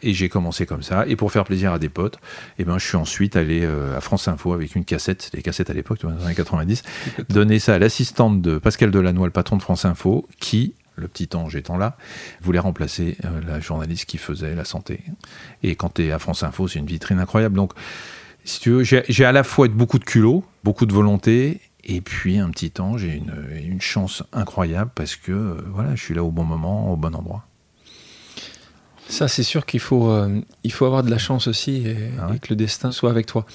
Et 0.01 0.15
j'ai 0.15 0.31
commencé 0.31 0.65
comme 0.65 0.83
ça, 0.83 1.07
et 1.07 1.15
pour 1.15 1.31
faire 1.31 1.45
plaisir 1.45 1.75
à 1.75 1.79
des 1.79 1.91
potes, 1.91 2.17
et 2.17 2.63
eh 2.63 2.65
ben, 2.65 2.79
je 2.79 2.87
suis 2.87 2.97
ensuite 2.97 3.37
allé 3.37 3.67
à 3.67 4.01
France 4.01 4.29
Info 4.29 4.55
avec 4.55 4.75
une 4.75 4.87
cassette, 4.87 5.21
c'était 5.21 5.37
les 5.37 5.43
cassettes 5.43 5.69
à 5.69 5.75
l'époque, 5.75 6.01
dans 6.01 6.11
les 6.11 6.25
années 6.25 6.35
90, 6.35 6.85
donner 7.29 7.59
ça 7.59 7.75
à 7.75 7.79
l'assistante 7.79 8.41
de 8.41 8.57
Pascal 8.57 8.91
Delannoy, 8.91 9.27
le 9.27 9.31
patron 9.31 9.59
de 9.59 9.63
France 9.63 9.85
Info, 9.85 10.27
qui 10.41 10.75
le 10.97 11.09
petit 11.09 11.29
ange 11.35 11.55
étant 11.57 11.77
là, 11.77 11.97
voulait 12.41 12.59
remplacer 12.59 13.17
euh, 13.25 13.41
la 13.47 13.61
journaliste 13.61 14.07
qui 14.07 14.19
faisait 14.19 14.55
la 14.55 14.65
santé. 14.65 15.01
Et 15.63 15.77
quand 15.77 15.95
tu 15.95 16.07
es 16.07 16.13
à 16.13 16.19
France 16.19 16.43
Info, 16.43 16.69
c'est 16.69 16.79
une 16.79 16.87
vitrine 16.87 17.19
incroyable. 17.19 17.55
Donc, 17.55 17.73
si 18.45 18.61
tu 18.61 18.71
veux, 18.71 18.83
j'ai 18.83 19.25
à 19.25 19.33
la 19.33 19.45
fois 19.45 19.69
beaucoup 19.69 19.99
de 19.99 20.05
culot, 20.05 20.45
beaucoup 20.65 20.87
de 20.87 20.93
volonté, 20.93 21.61
et 21.85 22.01
puis 22.01 22.39
un 22.39 22.51
petit 22.51 22.73
ange 22.81 23.05
et 23.05 23.15
une, 23.15 23.33
une 23.57 23.81
chance 23.81 24.25
incroyable 24.33 24.91
parce 24.95 25.15
que 25.15 25.33
euh, 25.33 25.63
voilà, 25.69 25.95
je 25.95 26.03
suis 26.03 26.15
là 26.15 26.25
au 26.25 26.31
bon 26.31 26.45
moment, 26.45 26.93
au 26.93 26.97
bon 26.97 27.15
endroit. 27.15 27.47
Ça, 29.09 29.29
c'est 29.29 29.45
sûr 29.45 29.67
qu'il 29.67 29.81
faut, 29.81 30.11
euh, 30.11 30.41
il 30.65 30.73
faut 30.73 30.85
avoir 30.85 31.05
de 31.05 31.11
la 31.11 31.19
chance 31.19 31.47
aussi 31.47 31.87
et, 31.87 31.97
ah 32.21 32.31
et, 32.35 32.39
que 32.41 32.49
le 32.51 32.57
destin 32.57 32.91
soit 32.91 33.11
avec 33.11 33.27
toi. 33.27 33.47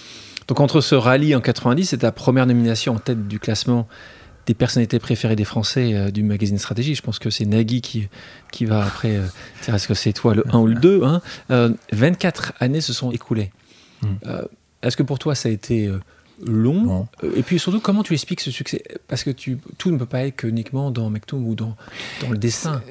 Donc, 0.48 0.60
entre 0.60 0.82
ce 0.82 0.96
rallye 0.96 1.36
en 1.36 1.42
90 1.42 1.94
et 1.94 1.98
ta 1.98 2.12
première 2.12 2.46
nomination 2.46 2.96
en 2.96 3.00
tête 3.00 3.28
du 3.28 3.40
classement 3.40 3.88
des 4.46 4.54
personnalités 4.54 5.00
préférées 5.00 5.36
des 5.36 5.46
Français 5.46 5.94
euh, 5.94 6.12
du 6.12 6.24
magazine 6.24 6.58
Stratégie. 6.58 6.96
Je 6.96 7.02
pense 7.02 7.20
que 7.20 7.30
c'est 7.30 7.46
Nagui 7.46 7.82
qui, 7.82 8.08
qui 8.52 8.66
va 8.66 8.86
après. 8.86 9.18
Euh, 9.18 9.28
est-ce 9.68 9.88
que 9.88 9.94
c'est 9.94 10.14
toi 10.14 10.34
le 10.34 10.44
1 10.52 10.60
ou 10.60 10.68
le 10.68 10.76
2 10.76 11.04
hein 11.04 11.22
24 11.92 12.54
euh, 12.62 12.66
années 12.66 12.82
se 12.82 12.94
sont 12.94 13.12
écoulées. 13.12 13.52
Hmm. 14.02 14.16
Est-ce 14.82 14.98
que 14.98 15.04
pour 15.04 15.20
toi 15.20 15.36
ça 15.36 15.50
a 15.50 15.52
été 15.52 15.92
long. 16.46 17.08
Euh, 17.24 17.32
et 17.36 17.44
puis 17.44 17.60
surtout, 17.60 17.80
comment 17.80 18.04
tu 18.04 18.14
expliques 18.14 18.42
ce 18.42 18.52
succès? 18.52 18.84
Parce 19.08 19.24
que 19.24 19.30
tu, 19.30 19.58
tout 19.78 19.92
ne 19.92 19.98
peut 19.98 20.06
pas 20.06 20.24
être 20.26 20.44
uniquement 20.44 20.92
dans 20.92 21.10
Mektoum 21.10 21.48
ou 21.48 21.56
dans, 21.56 21.76
dans 22.22 22.30
le 22.30 22.38
dessin. 22.38 22.82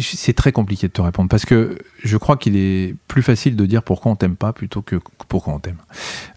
C'est 0.00 0.32
très 0.32 0.52
compliqué 0.52 0.88
de 0.88 0.92
te 0.92 1.00
répondre 1.00 1.28
parce 1.28 1.44
que 1.44 1.78
je 2.02 2.16
crois 2.16 2.36
qu'il 2.36 2.56
est 2.56 2.94
plus 3.06 3.22
facile 3.22 3.56
de 3.56 3.66
dire 3.66 3.82
pourquoi 3.82 4.12
on 4.12 4.16
t'aime 4.16 4.36
pas 4.36 4.52
plutôt 4.52 4.82
que 4.82 4.96
pourquoi 5.28 5.54
on 5.54 5.58
t'aime. 5.58 5.78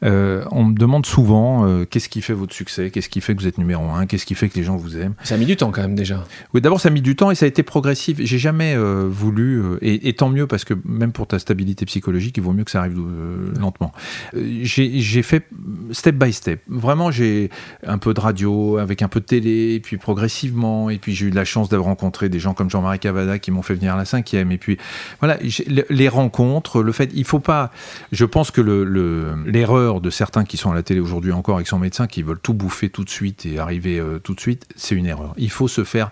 Euh, 0.03 0.43
on 0.51 0.65
me 0.65 0.75
demande 0.75 1.05
souvent 1.05 1.65
euh, 1.65 1.85
qu'est-ce 1.85 2.09
qui 2.09 2.21
fait 2.21 2.33
votre 2.33 2.53
succès, 2.53 2.89
qu'est-ce 2.91 3.09
qui 3.09 3.21
fait 3.21 3.35
que 3.35 3.41
vous 3.41 3.47
êtes 3.47 3.57
numéro 3.57 3.89
un, 3.89 4.05
qu'est-ce 4.05 4.25
qui 4.25 4.35
fait 4.35 4.49
que 4.49 4.57
les 4.57 4.63
gens 4.63 4.77
vous 4.77 4.97
aiment? 4.97 5.13
Ça 5.23 5.35
a 5.35 5.37
mis 5.37 5.45
du 5.45 5.57
temps 5.57 5.71
quand 5.71 5.81
même 5.81 5.95
déjà. 5.95 6.23
Oui, 6.53 6.61
d'abord 6.61 6.79
ça 6.81 6.89
a 6.89 6.91
mis 6.91 7.01
du 7.01 7.15
temps 7.15 7.31
et 7.31 7.35
ça 7.35 7.45
a 7.45 7.47
été 7.47 7.63
progressif. 7.63 8.17
J'ai 8.19 8.39
jamais 8.39 8.75
voulu, 8.75 9.61
et, 9.81 10.13
tant 10.13 10.29
mieux 10.29 10.47
parce 10.47 10.65
que 10.65 10.73
même 10.85 11.11
pour 11.11 11.27
ta 11.27 11.39
stabilité 11.39 11.85
psychologique, 11.85 12.37
il 12.37 12.43
vaut 12.43 12.53
mieux 12.53 12.63
que 12.63 12.71
ça 12.71 12.79
arrive 12.79 12.99
lentement. 13.59 13.91
J'ai 14.33 15.23
fait 15.23 15.47
step 15.91 16.15
by 16.15 16.33
step 16.33 16.50
vraiment, 16.67 17.12
j'ai 17.12 17.50
un 17.86 17.98
peu 17.98 18.13
de 18.13 18.20
radio, 18.20 18.77
avec 18.77 19.01
un 19.01 19.08
peu 19.08 19.20
de 19.20 19.25
télé, 19.25 19.74
et 19.75 19.79
puis 19.79 19.98
progressivement, 19.98 20.89
et 20.89 20.98
puis 20.98 21.13
j'ai 21.13 21.27
eu 21.27 21.29
la 21.29 21.46
chance 21.46 21.70
d'avoir 21.70 21.89
rencontré 21.89 22.29
des 22.29 22.39
gens 22.39 22.53
comme 22.53 22.70
Jean-Marie 22.70 23.00
Cavada 23.00 23.39
qui 23.39 23.51
m'ont 23.51 23.62
fait 23.62 23.74
venir 23.74 23.93
à 23.93 23.98
la 23.98 24.05
cinquième, 24.05 24.51
et 24.51 24.58
puis 24.58 24.77
voilà, 25.20 25.38
les 25.89 26.10
rencontres, 26.10 26.81
le 26.81 26.91
fait, 26.91 27.10
il 27.13 27.25
faut 27.25 27.39
pas, 27.39 27.72
je 28.12 28.25
pense 28.25 28.51
que 28.51 28.62
l'erreur 28.62 29.96
le, 29.96 30.01
de 30.01 30.10
certains 30.10 30.43
qui 30.43 30.58
sont 30.58 30.72
à 30.72 30.75
la 30.75 30.84
télé 30.84 31.00
aujourd'hui 31.00 31.31
encore 31.31 31.55
avec 31.55 31.67
son 31.67 31.79
médecin, 31.79 32.08
qui 32.08 32.24
veulent 32.24 32.39
tout 32.39 32.53
bouffer 32.53 32.89
tout 32.89 33.03
de 33.03 33.10
suite 33.10 33.46
et 33.46 33.60
arriver 33.60 34.00
euh, 34.00 34.20
tout 34.20 34.34
de 34.34 34.39
suite, 34.39 34.67
c'est 34.75 34.96
une 34.96 35.05
erreur. 35.05 35.34
Il 35.38 35.50
faut 35.50 35.67
se 35.67 35.84
faire 35.84 36.12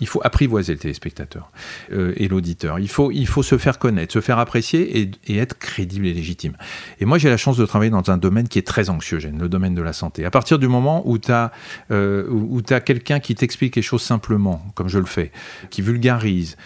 il 0.00 0.06
faut 0.06 0.20
apprivoiser 0.24 0.72
le 0.72 0.78
téléspectateur 0.78 1.50
euh, 1.92 2.12
et 2.16 2.28
l'auditeur. 2.28 2.78
Il 2.78 2.88
faut, 2.88 3.10
il 3.10 3.26
faut 3.26 3.42
se 3.42 3.58
faire 3.58 3.78
connaître, 3.78 4.12
se 4.12 4.20
faire 4.20 4.38
apprécier 4.38 5.10
et, 5.26 5.36
être 5.36 5.58
crédible 5.58 6.06
et 6.06 6.14
légitime. 6.14 6.56
Et 7.00 7.04
moi, 7.04 7.18
j'ai 7.18 7.28
la 7.28 7.36
chance 7.36 7.56
de 7.56 7.66
travailler 7.66 7.90
dans 7.90 8.10
un 8.10 8.16
domaine 8.16 8.48
qui 8.48 8.58
est 8.58 8.66
très 8.66 8.90
anxiogène, 8.90 9.38
le 9.38 9.48
domaine 9.48 9.74
de 9.74 9.82
la 9.82 9.92
santé. 9.92 10.24
À 10.24 10.30
partir 10.30 10.58
du 10.58 10.68
moment 10.68 11.02
où 11.08 11.18
tu 11.18 11.32
as, 11.32 11.52
euh, 11.90 12.60
as 12.70 12.80
quelqu'un 12.80 13.20
qui 13.20 13.34
t'explique 13.34 13.76
les 13.76 13.82
choses 13.82 14.02
simplement, 14.02 14.64
comme 14.74 14.88
je 14.88 14.98
le 14.98 15.06
fais, 15.06 15.32
qui 15.70 15.82
vulgarise, 15.82 16.56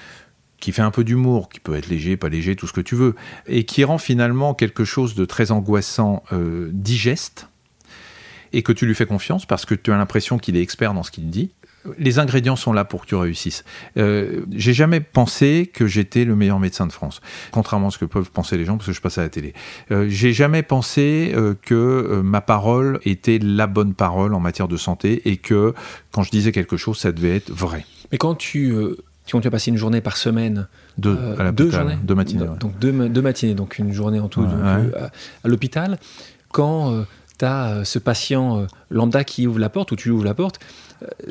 qui 0.59 0.73
fait 0.73 0.83
un 0.83 0.92
peu 0.92 1.03
d'humour, 1.03 1.49
qui 1.49 1.59
peut 1.59 1.75
être 1.75 1.88
léger, 1.88 2.16
pas 2.16 2.29
léger, 2.29 2.55
tout 2.55 2.66
ce 2.66 2.73
que 2.73 2.81
tu 2.81 2.95
veux, 2.95 3.16
et 3.47 3.64
qui 3.64 3.83
rend 3.83 3.99
finalement 3.99 4.55
quelque 4.55 4.85
chose 4.85 5.14
de 5.14 5.25
très 5.25 5.51
angoissant 5.51 6.23
euh, 6.33 6.71
digeste, 6.73 7.49
et 8.53 8.62
que 8.62 8.73
tu 8.73 8.87
lui 8.87 8.95
fais 8.95 9.07
confiance 9.07 9.47
parce 9.47 9.64
que 9.64 9.75
tu 9.75 9.92
as 9.92 9.97
l'impression 9.97 10.38
qu'il 10.38 10.57
est 10.57 10.62
expert 10.62 10.95
dans 10.95 11.03
ce 11.03 11.11
qu'il 11.11 11.31
dit, 11.31 11.51
les 11.99 12.18
ingrédients 12.18 12.57
sont 12.57 12.73
là 12.73 12.85
pour 12.85 13.03
que 13.03 13.07
tu 13.07 13.14
réussisses. 13.14 13.64
Euh, 13.97 14.42
j'ai 14.53 14.73
jamais 14.73 15.01
pensé 15.01 15.71
que 15.73 15.87
j'étais 15.87 16.25
le 16.25 16.37
meilleur 16.37 16.59
médecin 16.59 16.87
de 16.87 16.92
France, 16.92 17.21
contrairement 17.51 17.88
à 17.88 17.90
ce 17.90 17.99
que 17.99 18.05
peuvent 18.05 18.31
penser 18.31 18.57
les 18.57 18.64
gens 18.64 18.77
parce 18.77 18.87
que 18.87 18.92
je 18.92 19.01
passe 19.01 19.18
à 19.18 19.23
la 19.23 19.29
télé. 19.29 19.55
Euh, 19.90 20.07
j'ai 20.09 20.33
jamais 20.33 20.62
pensé 20.62 21.33
euh, 21.35 21.55
que 21.61 22.21
ma 22.25 22.40
parole 22.40 23.01
était 23.05 23.38
la 23.38 23.66
bonne 23.66 23.95
parole 23.95 24.35
en 24.35 24.40
matière 24.40 24.68
de 24.68 24.77
santé 24.77 25.29
et 25.29 25.37
que 25.37 25.75
quand 26.12 26.23
je 26.23 26.31
disais 26.31 26.53
quelque 26.53 26.77
chose, 26.77 26.99
ça 26.99 27.12
devait 27.12 27.37
être 27.37 27.51
vrai. 27.51 27.85
Mais 28.11 28.18
quand 28.18 28.35
tu 28.35 28.75
quand 29.31 29.40
tu 29.40 29.49
as 29.49 29.53
passé 29.53 29.71
une 29.71 29.77
journée 29.77 30.01
par 30.01 30.16
semaine, 30.16 30.66
deux, 30.99 31.16
deux 31.53 31.71
journées, 31.71 31.97
deux 32.03 32.14
matinées, 32.14 32.45
donc 32.59 32.79
deux, 32.79 32.92
matinées, 32.92 33.55
donc 33.55 33.79
une 33.79 33.92
journée 33.92 34.21
en 34.21 34.29
tout 34.29 34.45
à, 34.45 35.49
l'hôpital, 35.49 35.99
quand 36.51 37.05
tu 37.38 37.45
as 37.45 37.85
ce 37.85 37.99
patient 37.99 38.66
lambda 38.90 39.25
qui 39.25 39.47
ouvre 39.47 39.61
la 39.61 39.71
porte 39.71 39.92
ou 39.92 39.97
tu 39.97 40.11
ouvres 40.11 40.25
la 40.25 40.35
porte, 40.35 40.59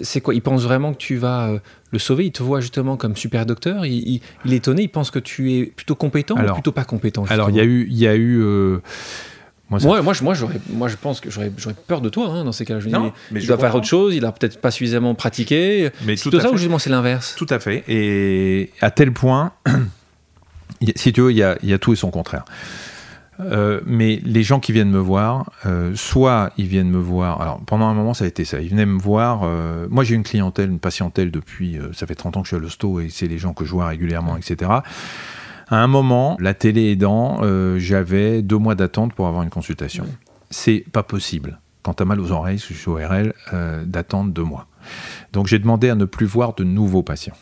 c'est 0.02 0.22
quoi 0.22 0.34
Il 0.34 0.42
pense 0.42 0.64
vraiment 0.64 0.94
que 0.94 0.98
tu 0.98 1.16
vas 1.16 1.50
euh, 1.50 1.60
le 1.92 2.00
sauver? 2.00 2.26
Il 2.26 2.32
te 2.32 2.44
voit 2.44 2.62
justement 2.62 2.98
comme 2.98 3.16
super 3.16 3.46
docteur? 3.46 3.86
Il, 3.86 4.22
est 4.46 4.56
étonné, 4.56 4.84
il 4.84 4.90
pense 4.90 5.12
que 5.12 5.20
tu 5.20 5.54
es 5.54 5.66
plutôt 5.66 5.96
compétent 5.96 6.36
ou 6.36 6.54
plutôt 6.54 6.72
pas 6.72 6.84
compétent 6.84 7.26
Alors, 7.30 7.50
il 7.50 7.56
y 7.56 7.60
a 7.60 7.64
eu. 7.64 7.88
Il 7.90 7.98
y 7.98 8.08
a 8.08 8.16
eu 8.16 8.42
euh, 8.42 8.80
Moi, 9.70 9.80
moi, 9.84 10.02
moi, 10.02 10.14
moi, 10.22 10.36
moi, 10.70 10.88
je 10.88 10.96
pense 10.96 11.20
que 11.20 11.30
j'aurais 11.30 11.52
peur 11.88 12.02
de 12.02 12.10
toi 12.10 12.28
hein, 12.28 12.44
dans 12.44 12.52
ces 12.52 12.66
cas-là. 12.66 12.80
Je 12.80 12.90
non, 12.90 13.12
mais 13.32 13.42
il 13.42 13.48
doit 13.48 13.58
faire 13.58 13.76
autre 13.76 13.88
chose, 13.88 14.16
il 14.16 14.26
a 14.26 14.32
peut-être 14.32 14.60
pas 14.60 14.72
suffisamment 14.72 15.16
pratiqué. 15.16 15.90
Mais 16.06 16.16
tout, 16.16 16.32
ça 16.40 16.52
ou 16.52 16.58
justement 16.58 16.80
c'est 16.80 16.90
l'inverse? 16.90 17.36
Tout 17.38 17.48
à 17.50 17.60
fait. 17.60 17.84
Et 17.88 18.72
à 18.82 18.92
tel 18.92 19.14
point, 19.14 19.54
si 20.96 21.14
tu 21.14 21.22
veux, 21.22 21.32
il 21.32 21.38
y 21.38 21.44
a, 21.44 21.58
il 21.64 21.70
y 21.70 21.74
a 21.74 21.80
tout 21.80 21.94
et 21.94 21.96
son 21.96 22.12
contraire. 22.12 22.46
Euh, 23.44 23.82
mais 23.86 24.22
les 24.24 24.44
gens 24.44 24.60
qui 24.60 24.72
viennent 24.72 24.92
me 24.92 25.00
voir, 25.00 25.52
euh, 25.66 25.94
soit 25.96 26.52
ils 26.58 26.68
viennent 26.68 26.90
me 26.90 27.00
voir. 27.00 27.42
Alors 27.42 27.60
pendant 27.66 27.88
un 27.88 27.94
moment, 27.94 28.14
ça 28.14 28.26
a 28.26 28.28
été 28.28 28.46
ça. 28.46 28.62
Ils 28.62 28.70
venaient 28.70 28.86
me 28.86 29.00
voir. 29.00 29.42
Euh, 29.44 29.88
moi, 29.90 30.04
j'ai 30.04 30.16
une 30.16 30.24
clientèle, 30.24 30.70
une 30.70 30.80
patientèle 30.80 31.32
depuis. 31.32 31.80
ça 31.94 32.06
fait 32.06 32.16
30 32.16 32.38
ans 32.38 32.42
que 32.42 32.48
je 32.48 32.56
suis 32.56 32.58
à 32.58 32.60
l'hosto 32.60 33.00
et 33.00 33.10
c'est 33.10 33.28
les 33.28 33.38
gens 33.38 33.54
que 33.54 33.66
je 33.66 33.72
vois 33.72 33.88
régulièrement, 33.88 34.38
etc. 34.38 34.72
À 35.68 35.78
un 35.78 35.88
moment, 35.88 36.38
la 36.40 36.54
télé 36.54 36.92
aidant, 36.92 37.42
j'avais 37.78 38.42
deux 38.42 38.58
mois 38.58 38.76
d'attente 38.76 39.14
pour 39.14 39.28
avoir 39.28 39.44
une 39.44 39.50
consultation. 39.50 40.06
C'est 40.50 40.84
pas 40.92 41.04
possible. 41.04 41.60
Quand 41.82 41.94
tu 41.96 42.04
as 42.04 42.06
mal 42.06 42.20
aux 42.20 42.32
oreilles, 42.32 42.58
je 42.58 42.74
suis 42.74 42.90
ORL, 42.90 43.34
d'attendre 43.86 44.32
deux 44.32 44.44
mois. 44.44 44.68
Donc 45.32 45.48
j'ai 45.48 45.60
demandé 45.60 45.90
à 45.90 45.96
ne 45.96 46.06
plus 46.06 46.26
voir 46.26 46.54
de 46.56 46.64
nouveaux 46.66 47.04
patients 47.04 47.38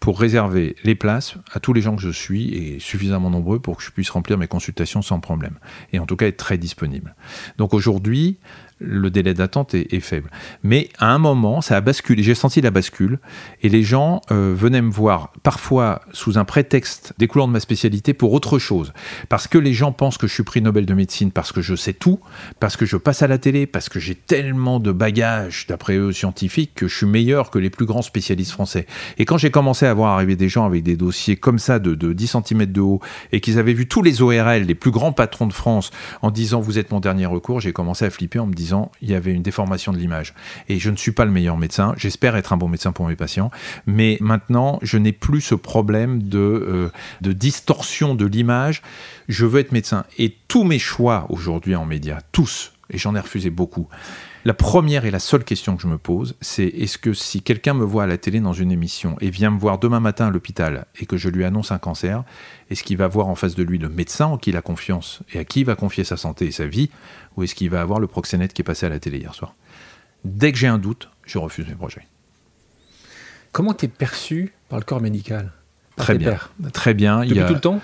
pour 0.00 0.18
réserver 0.18 0.76
les 0.82 0.94
places 0.94 1.34
à 1.52 1.60
tous 1.60 1.74
les 1.74 1.82
gens 1.82 1.94
que 1.94 2.02
je 2.02 2.10
suis 2.10 2.54
et 2.54 2.80
suffisamment 2.80 3.30
nombreux 3.30 3.60
pour 3.60 3.76
que 3.76 3.82
je 3.82 3.90
puisse 3.90 4.10
remplir 4.10 4.38
mes 4.38 4.48
consultations 4.48 5.02
sans 5.02 5.20
problème. 5.20 5.58
Et 5.92 5.98
en 5.98 6.06
tout 6.06 6.16
cas 6.16 6.26
être 6.26 6.38
très 6.38 6.56
disponible. 6.56 7.14
Donc 7.58 7.74
aujourd'hui, 7.74 8.38
le 8.80 9.10
délai 9.10 9.34
d'attente 9.34 9.74
est, 9.74 10.00
faible. 10.00 10.30
Mais 10.62 10.88
à 10.98 11.12
un 11.12 11.18
moment, 11.18 11.60
ça 11.60 11.76
a 11.76 11.80
basculé. 11.80 12.22
J'ai 12.22 12.34
senti 12.34 12.60
la 12.60 12.70
bascule 12.70 13.18
et 13.62 13.68
les 13.68 13.82
gens 13.82 14.22
euh, 14.30 14.54
venaient 14.56 14.80
me 14.80 14.90
voir 14.90 15.32
parfois 15.42 16.00
sous 16.12 16.38
un 16.38 16.44
prétexte 16.44 17.12
découlant 17.18 17.46
de 17.46 17.52
ma 17.52 17.60
spécialité 17.60 18.14
pour 18.14 18.32
autre 18.32 18.58
chose. 18.58 18.92
Parce 19.28 19.46
que 19.46 19.58
les 19.58 19.74
gens 19.74 19.92
pensent 19.92 20.16
que 20.16 20.26
je 20.26 20.32
suis 20.32 20.42
prix 20.42 20.62
Nobel 20.62 20.86
de 20.86 20.94
médecine 20.94 21.30
parce 21.30 21.52
que 21.52 21.60
je 21.60 21.74
sais 21.74 21.92
tout, 21.92 22.20
parce 22.58 22.76
que 22.76 22.86
je 22.86 22.96
passe 22.96 23.22
à 23.22 23.26
la 23.26 23.36
télé, 23.36 23.66
parce 23.66 23.90
que 23.90 24.00
j'ai 24.00 24.14
tellement 24.14 24.80
de 24.80 24.92
bagages, 24.92 25.66
d'après 25.68 25.96
eux, 25.96 26.12
scientifiques, 26.12 26.72
que 26.74 26.88
je 26.88 26.96
suis 26.96 27.06
meilleur 27.06 27.50
que 27.50 27.58
les 27.58 27.70
plus 27.70 27.86
grands 27.86 28.02
spécialistes 28.02 28.52
français. 28.52 28.86
Et 29.18 29.26
quand 29.26 29.36
j'ai 29.36 29.50
commencé 29.50 29.84
à 29.84 29.92
voir 29.92 30.14
arriver 30.14 30.36
des 30.36 30.48
gens 30.48 30.64
avec 30.64 30.82
des 30.82 30.96
dossiers 30.96 31.36
comme 31.36 31.58
ça 31.58 31.78
de, 31.78 31.94
de 31.94 32.14
10 32.14 32.36
cm 32.46 32.66
de 32.66 32.80
haut 32.80 33.00
et 33.32 33.40
qu'ils 33.40 33.58
avaient 33.58 33.74
vu 33.74 33.86
tous 33.86 34.02
les 34.02 34.22
ORL, 34.22 34.62
les 34.62 34.74
plus 34.74 34.90
grands 34.90 35.12
patrons 35.12 35.46
de 35.46 35.52
France, 35.52 35.90
en 36.22 36.30
disant 36.30 36.60
vous 36.60 36.78
êtes 36.78 36.90
mon 36.90 37.00
dernier 37.00 37.26
recours, 37.26 37.60
j'ai 37.60 37.72
commencé 37.72 38.06
à 38.06 38.10
flipper 38.10 38.38
en 38.38 38.46
me 38.46 38.54
disant 38.54 38.69
il 39.02 39.10
y 39.10 39.14
avait 39.14 39.32
une 39.32 39.42
déformation 39.42 39.92
de 39.92 39.98
l'image. 39.98 40.34
Et 40.68 40.78
je 40.78 40.90
ne 40.90 40.96
suis 40.96 41.12
pas 41.12 41.24
le 41.24 41.30
meilleur 41.30 41.56
médecin. 41.56 41.94
J'espère 41.96 42.36
être 42.36 42.52
un 42.52 42.56
bon 42.56 42.68
médecin 42.68 42.92
pour 42.92 43.06
mes 43.06 43.16
patients. 43.16 43.50
Mais 43.86 44.18
maintenant, 44.20 44.78
je 44.82 44.98
n'ai 44.98 45.12
plus 45.12 45.40
ce 45.40 45.54
problème 45.54 46.22
de, 46.22 46.38
euh, 46.38 46.92
de 47.20 47.32
distorsion 47.32 48.14
de 48.14 48.26
l'image. 48.26 48.82
Je 49.28 49.46
veux 49.46 49.60
être 49.60 49.72
médecin. 49.72 50.04
Et 50.18 50.36
tous 50.48 50.64
mes 50.64 50.78
choix 50.78 51.26
aujourd'hui 51.28 51.74
en 51.74 51.86
médias, 51.86 52.20
tous, 52.32 52.72
et 52.90 52.98
j'en 52.98 53.14
ai 53.14 53.20
refusé 53.20 53.50
beaucoup, 53.50 53.88
la 54.44 54.54
première 54.54 55.04
et 55.04 55.10
la 55.10 55.18
seule 55.18 55.44
question 55.44 55.76
que 55.76 55.82
je 55.82 55.86
me 55.86 55.98
pose, 55.98 56.34
c'est 56.40 56.64
est-ce 56.64 56.98
que 56.98 57.12
si 57.12 57.42
quelqu'un 57.42 57.74
me 57.74 57.84
voit 57.84 58.04
à 58.04 58.06
la 58.06 58.16
télé 58.16 58.40
dans 58.40 58.52
une 58.52 58.72
émission 58.72 59.16
et 59.20 59.30
vient 59.30 59.50
me 59.50 59.58
voir 59.58 59.78
demain 59.78 60.00
matin 60.00 60.28
à 60.28 60.30
l'hôpital 60.30 60.86
et 60.98 61.06
que 61.06 61.16
je 61.16 61.28
lui 61.28 61.44
annonce 61.44 61.72
un 61.72 61.78
cancer, 61.78 62.24
est-ce 62.70 62.82
qu'il 62.82 62.96
va 62.96 63.06
voir 63.06 63.28
en 63.28 63.34
face 63.34 63.54
de 63.54 63.62
lui 63.62 63.78
le 63.78 63.88
médecin 63.88 64.26
en 64.26 64.38
qui 64.38 64.50
il 64.50 64.56
a 64.56 64.62
confiance 64.62 65.20
et 65.32 65.38
à 65.38 65.44
qui 65.44 65.60
il 65.60 65.66
va 65.66 65.74
confier 65.74 66.04
sa 66.04 66.16
santé 66.16 66.46
et 66.46 66.52
sa 66.52 66.66
vie, 66.66 66.90
ou 67.36 67.42
est-ce 67.42 67.54
qu'il 67.54 67.70
va 67.70 67.80
avoir 67.80 68.00
le 68.00 68.06
proxénète 68.06 68.52
qui 68.52 68.62
est 68.62 68.64
passé 68.64 68.86
à 68.86 68.88
la 68.88 68.98
télé 68.98 69.18
hier 69.18 69.34
soir? 69.34 69.54
Dès 70.24 70.52
que 70.52 70.58
j'ai 70.58 70.68
un 70.68 70.78
doute, 70.78 71.10
je 71.26 71.38
refuse 71.38 71.66
mes 71.68 71.74
projets. 71.74 72.06
Comment 73.52 73.74
tu 73.74 73.86
es 73.86 73.88
perçu 73.88 74.52
par 74.68 74.78
le 74.78 74.84
corps 74.84 75.00
médical? 75.00 75.52
Très 75.96 76.16
bien. 76.16 76.38
Très 76.72 76.94
bien. 76.94 77.24
Depuis 77.24 77.44
tout 77.44 77.54
le 77.54 77.60
temps? 77.60 77.80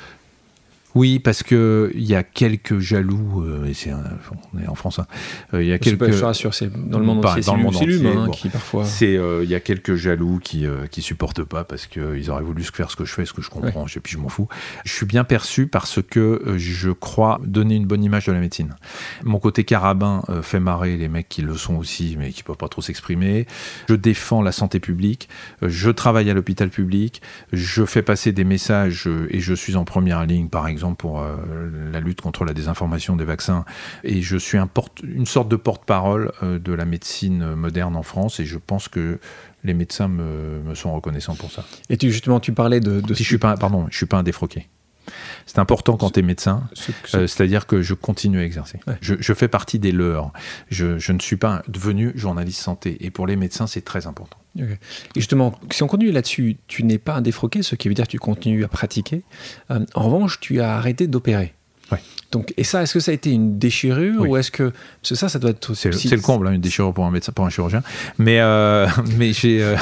Oui, 0.97 1.19
parce 1.19 1.43
que 1.43 1.93
il 1.95 2.07
y 2.07 2.15
a 2.15 2.23
quelques 2.23 2.79
jaloux. 2.79 3.45
Euh, 3.45 3.71
c'est 3.75 3.93
on 3.93 4.59
est 4.59 4.67
en 4.67 4.75
France. 4.75 4.99
Hein, 4.99 5.07
euh, 5.53 5.63
il 5.63 5.69
y 5.69 5.73
a 5.75 5.79
quelques. 5.79 6.11
Je 6.11 6.25
rassure, 6.25 6.55
c'est 6.55 6.73
dans 6.73 6.99
le 6.99 7.05
monde 7.05 7.23
entier. 7.23 7.43
Dans 7.43 7.55
le 7.55 7.63
monde 7.65 7.77
entier, 7.77 8.07
hein, 8.07 8.31
qui 8.33 8.49
parfois. 8.49 8.87
C'est 8.87 9.15
euh, 9.15 9.45
il 9.45 9.51
y 9.51 9.55
a 9.55 9.61
quelques 9.61 9.95
jaloux 9.95 10.41
qui 10.43 10.65
qui 10.91 11.03
supportent 11.03 11.45
pas 11.45 11.65
parce 11.65 11.87
qu'ils 11.87 12.31
auraient 12.31 12.43
voulu 12.43 12.65
faire 12.65 12.91
ce 12.91 12.97
que 12.97 13.05
je 13.05 13.13
fais, 13.13 13.27
ce 13.27 13.35
que 13.35 13.43
je 13.43 13.51
comprends. 13.51 13.85
Et 13.87 14.01
puis 14.01 14.15
je 14.15 14.19
m'en 14.19 14.31
fous. 14.31 14.49
Je 14.87 14.93
suis 14.93 15.05
bien 15.05 15.25
perçu 15.25 15.67
parce 15.67 16.01
que 16.03 16.55
je 16.57 16.91
crois 16.91 17.41
donner 17.45 17.77
une 17.77 17.87
bonne 17.87 18.03
image 18.03 18.25
de 18.25 18.33
la 18.33 18.41
médecine. 18.41 18.75
Mon 19.23 19.39
côté 19.39 19.65
carabin 19.65 20.23
fait 20.41 20.61
marrer 20.61 20.97
les 20.97 21.09
mecs 21.09 21.29
qui 21.29 21.43
le 21.43 21.59
sont 21.59 21.77
aussi, 21.77 22.17
mais 22.19 22.31
qui 22.31 22.43
peuvent 22.43 22.57
pas 22.57 22.69
trop 22.69 22.81
s'exprimer. 22.81 23.47
Je 23.91 23.97
défends 23.97 24.41
la 24.41 24.53
santé 24.53 24.81
publique. 24.81 25.29
Je 25.61 25.91
travaille 25.91 26.31
à 26.31 26.35
l'hôpital 26.35 26.71
public. 26.71 27.21
Je 27.53 27.85
fais 27.85 28.03
passer 28.03 28.33
des 28.33 28.45
messages 28.45 29.11
et 29.29 29.41
je 29.41 29.53
suis 29.53 29.77
en 29.77 29.85
première 29.85 30.25
ligne, 30.25 30.49
par 30.49 30.67
exemple 30.69 30.86
pour 30.95 31.21
euh, 31.21 31.37
la 31.93 32.01
lutte 32.01 32.21
contre 32.21 32.45
la 32.45 32.55
désinformation 32.55 33.17
des 33.17 33.25
vaccins. 33.25 33.65
Et 34.05 34.23
je 34.23 34.37
suis 34.37 34.59
un 34.59 34.67
porte, 34.67 35.01
une 35.03 35.27
sorte 35.27 35.49
de 35.49 35.57
porte-parole 35.57 36.33
euh, 36.43 36.59
de 36.59 36.73
la 36.73 36.85
médecine 36.85 37.55
moderne 37.55 37.97
en 37.97 38.03
France. 38.03 38.41
Et 38.41 38.45
je 38.45 38.59
pense 38.59 38.89
que 38.89 39.19
les 39.65 39.75
médecins 39.75 40.09
me, 40.09 40.61
me 40.65 40.75
sont 40.75 40.95
reconnaissants 40.95 41.35
pour 41.35 41.51
ça. 41.51 41.65
Et 41.91 41.97
tu, 41.97 42.11
justement, 42.11 42.41
tu 42.41 42.53
parlais 42.53 42.81
de... 42.81 43.01
de 43.01 43.15
je 43.15 43.23
suis 43.23 43.39
pas, 43.39 43.57
pardon, 43.57 43.87
je 43.91 43.97
suis 43.97 44.07
pas 44.07 44.19
un 44.19 44.23
défroqué. 44.23 44.69
C'est 45.47 45.59
important 45.59 45.97
quand 45.97 46.11
tu 46.11 46.21
es 46.21 46.23
médecin, 46.23 46.69
euh, 47.15 47.27
c'est-à-dire 47.27 47.67
que 47.67 47.83
je 47.83 47.95
continue 47.95 48.41
à 48.41 48.45
exercer. 48.45 48.81
Je, 49.01 49.15
je, 49.19 49.33
fais 49.33 49.49
partie 49.49 49.79
des 49.79 49.93
leurs. 49.93 50.33
Je, 50.71 50.99
je, 50.99 51.13
ne 51.13 51.21
suis 51.21 51.37
pas 51.37 51.63
devenu 51.69 52.13
journaliste 52.15 52.61
santé. 52.61 52.97
Et 53.01 53.11
pour 53.11 53.27
les 53.27 53.37
médecins, 53.37 53.67
c'est 53.67 53.85
très 53.85 54.07
important. 54.07 54.39
Et 54.59 54.65
justement, 55.17 55.59
si 55.71 55.83
on 55.83 55.87
continue 55.87 56.13
là-dessus, 56.13 56.57
tu 56.67 56.83
n'es 56.85 56.99
pas 56.99 57.15
un 57.15 57.21
défroqué, 57.21 57.63
ce 57.63 57.75
qui 57.75 57.89
veut 57.89 57.95
dire 57.95 58.07
que 58.07 58.13
tu 58.13 58.19
continues 58.19 58.65
à 58.65 58.69
pratiquer. 58.69 59.23
Euh, 59.71 59.85
en 59.95 60.05
revanche, 60.05 60.41
tu 60.41 60.61
as 60.61 60.77
arrêté 60.77 61.07
d'opérer. 61.07 61.55
Donc, 62.33 62.53
et 62.57 62.65
ça, 62.65 62.83
est-ce 62.83 62.95
que 62.95 63.01
ça 63.01 63.13
a 63.13 63.15
été 63.15 63.31
une 63.31 63.59
déchirure 63.59 64.29
ou 64.29 64.37
est-ce 64.37 64.51
que 64.51 64.65
parce 65.01 65.11
que 65.11 65.15
ça, 65.15 65.29
ça 65.29 65.39
doit 65.39 65.51
être 65.51 65.75
c'est, 65.75 65.91
le 65.91 66.21
comble, 66.21 66.49
hein, 66.49 66.53
une 66.53 66.61
déchirure 66.61 66.93
pour 66.93 67.07
un 67.07 67.11
médecin, 67.11 67.33
pour 67.33 67.47
un 67.47 67.51
chirurgien. 67.51 67.83
Mais 68.19 68.41
euh, 68.41 68.89
mais 69.17 69.33
j'ai 69.33 69.75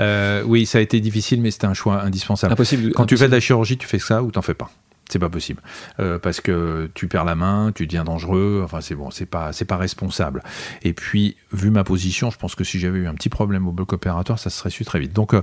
euh, 0.00 0.42
oui, 0.44 0.66
ça 0.66 0.78
a 0.78 0.80
été 0.80 1.00
difficile, 1.00 1.40
mais 1.40 1.50
c'était 1.50 1.66
un 1.66 1.74
choix 1.74 2.02
indispensable. 2.02 2.52
Impossible. 2.52 2.92
Quand 2.92 3.06
tu 3.06 3.16
fais 3.16 3.28
de 3.28 3.32
la 3.32 3.40
chirurgie, 3.40 3.78
tu 3.78 3.86
fais 3.86 4.00
ça 4.00 4.22
ou 4.22 4.30
t'en 4.30 4.42
fais 4.42 4.54
pas. 4.54 4.70
C'est 5.08 5.18
pas 5.18 5.30
possible 5.30 5.62
euh, 6.00 6.18
parce 6.18 6.40
que 6.40 6.90
tu 6.94 7.08
perds 7.08 7.24
la 7.24 7.34
main, 7.34 7.72
tu 7.74 7.86
deviens 7.86 8.04
dangereux. 8.04 8.60
Enfin, 8.64 8.80
c'est 8.80 8.94
bon, 8.94 9.10
c'est 9.10 9.26
pas 9.26 9.52
c'est 9.52 9.64
pas 9.64 9.76
responsable. 9.78 10.42
Et 10.82 10.92
puis, 10.92 11.36
vu 11.52 11.70
ma 11.70 11.84
position, 11.84 12.30
je 12.30 12.36
pense 12.36 12.54
que 12.54 12.64
si 12.64 12.78
j'avais 12.78 12.98
eu 12.98 13.06
un 13.06 13.14
petit 13.14 13.30
problème 13.30 13.66
au 13.66 13.72
bloc 13.72 13.92
opératoire, 13.92 14.38
ça 14.38 14.50
se 14.50 14.58
serait 14.58 14.70
su 14.70 14.84
très 14.84 15.00
vite. 15.00 15.12
Donc, 15.12 15.34
euh, 15.34 15.42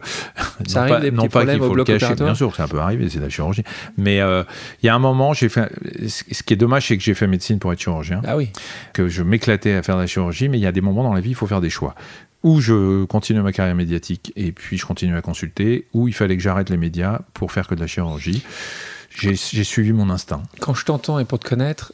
ça 0.67 0.81
arrive 0.81 0.93
pas, 0.93 0.99
des 1.01 1.11
non 1.11 1.27
pas 1.27 1.45
qu'il 1.45 1.57
faut 1.57 1.75
le 1.75 1.83
cacher. 1.83 2.15
Bien 2.15 2.35
sûr, 2.35 2.55
ça 2.55 2.67
peut 2.67 2.79
arriver, 2.79 3.09
c'est 3.09 3.17
de 3.17 3.23
la 3.23 3.29
chirurgie. 3.29 3.63
Mais 3.97 4.21
euh, 4.21 4.43
il 4.83 4.85
y 4.85 4.89
a 4.89 4.95
un 4.95 4.99
moment, 4.99 5.33
j'ai 5.33 5.49
fait. 5.49 5.71
Ce 6.07 6.43
qui 6.43 6.53
est 6.53 6.57
dommage, 6.57 6.87
c'est 6.87 6.97
que 6.97 7.03
j'ai 7.03 7.15
fait 7.15 7.27
médecine 7.27 7.59
pour 7.59 7.73
être 7.73 7.79
chirurgien. 7.79 8.21
Ah 8.25 8.37
oui. 8.37 8.51
Que 8.93 9.07
je 9.07 9.23
m'éclatais 9.23 9.73
à 9.73 9.83
faire 9.83 9.95
de 9.95 10.01
la 10.01 10.07
chirurgie, 10.07 10.47
mais 10.47 10.59
il 10.59 10.63
y 10.63 10.67
a 10.67 10.71
des 10.71 10.81
moments 10.81 11.03
dans 11.03 11.13
la 11.13 11.21
vie, 11.21 11.31
il 11.31 11.35
faut 11.35 11.47
faire 11.47 11.61
des 11.61 11.69
choix 11.69 11.95
ou 12.43 12.61
je 12.61 13.05
continue 13.05 13.41
ma 13.41 13.51
carrière 13.51 13.75
médiatique 13.75 14.31
et 14.35 14.51
puis 14.51 14.77
je 14.77 14.85
continue 14.85 15.17
à 15.17 15.21
consulter, 15.23 15.87
ou 15.93 16.07
il 16.07 16.13
fallait 16.13 16.37
que 16.37 16.43
j'arrête 16.43 16.69
les 16.69 16.77
médias 16.77 17.21
pour 17.33 17.51
faire 17.51 17.67
que 17.67 17.73
de 17.73 17.79
la 17.79 17.87
chirurgie. 17.87 18.43
J'ai 19.15 19.63
suivi 19.63 19.93
mon 19.93 20.09
instinct. 20.09 20.43
Quand 20.59 20.73
je 20.73 20.85
t'entends 20.85 21.19
et 21.19 21.25
pour 21.25 21.39
te 21.39 21.47
connaître, 21.47 21.91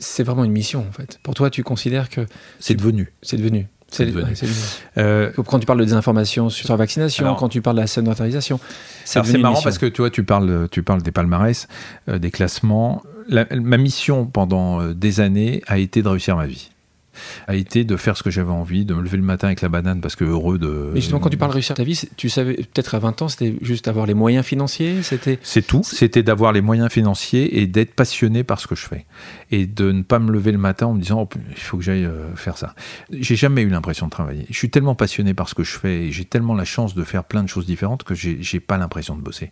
c'est 0.00 0.22
vraiment 0.22 0.44
une 0.44 0.52
mission 0.52 0.84
en 0.88 0.92
fait. 0.92 1.18
Pour 1.22 1.34
toi, 1.34 1.50
tu 1.50 1.62
considères 1.62 2.08
que. 2.08 2.26
C'est 2.58 2.74
devenu. 2.74 3.12
C'est 3.22 3.36
devenu. 3.36 3.66
C'est 3.90 4.04
devenu. 4.04 4.22
Euh, 4.98 5.32
quand 5.46 5.58
tu 5.58 5.66
parles 5.66 5.78
de 5.78 5.84
désinformation 5.84 6.50
sur 6.50 6.68
la 6.68 6.76
vaccination, 6.76 7.34
quand 7.36 7.48
tu 7.48 7.62
parles 7.62 7.76
de 7.76 7.82
la 7.82 7.86
sédentarisation, 7.86 8.60
c'est 9.04 9.38
marrant 9.38 9.62
parce 9.62 9.78
que 9.78 9.86
tu 9.86 10.02
vois, 10.02 10.10
tu 10.10 10.24
parles, 10.24 10.68
tu 10.70 10.82
parles 10.82 11.02
des 11.02 11.12
palmarès, 11.12 11.68
euh, 12.08 12.18
des 12.18 12.30
classements. 12.30 13.02
ma 13.30 13.76
mission 13.76 14.26
pendant 14.26 14.80
euh, 14.80 14.94
des 14.94 15.20
années 15.20 15.62
a 15.66 15.78
été 15.78 16.02
de 16.02 16.08
réussir 16.08 16.36
ma 16.36 16.46
vie 16.46 16.70
a 17.46 17.54
été 17.54 17.84
de 17.84 17.96
faire 17.96 18.16
ce 18.16 18.22
que 18.22 18.30
j'avais 18.30 18.52
envie, 18.52 18.84
de 18.84 18.94
me 18.94 19.02
lever 19.02 19.16
le 19.16 19.22
matin 19.22 19.48
avec 19.48 19.60
la 19.60 19.68
banane 19.68 20.00
parce 20.00 20.16
que 20.16 20.24
heureux 20.24 20.58
de. 20.58 20.90
Mais 20.94 21.00
justement, 21.00 21.20
quand 21.20 21.30
tu 21.30 21.36
parles 21.36 21.50
de 21.50 21.54
réussir 21.54 21.74
ta 21.74 21.84
vie, 21.84 22.00
tu 22.16 22.28
savais 22.28 22.54
peut-être 22.54 22.94
à 22.94 22.98
20 22.98 23.22
ans, 23.22 23.28
c'était 23.28 23.54
juste 23.62 23.88
avoir 23.88 24.06
les 24.06 24.14
moyens 24.14 24.44
financiers 24.44 25.02
C'était. 25.02 25.38
C'est 25.42 25.66
tout. 25.66 25.82
C'était 25.84 26.22
d'avoir 26.22 26.52
les 26.52 26.60
moyens 26.60 26.90
financiers 26.90 27.60
et 27.60 27.66
d'être 27.66 27.94
passionné 27.94 28.44
par 28.44 28.60
ce 28.60 28.66
que 28.66 28.74
je 28.74 28.86
fais. 28.86 29.06
Et 29.50 29.66
de 29.66 29.92
ne 29.92 30.02
pas 30.02 30.18
me 30.18 30.32
lever 30.32 30.52
le 30.52 30.58
matin 30.58 30.86
en 30.86 30.94
me 30.94 31.00
disant, 31.00 31.22
oh, 31.22 31.38
il 31.50 31.56
faut 31.56 31.76
que 31.76 31.82
j'aille 31.82 32.04
euh, 32.04 32.34
faire 32.36 32.58
ça. 32.58 32.74
J'ai 33.10 33.36
jamais 33.36 33.62
eu 33.62 33.68
l'impression 33.68 34.06
de 34.06 34.10
travailler. 34.10 34.46
Je 34.50 34.56
suis 34.56 34.70
tellement 34.70 34.94
passionné 34.94 35.34
par 35.34 35.48
ce 35.48 35.54
que 35.54 35.64
je 35.64 35.78
fais 35.78 36.06
et 36.06 36.12
j'ai 36.12 36.24
tellement 36.24 36.54
la 36.54 36.64
chance 36.64 36.94
de 36.94 37.02
faire 37.04 37.24
plein 37.24 37.42
de 37.42 37.48
choses 37.48 37.66
différentes 37.66 38.02
que 38.02 38.14
j'ai 38.14 38.60
pas 38.60 38.78
l'impression 38.78 39.16
de 39.16 39.22
bosser. 39.22 39.50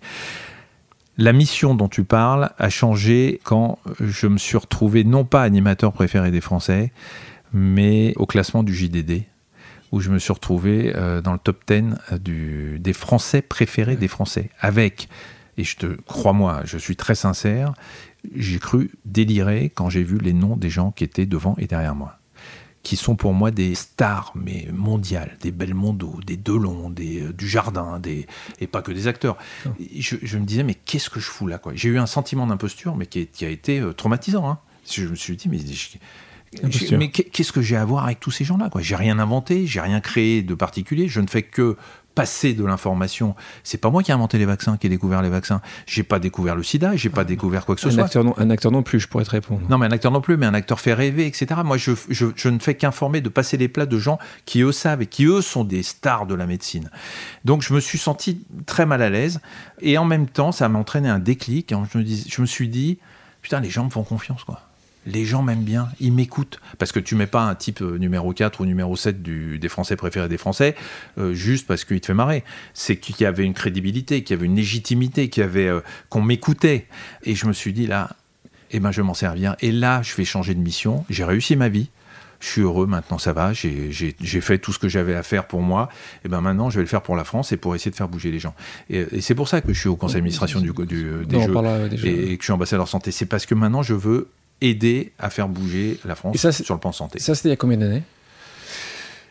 La 1.19 1.33
mission 1.33 1.75
dont 1.75 1.89
tu 1.89 2.05
parles 2.05 2.51
a 2.59 2.69
changé 2.69 3.41
quand 3.43 3.79
je 4.01 4.27
me 4.27 4.37
suis 4.37 4.59
retrouvé 4.59 5.03
non 5.03 5.25
pas 5.25 5.43
animateur 5.43 5.93
préféré 5.93 6.31
des 6.31 6.43
Français, 6.43 6.93
mais 7.53 8.13
au 8.17 8.27
classement 8.27 8.63
du 8.63 8.75
JDD, 8.75 9.25
où 9.93 10.01
je 10.01 10.11
me 10.11 10.19
suis 10.19 10.33
retrouvé 10.33 10.93
euh, 10.95 11.21
dans 11.21 11.33
le 11.33 11.39
top 11.39 11.63
10 11.67 11.75
euh, 12.13 12.19
du, 12.19 12.79
des 12.79 12.93
Français 12.93 13.43
préférés 13.43 13.97
des 13.97 14.09
Français, 14.09 14.51
avec, 14.61 15.09
et 15.57 15.65
je 15.65 15.77
te 15.77 15.87
crois-moi, 15.87 16.63
je 16.65 16.79
suis 16.79 16.97
très 16.97 17.15
sincère, 17.15 17.73
j'ai 18.35 18.59
cru 18.59 18.91
délirer 19.05 19.71
quand 19.71 19.89
j'ai 19.89 20.03
vu 20.03 20.19
les 20.19 20.33
noms 20.33 20.57
des 20.57 20.71
gens 20.71 20.91
qui 20.91 21.05
étaient 21.05 21.27
devant 21.27 21.55
et 21.59 21.67
derrière 21.67 21.95
moi 21.95 22.19
qui 22.83 22.95
sont 22.95 23.17
pour 23.17 23.35
moi 23.35 23.51
des 23.51 23.75
stars 23.75 24.31
mais 24.37 24.69
mondiales, 24.73 25.37
des 25.41 25.51
Belmondo, 25.51 26.21
des 26.25 26.37
Delon, 26.37 26.89
des 26.89 27.21
euh, 27.21 27.33
du 27.33 27.49
Jardin, 27.49 27.99
des 27.99 28.29
et 28.61 28.69
pas 28.69 28.81
que 28.81 28.93
des 28.93 29.09
acteurs. 29.09 29.37
Je, 29.99 30.39
me 30.39 30.45
disais 30.45 30.63
mais 30.63 30.75
qu'est-ce 30.75 31.11
que 31.11 31.19
je 31.19 31.27
fous 31.27 31.49
là 31.49 31.59
quoi? 31.59 31.73
J'ai 31.75 31.89
eu 31.89 31.99
un 31.99 32.07
sentiment 32.07 32.47
d'imposture 32.47 32.95
mais 32.95 33.07
qui, 33.07 33.45
a 33.45 33.49
été 33.49 33.83
traumatisant. 33.97 34.49
Hein. 34.49 34.61
Je 34.89 35.05
me 35.05 35.17
suis 35.17 35.37
dit 35.37 35.49
mais 35.49 35.59
mais 36.93 37.09
qu'est-ce 37.11 37.53
que 37.53 37.61
j'ai 37.61 37.77
à 37.77 37.85
voir 37.85 38.05
avec 38.05 38.21
tous 38.21 38.31
ces 38.31 38.45
gens-là 38.45 38.71
J'ai 38.79 38.97
rien 38.97 39.19
inventé, 39.19 39.67
j'ai 39.67 39.81
rien 39.81 40.01
créé 40.01 40.43
de 40.43 40.55
particulier. 40.55 41.09
Je 41.09 41.21
ne 41.21 41.27
fais 41.27 41.43
que 41.43 41.77
passer 42.17 42.55
de 42.55 42.65
l'information. 42.65 43.37
C'est 43.63 43.77
pas 43.79 43.91
moi 43.91 44.03
qui 44.03 44.11
ai 44.11 44.15
inventé 44.15 44.39
les 44.39 44.47
vaccins, 44.47 44.79
qui 44.79 44.87
ai 44.87 44.91
découvert 44.91 45.21
les 45.21 45.29
vaccins. 45.29 45.61
J'ai 45.87 46.03
pas 46.03 46.19
découvert 46.19 46.57
le 46.57 46.63
SIDA, 46.63 46.97
j'ai 46.97 47.11
pas 47.11 47.21
ah, 47.21 47.25
découvert 47.25 47.67
quoi 47.67 47.75
que 47.75 47.81
ce 47.81 47.91
soit. 47.91 48.05
Acteur 48.05 48.25
non, 48.25 48.35
un 48.39 48.49
acteur 48.49 48.73
non 48.73 48.83
plus, 48.83 48.99
je 48.99 49.07
pourrais 49.07 49.25
te 49.25 49.31
répondre. 49.31 49.61
Non, 49.69 49.77
mais 49.77 49.87
un 49.87 49.93
acteur 49.93 50.11
non 50.11 50.23
plus, 50.23 50.39
mais 50.39 50.47
un 50.47 50.55
acteur 50.55 50.81
fait 50.81 50.95
rêver, 50.95 51.27
etc. 51.27 51.61
Moi, 51.63 51.77
je, 51.77 51.93
je 52.09 52.49
ne 52.49 52.59
fais 52.59 52.75
qu'informer, 52.75 53.21
de 53.21 53.29
passer 53.29 53.59
les 53.59 53.69
plats 53.69 53.85
de 53.85 53.99
gens 53.99 54.19
qui 54.47 54.63
eux 54.63 54.73
savent 54.73 55.03
et 55.03 55.07
qui 55.07 55.27
eux 55.27 55.43
sont 55.43 55.63
des 55.63 55.83
stars 55.83 56.27
de 56.27 56.35
la 56.35 56.47
médecine. 56.47 56.91
Donc, 57.45 57.61
je 57.61 57.75
me 57.75 57.81
suis 57.81 57.99
senti 57.99 58.47
très 58.65 58.87
mal 58.87 59.03
à 59.03 59.11
l'aise 59.11 59.41
et 59.83 59.99
en 59.99 60.07
même 60.07 60.27
temps, 60.27 60.53
ça 60.53 60.71
m'a 60.71 60.79
entraîné 60.79 61.11
un 61.11 61.19
déclic. 61.19 61.75
Je 61.93 61.99
me, 61.99 62.03
dis, 62.03 62.27
je 62.31 62.41
me 62.41 62.47
suis 62.47 62.71
dit, 62.71 62.99
putain, 63.43 63.61
les 63.61 63.69
gens 63.69 63.85
me 63.85 63.91
font 63.91 64.05
confiance, 64.05 64.43
quoi 64.43 64.66
les 65.07 65.25
gens 65.25 65.43
m'aiment 65.43 65.63
bien, 65.63 65.89
ils 66.01 66.13
m'écoutent. 66.13 66.61
Parce 66.79 66.93
que 66.93 67.01
tu 67.01 67.15
mets 67.15 67.27
pas 67.27 67.43
un 67.43 67.55
type 67.55 67.81
euh, 67.81 67.97
numéro 67.97 68.33
4 68.33 68.61
ou 68.61 68.67
numéro 68.67 68.97
7 68.97 69.23
des 69.23 69.69
Français 69.69 69.97
préférés 69.97 70.29
des 70.29 70.37
Français 70.37 70.75
euh, 71.19 71.33
juste 71.33 71.67
parce 71.67 71.85
qu'il 71.85 72.01
te 72.01 72.07
fait 72.07 72.15
marrer. 72.15 72.45
C'est 72.75 72.97
qu'il 72.97 73.19
y 73.21 73.25
avait 73.25 73.45
une 73.45 73.55
crédibilité, 73.55 74.23
qu'il 74.23 74.37
y 74.37 74.39
avait 74.39 74.47
une 74.47 74.57
légitimité, 74.57 75.29
qu'il 75.29 75.43
y 75.43 75.45
avait 75.45 75.69
euh, 75.69 75.81
qu'on 76.09 76.23
m'écoutait. 76.23 76.87
Et 77.23 77.35
je 77.35 77.47
me 77.47 77.53
suis 77.53 77.73
dit 77.73 77.87
là, 77.87 78.11
eh 78.73 78.81
ben 78.81 78.91
je 78.91 79.01
vais 79.01 79.07
m'en 79.07 79.15
servir. 79.15 79.57
Et 79.61 79.71
là, 79.71 80.03
je 80.03 80.15
vais 80.17 80.25
changer 80.25 80.55
de 80.55 80.61
mission. 80.61 81.05
J'ai 81.09 81.25
réussi 81.25 81.57
ma 81.57 81.69
vie. 81.69 81.89
Je 82.39 82.49
suis 82.49 82.61
heureux, 82.61 82.87
maintenant 82.87 83.17
ça 83.17 83.33
va, 83.33 83.55
j'ai 83.55 84.13
fait 84.43 84.59
tout 84.59 84.71
ce 84.71 84.79
que 84.79 84.91
j'avais 84.91 85.15
à 85.15 85.23
faire 85.23 85.47
pour 85.47 85.63
moi, 85.63 85.89
et 86.23 86.29
ben 86.29 86.43
maintenant 86.43 86.69
je 86.69 86.77
vais 86.77 86.83
le 86.83 86.89
faire 86.89 87.01
pour 87.01 87.17
la 87.17 87.25
France 87.25 87.51
et 87.51 87.57
pour 87.57 87.75
essayer 87.75 87.91
de 87.91 87.97
faire 87.97 88.11
bouger 88.11 88.31
les 88.31 88.39
gens. 88.39 88.55
Et, 88.91 89.23
c'est 89.23 89.35
pour 89.35 89.49
ça 89.49 89.63
que 89.63 89.73
je 89.73 89.81
suis 89.81 89.89
au 89.89 89.97
conseil 89.97 90.17
d'administration 90.17 90.61
du, 90.61 90.71
des 90.71 91.41
Jeux 91.41 91.55
et, 92.05 92.33
et 92.33 92.37
que 92.37 92.43
je 92.43 92.45
suis 92.45 92.53
ambassadeur 92.53 92.89
santé. 92.89 93.11
C'est 93.11 93.25
parce 93.25 93.47
que 93.47 93.55
maintenant 93.55 93.83
je 93.83 93.95
veux 93.95 94.29
aider 94.61 95.13
à 95.19 95.31
faire 95.31 95.49
bouger 95.49 95.99
la 96.05 96.15
France 96.15 96.37
sur 96.51 96.75
le 96.75 96.81
plan 96.81 96.93
santé. 96.93 97.19
Ça, 97.19 97.35
c'était 97.35 97.49
il 97.49 97.53
y 97.53 97.55
a 97.55 97.57
combien 97.57 97.77
d'années 97.77 98.03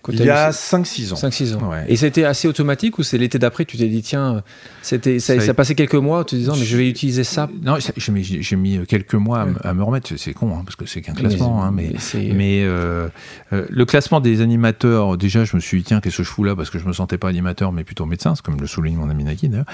Il 0.10 0.24
y 0.24 0.30
a 0.30 0.52
5-6 0.52 1.14
ans. 1.14 1.16
5-6 1.16 1.56
ans. 1.56 1.72
Et 1.88 1.96
c'était 1.96 2.24
assez 2.24 2.48
automatique 2.48 3.00
ou 3.00 3.04
c'est 3.04 3.18
l'été 3.18 3.40
d'après, 3.40 3.66
tu 3.66 3.78
t'es 3.78 3.88
dit, 3.88 4.04
tiens, 4.04 4.44
c'était, 4.84 5.20
ça, 5.20 5.34
a... 5.34 5.54
passé 5.54 5.74
quelques 5.74 5.96
mois 5.96 6.20
en 6.20 6.24
te 6.24 6.36
disant, 6.36 6.56
mais 6.56 6.66
je 6.66 6.78
vais 6.78 6.88
utiliser 6.88 7.24
ça 7.24 7.50
Non, 7.64 7.78
j'ai 7.80 8.12
mis, 8.12 8.24
j'ai 8.24 8.56
mis 8.56 8.86
quelques 8.86 9.16
mois 9.16 9.48
à, 9.64 9.74
me 9.74 9.84
remettre. 9.84 10.14
C'est 10.18 10.34
con, 10.34 10.56
hein, 10.56 10.62
parce 10.64 10.76
que 10.76 10.86
c'est 10.86 11.02
qu'un 11.02 11.14
classement. 11.14 11.72
Mais, 11.72 11.94
hein, 11.96 12.34
mais, 12.34 12.62
euh, 12.64 13.08
euh, 13.52 13.66
le 13.70 13.86
classement 13.86 14.22
des 14.22 14.42
animateurs, 14.42 15.18
déjà, 15.18 15.44
je 15.44 15.56
me 15.56 15.62
suis 15.62 15.80
dit, 15.80 15.86
tiens, 15.86 16.02
qu'est-ce 16.02 16.18
que 16.18 16.24
je 16.24 16.30
fous 16.30 16.44
là 16.44 16.56
Parce 16.56 16.70
que 16.70 16.78
je 16.78 16.86
me 16.86 16.94
sentais 16.94 17.18
pas 17.18 17.30
animateur, 17.30 17.72
mais 17.72 17.84
plutôt 17.84 18.06
médecin, 18.06 18.36
comme 18.44 18.60
le 18.60 18.68
souligne 18.68 18.98
mon 18.98 19.10
ami 19.10 19.24
Nagui 19.24 19.50
d'ailleurs. 19.50 19.66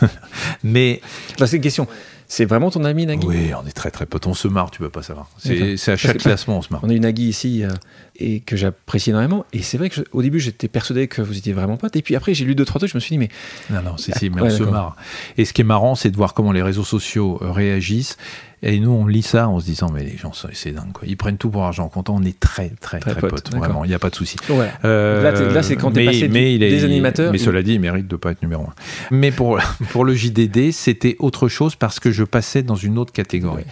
mais. 0.64 1.02
Bah, 1.38 1.46
c'est 1.46 1.56
une 1.56 1.62
question. 1.62 1.86
C'est 2.28 2.44
vraiment 2.44 2.70
ton 2.70 2.84
ami 2.84 3.06
Nagui? 3.06 3.26
Oui, 3.26 3.50
on 3.54 3.66
est 3.66 3.72
très 3.72 3.90
très 3.90 4.06
potes. 4.06 4.26
On 4.26 4.34
se 4.34 4.48
marre, 4.48 4.70
tu 4.70 4.80
peux 4.80 4.90
pas 4.90 5.02
savoir. 5.02 5.28
C'est 5.38 5.88
à 5.88 5.96
chaque 5.96 6.18
classement, 6.18 6.58
on 6.58 6.62
se 6.62 6.72
marre. 6.72 6.82
On 6.84 6.90
a 6.90 6.92
eu 6.92 7.00
Nagui 7.00 7.28
ici 7.28 7.64
euh, 7.64 7.70
et 8.18 8.40
que 8.40 8.56
j'apprécie 8.56 9.10
énormément. 9.10 9.44
Et 9.52 9.62
c'est 9.62 9.78
vrai 9.78 9.90
qu'au 9.90 10.22
début, 10.22 10.40
j'étais 10.40 10.68
persuadé 10.68 11.08
que 11.08 11.22
vous 11.22 11.36
étiez 11.36 11.52
vraiment 11.52 11.76
potes. 11.76 11.96
Et 11.96 12.02
puis 12.02 12.16
après, 12.16 12.34
j'ai 12.34 12.44
lu 12.44 12.54
deux, 12.54 12.64
trois 12.64 12.78
trucs, 12.78 12.90
je 12.90 12.96
me 12.96 13.00
suis 13.00 13.14
dit, 13.14 13.18
mais. 13.18 13.28
Non, 13.70 13.82
non, 13.82 13.96
c'est 13.96 14.16
si, 14.16 14.30
mais 14.30 14.42
on 14.42 14.50
se 14.50 14.62
marre. 14.62 14.96
Et 15.36 15.44
ce 15.44 15.52
qui 15.52 15.62
est 15.62 15.64
marrant, 15.64 15.94
c'est 15.94 16.10
de 16.10 16.16
voir 16.16 16.34
comment 16.34 16.52
les 16.52 16.62
réseaux 16.62 16.84
sociaux 16.84 17.38
euh, 17.42 17.50
réagissent. 17.50 18.16
Et 18.62 18.80
nous, 18.80 18.90
on 18.90 19.06
lit 19.06 19.22
ça 19.22 19.48
en 19.48 19.60
se 19.60 19.66
disant, 19.66 19.90
mais 19.92 20.02
les 20.02 20.16
gens, 20.16 20.32
c'est 20.32 20.72
dingue, 20.72 20.92
quoi. 20.92 21.06
Ils 21.06 21.16
prennent 21.16 21.36
tout 21.36 21.50
pour 21.50 21.64
argent 21.64 21.88
comptant. 21.88 22.16
On 22.16 22.22
est 22.22 22.40
très, 22.40 22.70
très, 22.80 23.00
très, 23.00 23.14
potes. 23.14 23.54
Vraiment, 23.54 23.84
il 23.84 23.88
n'y 23.88 23.94
a 23.94 23.98
pas 23.98 24.08
de 24.08 24.14
souci. 24.14 24.36
Euh, 24.84 25.52
là, 25.52 25.62
c'est 25.62 25.76
quand 25.76 25.92
tu 25.92 26.00
es 26.00 26.06
passé 26.06 26.28
mais 26.28 26.58
des 26.58 26.84
animateurs. 26.84 27.32
Mais 27.32 27.38
cela 27.38 27.62
dit, 27.62 27.74
il 27.74 27.80
mérite 27.80 28.08
de 28.08 28.14
ne 28.14 28.18
pas 28.18 28.32
être 28.32 28.42
numéro 28.42 28.64
un. 28.64 28.74
Mais 29.10 29.30
pour, 29.30 29.60
pour 29.90 30.04
le 30.04 30.14
JDD, 30.14 30.72
c'était 30.72 31.16
autre 31.18 31.48
chose 31.48 31.76
parce 31.76 32.00
que 32.00 32.10
je 32.10 32.24
passais 32.24 32.62
dans 32.62 32.76
une 32.76 32.98
autre 32.98 33.12
catégorie. 33.12 33.64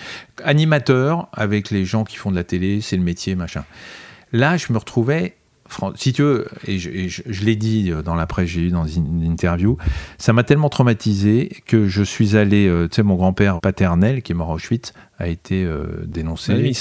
Animateur, 0.44 1.28
avec 1.33 1.70
les 1.70 1.85
gens 1.85 2.04
qui 2.04 2.16
font 2.16 2.30
de 2.30 2.37
la 2.37 2.44
télé, 2.44 2.80
c'est 2.83 2.96
le 2.96 3.02
métier, 3.02 3.35
machin. 3.35 3.64
Là, 4.35 4.57
je 4.57 4.73
me 4.73 4.79
retrouvais 4.79 5.37
si 5.97 6.12
tu 6.12 6.23
veux, 6.23 6.47
et 6.66 6.79
je, 6.79 7.44
l'ai 7.44 7.57
dit 7.57 7.90
dans 8.05 8.14
la 8.14 8.27
presse, 8.27 8.49
j'ai 8.49 8.62
eu 8.62 8.70
dans 8.70 8.87
une 8.87 9.23
interview, 9.23 9.77
ça 10.18 10.33
m'a 10.33 10.44
tellement 10.44 10.68
traumatisé 10.68 11.62
que 11.66 11.88
je 11.88 12.03
suis 12.03 12.37
allé, 12.37 12.68
euh, 12.68 12.88
tu 12.88 12.97
sais, 12.97 13.03
mon 13.03 13.16
grand-père 13.16 13.61
paternel, 13.61 14.23
qui 14.23 14.33
est 14.33 14.35
mort 14.35 14.51
à 14.51 14.55
Auschwitz, 14.55 14.92
a 15.18 15.29
été 15.29 15.64
euh, 15.64 16.05
dénoncé, 16.07 16.73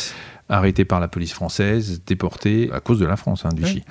arrêté 0.50 0.86
par 0.86 1.00
la 1.00 1.08
police 1.08 1.34
française, 1.34 2.02
déporté 2.06 2.70
à 2.74 2.82
cause 2.82 3.00
de 3.00 3.06
la 3.06 3.16
France, 3.16 3.46
hein, 3.46 3.50
du 3.54 3.66
Chi. 3.66 3.84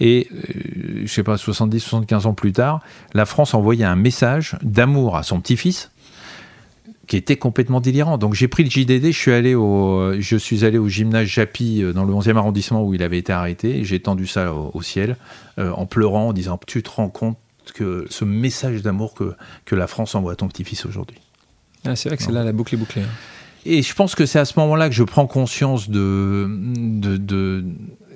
Et, 0.00 0.28
euh, 0.32 1.02
je 1.04 1.12
sais 1.12 1.22
pas, 1.22 1.36
70, 1.36 1.80
75 1.80 2.26
ans 2.26 2.34
plus 2.34 2.52
tard, 2.52 2.80
la 3.12 3.26
France 3.26 3.54
envoyait 3.54 3.84
un 3.84 3.96
message 3.96 4.56
d'amour 4.62 5.16
à 5.16 5.22
son 5.22 5.40
petit-fils, 5.40 5.90
qui 7.10 7.16
était 7.16 7.36
complètement 7.36 7.80
délirant. 7.80 8.18
Donc 8.18 8.34
j'ai 8.34 8.46
pris 8.46 8.62
le 8.62 8.70
JDD, 8.70 9.06
je 9.06 9.18
suis 9.18 9.32
allé 9.32 9.56
au, 9.56 10.14
je 10.20 10.36
suis 10.36 10.64
allé 10.64 10.78
au 10.78 10.88
gymnase 10.88 11.26
Japy 11.26 11.82
euh, 11.82 11.92
dans 11.92 12.04
le 12.04 12.14
11e 12.14 12.36
arrondissement 12.36 12.84
où 12.84 12.94
il 12.94 13.02
avait 13.02 13.18
été 13.18 13.32
arrêté. 13.32 13.82
J'ai 13.82 13.98
tendu 13.98 14.28
ça 14.28 14.54
au, 14.54 14.80
ciel 14.80 15.16
euh, 15.58 15.72
en 15.72 15.86
pleurant, 15.86 16.28
en 16.28 16.32
disant 16.32 16.58
Tu 16.68 16.84
te 16.84 16.88
rends 16.88 17.08
compte 17.08 17.36
que 17.74 18.06
ce 18.10 18.24
message 18.24 18.82
d'amour 18.82 19.14
que, 19.14 19.34
que 19.64 19.74
la 19.74 19.88
France 19.88 20.14
envoie 20.14 20.34
à 20.34 20.36
ton 20.36 20.46
petit-fils 20.46 20.86
aujourd'hui 20.86 21.18
ah, 21.84 21.96
C'est 21.96 22.10
vrai 22.10 22.16
que 22.16 22.22
c'est 22.22 22.30
là 22.30 22.44
la 22.44 22.52
boucle 22.52 22.76
est 22.76 22.78
bouclée. 22.78 23.02
Hein. 23.02 23.66
Et 23.66 23.82
je 23.82 23.92
pense 23.92 24.14
que 24.14 24.24
c'est 24.24 24.38
à 24.38 24.44
ce 24.44 24.56
moment-là 24.60 24.88
que 24.88 24.94
je 24.94 25.02
prends 25.02 25.26
conscience 25.26 25.90
de, 25.90 26.46
de, 26.48 27.64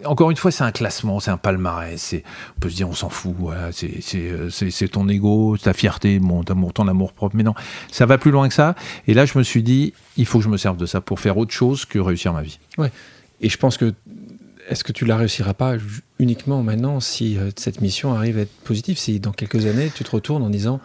encore 0.06 0.30
une 0.30 0.36
fois, 0.36 0.50
c'est 0.50 0.64
un 0.64 0.72
classement, 0.72 1.20
c'est 1.20 1.30
un 1.30 1.36
palmarès. 1.36 2.14
On 2.56 2.60
peut 2.60 2.70
se 2.70 2.76
dire, 2.76 2.88
on 2.88 2.94
s'en 2.94 3.08
fout, 3.08 3.34
c'est 3.72 4.88
ton 4.88 5.08
ego, 5.08 5.56
ta 5.56 5.72
fierté, 5.72 6.20
mon 6.20 6.44
ton 6.44 6.88
amour 6.88 7.12
propre. 7.12 7.36
Mais 7.36 7.42
non, 7.42 7.54
ça 7.90 8.06
va 8.06 8.18
plus 8.18 8.30
loin 8.30 8.48
que 8.48 8.54
ça. 8.54 8.74
Et 9.06 9.14
là, 9.14 9.26
je 9.26 9.38
me 9.38 9.42
suis 9.42 9.62
dit, 9.62 9.92
il 10.16 10.26
faut 10.26 10.38
que 10.38 10.44
je 10.44 10.48
me 10.48 10.56
serve 10.56 10.76
de 10.76 10.86
ça 10.86 11.00
pour 11.00 11.20
faire 11.20 11.36
autre 11.38 11.52
chose 11.52 11.84
que 11.84 11.98
réussir 11.98 12.32
ma 12.32 12.42
vie. 12.42 12.58
Ouais. 12.78 12.92
Et 13.40 13.48
je 13.48 13.56
pense 13.56 13.76
que, 13.76 13.94
est-ce 14.68 14.84
que 14.84 14.92
tu 14.92 15.04
la 15.04 15.16
réussiras 15.16 15.54
pas 15.54 15.74
uniquement 16.18 16.62
maintenant 16.62 17.00
si 17.00 17.36
euh, 17.36 17.50
cette 17.56 17.80
mission 17.80 18.14
arrive 18.14 18.38
à 18.38 18.42
être 18.42 18.56
positive? 18.64 18.98
Si 18.98 19.20
dans 19.20 19.32
quelques 19.32 19.66
années, 19.66 19.90
tu 19.94 20.04
te 20.04 20.10
retournes 20.10 20.42
en 20.42 20.50
disant, 20.50 20.80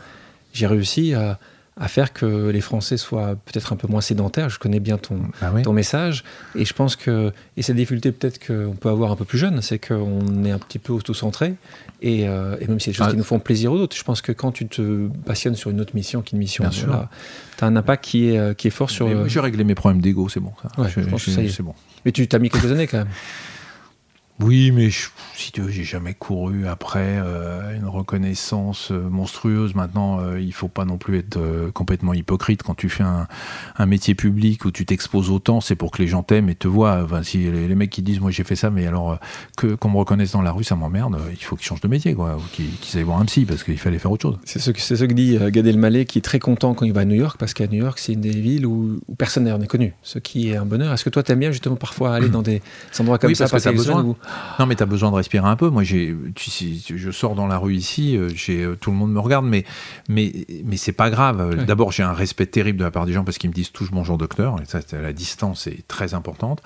j'ai 0.54 0.68
réussi 0.68 1.14
à 1.14 1.40
à 1.80 1.88
faire 1.88 2.12
que 2.12 2.50
les 2.50 2.60
Français 2.60 2.98
soient 2.98 3.36
peut-être 3.46 3.72
un 3.72 3.78
peu 3.78 3.88
moins 3.88 4.02
sédentaires. 4.02 4.50
Je 4.50 4.60
connais 4.60 4.82
bien 4.82 4.98
ton, 4.98 5.22
ah 5.42 5.52
ton 5.64 5.72
message. 5.72 6.26
Et 6.56 6.66
je 6.66 6.74
pense 6.74 6.98
que, 6.98 7.32
et 7.56 7.62
cette 7.62 7.78
difficulté 7.78 8.12
peut-être 8.12 8.46
qu'on 8.46 8.76
peut 8.76 8.90
avoir 8.90 9.12
un 9.12 9.16
peu 9.16 9.24
plus 9.24 9.38
jeune, 9.38 9.62
c'est 9.62 9.80
qu'on 9.80 10.44
est 10.44 10.52
un 10.52 10.60
petit 10.60 10.78
peu 10.78 10.92
auto-centré. 10.92 11.56
Et, 12.02 12.28
euh, 12.28 12.58
et, 12.60 12.68
même 12.68 12.80
si 12.80 12.86
c'est 12.86 12.92
des 12.92 12.98
choses 12.98 13.08
ah. 13.08 13.12
qui 13.12 13.18
nous 13.18 13.24
font 13.24 13.40
plaisir 13.40 13.72
aux 13.72 13.78
autres, 13.78 13.96
je 13.96 14.04
pense 14.04 14.22
que 14.22 14.34
quand 14.34 14.52
tu 14.52 14.68
te 14.68 15.08
passionnes 15.26 15.56
sur 15.56 15.70
une 15.70 15.80
autre 15.80 15.96
mission 15.96 16.22
qu'une 16.22 16.40
mission, 16.40 16.66
tu 16.70 16.86
as 16.90 17.66
un 17.66 17.76
impact 17.78 18.04
qui 18.04 18.30
est, 18.30 18.38
euh, 18.38 18.54
qui 18.54 18.68
est 18.68 18.72
fort 18.72 18.90
sur. 18.90 19.08
Euh, 19.08 19.28
j'ai 19.28 19.40
réglé 19.40 19.64
mes 19.64 19.76
problèmes 19.76 20.02
d'ego, 20.02 20.28
c'est 20.28 20.42
bon. 20.42 20.52
Ça. 20.62 20.90
je, 20.90 21.00
pense 21.02 21.24
que 21.24 21.32
ça 21.32 21.42
y 21.42 21.48
est. 21.48 21.62
bon. 21.62 21.76
Mais 22.04 22.12
tu 22.12 22.28
t'as 22.28 22.40
mis 22.40 22.50
quelques 22.50 22.72
années 22.72 22.88
quand 22.88 23.00
même. 23.00 23.08
Oui, 24.42 24.72
mais 24.72 24.90
si 25.36 25.52
tu 25.52 25.62
veux, 25.62 25.70
j'ai 25.70 25.84
jamais 25.84 26.14
couru 26.14 26.66
après 26.66 27.20
euh, 27.20 27.76
une 27.76 27.88
reconnaissance 27.88 28.90
euh, 28.90 29.10
monstrueuse. 29.10 29.76
Maintenant, 29.76 30.22
euh, 30.22 30.40
il 30.40 30.54
faut 30.54 30.70
pas 30.70 30.86
non 30.86 30.98
plus 30.98 31.18
être 31.18 31.40
complètement 31.74 32.14
hypocrite 32.14 32.64
quand 32.64 32.74
tu 32.74 32.88
fais 32.88 33.04
un, 33.04 33.28
métier 33.86 34.16
public 34.16 34.64
où 34.64 34.72
tu 34.72 34.86
t'exposes 34.86 35.30
autant. 35.30 35.60
C'est 35.60 35.76
pour 35.76 35.92
que 35.92 36.02
les 36.02 36.08
gens 36.08 36.24
t'aiment 36.24 36.50
et 36.50 36.56
te 36.56 36.70
voient. 36.70 37.02
Enfin, 37.04 37.22
si 37.22 37.52
les, 37.52 37.76
mecs 37.76 37.90
qui 37.90 38.02
disent 38.02 38.22
moi 38.22 38.32
j'ai 38.32 38.44
fait 38.44 38.56
ça, 38.56 38.70
mais 38.70 38.88
alors 38.88 39.20
que 39.58 39.76
qu'on 39.76 39.90
me 39.90 39.98
reconnaisse 39.98 40.32
dans 40.32 40.42
la 40.42 40.52
rue, 40.52 40.64
ça 40.64 40.76
m'emmerde. 40.76 41.18
Il 41.32 41.44
faut 41.44 41.56
qu'ils 41.56 41.66
changent 41.66 41.82
de 41.82 41.88
métier, 41.88 42.14
quoi, 42.14 42.38
ou 42.38 42.42
qu'ils 42.52 42.98
aillent 42.98 43.04
voir 43.04 43.20
un 43.20 43.26
psy 43.26 43.46
parce 43.46 43.64
qu'il 43.64 43.78
fallait 43.78 44.00
faire 44.00 44.12
autre 44.12 44.22
chose. 44.22 44.38
C'est 44.46 44.60
ce 44.60 44.72
que 44.72 44.80
ce 44.80 44.94
que 44.94 45.14
dit 45.14 45.38
Gad 45.52 45.68
Elmaleh 45.68 46.06
qui 46.06 46.20
est 46.20 46.22
très 46.22 46.40
content 46.40 46.74
quand 46.74 46.86
il 46.86 46.94
va 46.94 47.02
à 47.02 47.06
New 47.06 47.16
York 47.16 47.38
parce 47.40 47.54
qu'à 47.54 47.68
New 47.68 47.80
York 47.80 48.00
c'est 48.00 48.14
une 48.14 48.22
des 48.22 48.30
villes 48.30 48.66
où, 48.66 49.00
personne 49.18 49.44
n'est 49.44 49.68
connu. 49.68 49.94
Ce 50.04 50.20
qui 50.20 50.50
est 50.50 50.56
un 50.56 50.66
bonheur. 50.66 50.94
Est-ce 50.94 51.04
que 51.04 51.10
toi 51.10 51.24
t'aimes 51.24 51.40
bien 51.40 51.52
justement 51.52 51.76
parfois 51.76 52.16
aller 52.16 52.30
dans 52.30 52.42
des 52.42 52.62
endroits 53.00 53.18
comme 53.18 53.36
ça, 53.36 53.48
parce 53.48 53.64
que 53.64 53.70
besoin. 53.72 54.16
Non, 54.60 54.66
mais 54.66 54.76
tu 54.76 54.84
as 54.84 54.86
besoin 54.86 55.10
de 55.12 55.16
respirer 55.16 55.48
un 55.48 55.56
peu. 55.56 55.70
Moi, 55.70 55.84
j'ai, 55.84 56.16
je 56.36 57.12
sors 57.12 57.36
dans 57.36 57.48
la 57.48 57.58
rue 57.58 57.76
ici, 57.76 58.18
euh, 58.18 58.30
j'ai, 58.34 58.64
euh, 58.64 58.76
tout 58.76 58.92
le 58.92 58.98
monde 58.98 59.12
me 59.12 59.20
regarde, 59.20 59.46
mais, 59.46 59.64
mais, 60.10 60.34
mais 60.66 60.78
c'est 60.78 60.92
pas 60.92 61.10
grave. 61.10 61.66
D'abord, 61.66 61.92
j'ai 61.92 62.04
un 62.04 62.14
respect 62.14 62.46
terrible 62.46 62.78
de 62.78 62.84
la 62.84 62.92
part 62.92 63.06
des 63.06 63.14
gens 63.14 63.24
parce 63.24 63.38
qu'ils 63.38 63.50
me 63.50 63.56
disent 63.56 63.72
toujours 63.72 63.96
bonjour 63.96 64.18
docteur. 64.18 64.56
Et 64.62 64.66
ça, 64.66 64.80
la 64.92 65.14
distance 65.14 65.68
est 65.68 65.88
très 65.88 66.14
importante. 66.14 66.62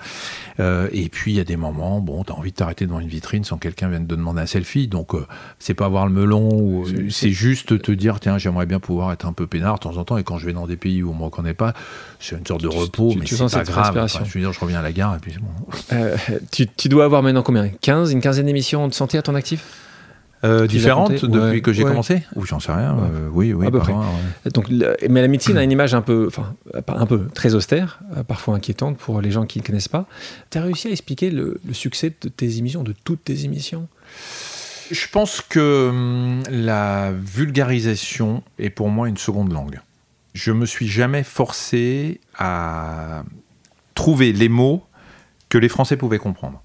Euh, 0.60 0.88
et 0.92 1.08
puis, 1.08 1.32
il 1.32 1.36
y 1.36 1.40
a 1.40 1.44
des 1.44 1.56
moments, 1.56 2.00
bon, 2.00 2.24
tu 2.24 2.32
as 2.32 2.36
envie 2.36 2.50
de 2.50 2.56
t'arrêter 2.56 2.86
devant 2.86 3.00
une 3.00 3.08
vitrine 3.08 3.44
sans 3.44 3.58
quelqu'un 3.58 3.88
vienne 3.88 4.06
te 4.06 4.14
demander 4.14 4.42
un 4.42 4.46
selfie. 4.46 4.88
Donc, 4.88 5.12
c'est 5.58 5.74
pas 5.74 5.86
avoir 5.86 6.06
le 6.06 6.12
melon, 6.12 6.84
c'est 7.10 7.30
juste 7.30 7.80
te 7.80 7.92
dire, 7.92 8.20
tiens, 8.20 8.38
j'aimerais 8.38 8.66
bien 8.66 8.80
pouvoir 8.80 9.12
être 9.12 9.26
un 9.26 9.32
peu 9.32 9.46
peinard 9.46 9.76
de 9.76 9.80
temps 9.80 9.96
en 9.96 10.04
temps. 10.04 10.18
Et 10.18 10.24
quand 10.24 10.38
je 10.38 10.46
vais 10.46 10.52
dans 10.52 10.66
des 10.66 10.76
pays 10.76 11.02
où 11.02 11.10
on 11.10 11.14
me 11.14 11.24
reconnaît 11.24 11.54
pas, 11.54 11.74
c'est 12.24 12.36
une 12.36 12.46
sorte 12.46 12.62
de 12.62 12.68
repos, 12.68 13.14
mais 13.18 13.26
c'est 13.26 13.36
pas 13.36 13.64
grave. 13.64 14.08
je 14.24 14.32
veux 14.32 14.40
dire, 14.40 14.52
je 14.52 14.60
reviens 14.60 14.78
à 14.78 14.82
la 14.82 14.92
gare 14.92 15.14
et 15.14 15.18
puis 15.18 15.34
bon. 15.38 15.96
tu, 16.50 16.66
tu 16.66 16.88
dois 16.88 17.04
avoir 17.04 17.22
maintenant 17.22 17.42
combien? 17.42 17.68
15, 17.68 18.12
une 18.12 18.20
quinzaine 18.20 18.46
d'émissions 18.46 18.88
de 18.88 18.94
santé 18.94 19.18
à 19.18 19.22
ton 19.22 19.34
actif? 19.34 19.64
Euh, 20.44 20.66
différentes 20.66 21.24
depuis 21.24 21.62
que 21.62 21.72
j'ai 21.72 21.84
commencé? 21.84 22.22
Ou 22.36 22.44
j'en 22.44 22.60
sais 22.60 22.72
rien. 22.72 22.96
Euh, 22.98 23.28
oui, 23.32 23.54
oui. 23.54 23.66
Donc, 24.52 24.68
mais 24.68 25.22
la 25.22 25.28
médecine 25.28 25.56
a 25.56 25.62
une 25.62 25.72
image 25.72 25.94
un 25.94 26.02
peu, 26.02 26.26
enfin, 26.26 26.54
un 26.88 27.06
peu 27.06 27.28
très 27.32 27.54
austère, 27.54 28.00
euh, 28.16 28.22
parfois 28.22 28.54
inquiétante 28.54 28.98
pour 28.98 29.22
les 29.22 29.30
gens 29.30 29.46
qui 29.46 29.58
ne 29.58 29.64
connaissent 29.64 29.88
pas. 29.88 30.06
Tu 30.50 30.58
as 30.58 30.62
réussi 30.62 30.88
à 30.88 30.90
expliquer 30.90 31.30
le, 31.30 31.60
succès 31.72 32.12
de 32.20 32.28
tes 32.28 32.58
émissions, 32.58 32.82
de 32.82 32.94
toutes 33.04 33.24
tes 33.24 33.44
émissions? 33.44 33.88
Je 34.90 35.06
pense 35.10 35.40
que 35.40 35.88
hum, 35.88 36.42
la 36.50 37.12
vulgarisation 37.12 38.42
est 38.58 38.70
pour 38.70 38.90
moi 38.90 39.08
une 39.08 39.16
seconde 39.16 39.50
langue. 39.50 39.80
Je 40.34 40.52
me 40.52 40.66
suis 40.66 40.88
jamais 40.88 41.22
forcé 41.22 42.20
à 42.36 43.24
trouver 43.94 44.32
les 44.32 44.48
mots 44.48 44.84
que 45.48 45.58
les 45.58 45.68
Français 45.68 45.96
pouvaient 45.96 46.18
comprendre 46.18 46.62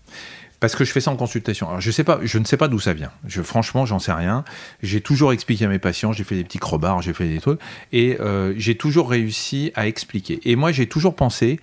parce 0.60 0.76
que 0.76 0.84
je 0.84 0.92
fais 0.92 1.00
ça 1.00 1.12
en 1.12 1.16
consultation. 1.16 1.68
Alors 1.70 1.82
je 1.82 1.90
ne 1.90 2.46
sais 2.46 2.58
pas 2.58 2.68
d'où 2.68 2.80
ça 2.80 2.94
vient. 2.94 3.12
Je, 3.26 3.42
franchement, 3.42 3.86
j'en 3.86 4.00
sais 4.00 4.12
rien. 4.12 4.44
J'ai 4.82 5.02
toujours 5.02 5.32
expliqué 5.32 5.66
à 5.66 5.68
mes 5.68 5.80
patients, 5.80 6.12
j'ai 6.12 6.24
fait 6.24 6.36
des 6.36 6.44
petits 6.44 6.60
crobards, 6.60 7.02
j'ai 7.02 7.14
fait 7.14 7.28
des 7.28 7.40
trucs, 7.40 7.60
et 7.92 8.18
euh, 8.20 8.54
j'ai 8.58 8.76
toujours 8.76 9.10
réussi 9.10 9.72
à 9.76 9.88
expliquer. 9.88 10.40
Et 10.44 10.56
moi, 10.56 10.72
j'ai 10.72 10.88
toujours 10.88 11.16
pensé 11.16 11.60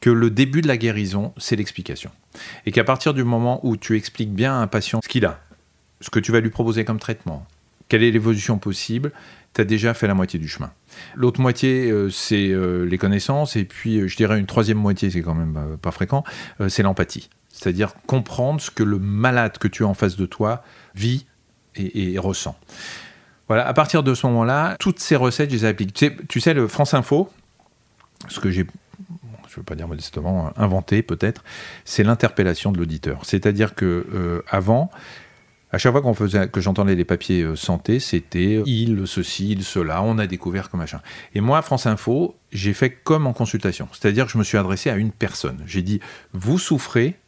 que 0.00 0.10
le 0.10 0.30
début 0.30 0.62
de 0.62 0.68
la 0.68 0.76
guérison, 0.76 1.32
c'est 1.36 1.56
l'explication. 1.56 2.10
Et 2.66 2.72
qu'à 2.72 2.84
partir 2.84 3.14
du 3.14 3.22
moment 3.22 3.60
où 3.62 3.76
tu 3.76 3.96
expliques 3.96 4.32
bien 4.32 4.54
à 4.54 4.56
un 4.56 4.66
patient 4.66 5.00
ce 5.02 5.08
qu'il 5.08 5.26
a, 5.26 5.40
ce 6.00 6.10
que 6.10 6.18
tu 6.18 6.32
vas 6.32 6.40
lui 6.40 6.50
proposer 6.50 6.84
comme 6.84 6.98
traitement, 6.98 7.46
quelle 7.88 8.02
est 8.02 8.10
l'évolution 8.10 8.58
possible, 8.58 9.12
tu 9.54 9.60
as 9.60 9.64
déjà 9.64 9.94
fait 9.94 10.06
la 10.06 10.14
moitié 10.14 10.38
du 10.38 10.48
chemin. 10.48 10.70
L'autre 11.14 11.40
moitié, 11.40 11.90
euh, 11.90 12.10
c'est 12.10 12.48
euh, 12.48 12.84
les 12.84 12.98
connaissances, 12.98 13.56
et 13.56 13.64
puis 13.64 14.08
je 14.08 14.16
dirais 14.16 14.38
une 14.38 14.46
troisième 14.46 14.78
moitié, 14.78 15.10
c'est 15.10 15.22
quand 15.22 15.34
même 15.34 15.76
pas 15.80 15.90
fréquent, 15.90 16.24
c'est 16.68 16.82
l'empathie 16.82 17.30
c'est-à-dire 17.60 17.94
comprendre 18.06 18.60
ce 18.60 18.70
que 18.70 18.82
le 18.82 18.98
malade 18.98 19.58
que 19.58 19.68
tu 19.68 19.84
as 19.84 19.86
en 19.86 19.94
face 19.94 20.16
de 20.16 20.26
toi 20.26 20.62
vit 20.94 21.26
et, 21.76 22.18
ressent. 22.18 22.58
Voilà, 23.48 23.66
à 23.66 23.72
partir 23.74 24.02
de 24.02 24.14
ce 24.14 24.26
moment-là, 24.26 24.76
toutes 24.78 24.98
ces 24.98 25.16
recettes, 25.16 25.50
je 25.50 25.56
les 25.56 25.64
applique. 25.64 25.92
Tu 25.92 26.06
sais, 26.06 26.16
tu 26.28 26.40
sais 26.40 26.54
le 26.54 26.68
France 26.68 26.94
Info, 26.94 27.30
ce 28.28 28.40
que 28.40 28.50
j'ai 28.50 28.66
je 29.48 29.56
ne 29.56 29.60
veux 29.60 29.64
pas 29.64 29.74
dire 29.74 29.88
modestement, 29.88 30.52
inventé 30.56 31.02
peut-être, 31.02 31.42
c'est 31.84 32.04
l'interpellation 32.04 32.70
de 32.70 32.78
l'auditeur. 32.78 33.24
C'est-à-dire 33.24 33.74
que 33.74 34.06
euh, 34.14 34.42
avant, 34.48 34.92
à 35.72 35.78
chaque 35.78 35.92
fois 35.92 36.02
qu'on 36.02 36.14
faisait, 36.14 36.48
que 36.48 36.60
j'entendais 36.60 36.94
les 36.94 37.04
papiers 37.04 37.42
euh, 37.42 37.56
santé, 37.56 38.00
c'était 38.00 38.62
il, 38.66 39.06
ceci, 39.06 39.50
il, 39.50 39.64
cela, 39.64 40.02
on 40.02 40.18
a 40.18 40.26
découvert 40.26 40.68
comme 40.68 40.80
machin. 40.80 41.00
Et 41.34 41.40
moi, 41.40 41.62
France 41.62 41.86
Info, 41.86 42.36
j'ai 42.50 42.72
fait 42.72 42.90
comme 42.90 43.26
en 43.26 43.32
consultation. 43.32 43.88
C'est-à-dire 43.92 44.26
que 44.26 44.32
je 44.32 44.38
me 44.38 44.44
suis 44.44 44.58
adressé 44.58 44.90
à 44.90 44.96
une 44.96 45.12
personne. 45.12 45.62
J'ai 45.66 45.82
dit, 45.82 46.00
vous 46.32 46.58
souffrez, 46.58 47.18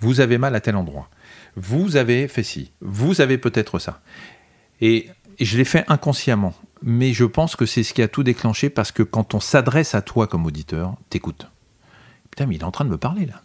vous 0.00 0.20
avez 0.20 0.38
mal 0.38 0.54
à 0.54 0.60
tel 0.60 0.76
endroit, 0.76 1.10
vous 1.56 1.96
avez 1.96 2.28
fait 2.28 2.42
ci, 2.42 2.72
vous 2.80 3.20
avez 3.20 3.36
peut-être 3.36 3.78
ça. 3.78 4.00
Et, 4.80 5.10
et 5.38 5.44
je 5.44 5.58
l'ai 5.58 5.64
fait 5.64 5.84
inconsciemment, 5.88 6.54
mais 6.82 7.12
je 7.12 7.24
pense 7.24 7.56
que 7.56 7.66
c'est 7.66 7.82
ce 7.82 7.92
qui 7.92 8.02
a 8.02 8.08
tout 8.08 8.22
déclenché 8.22 8.70
parce 8.70 8.90
que 8.90 9.02
quand 9.02 9.34
on 9.34 9.40
s'adresse 9.40 9.94
à 9.94 10.02
toi 10.02 10.26
comme 10.26 10.46
auditeur, 10.46 10.96
t'écoutes. 11.10 11.46
Putain, 12.30 12.46
mais 12.46 12.54
il 12.54 12.62
est 12.62 12.64
en 12.64 12.70
train 12.72 12.86
de 12.86 12.90
me 12.90 12.96
parler 12.96 13.26
là. 13.26 13.42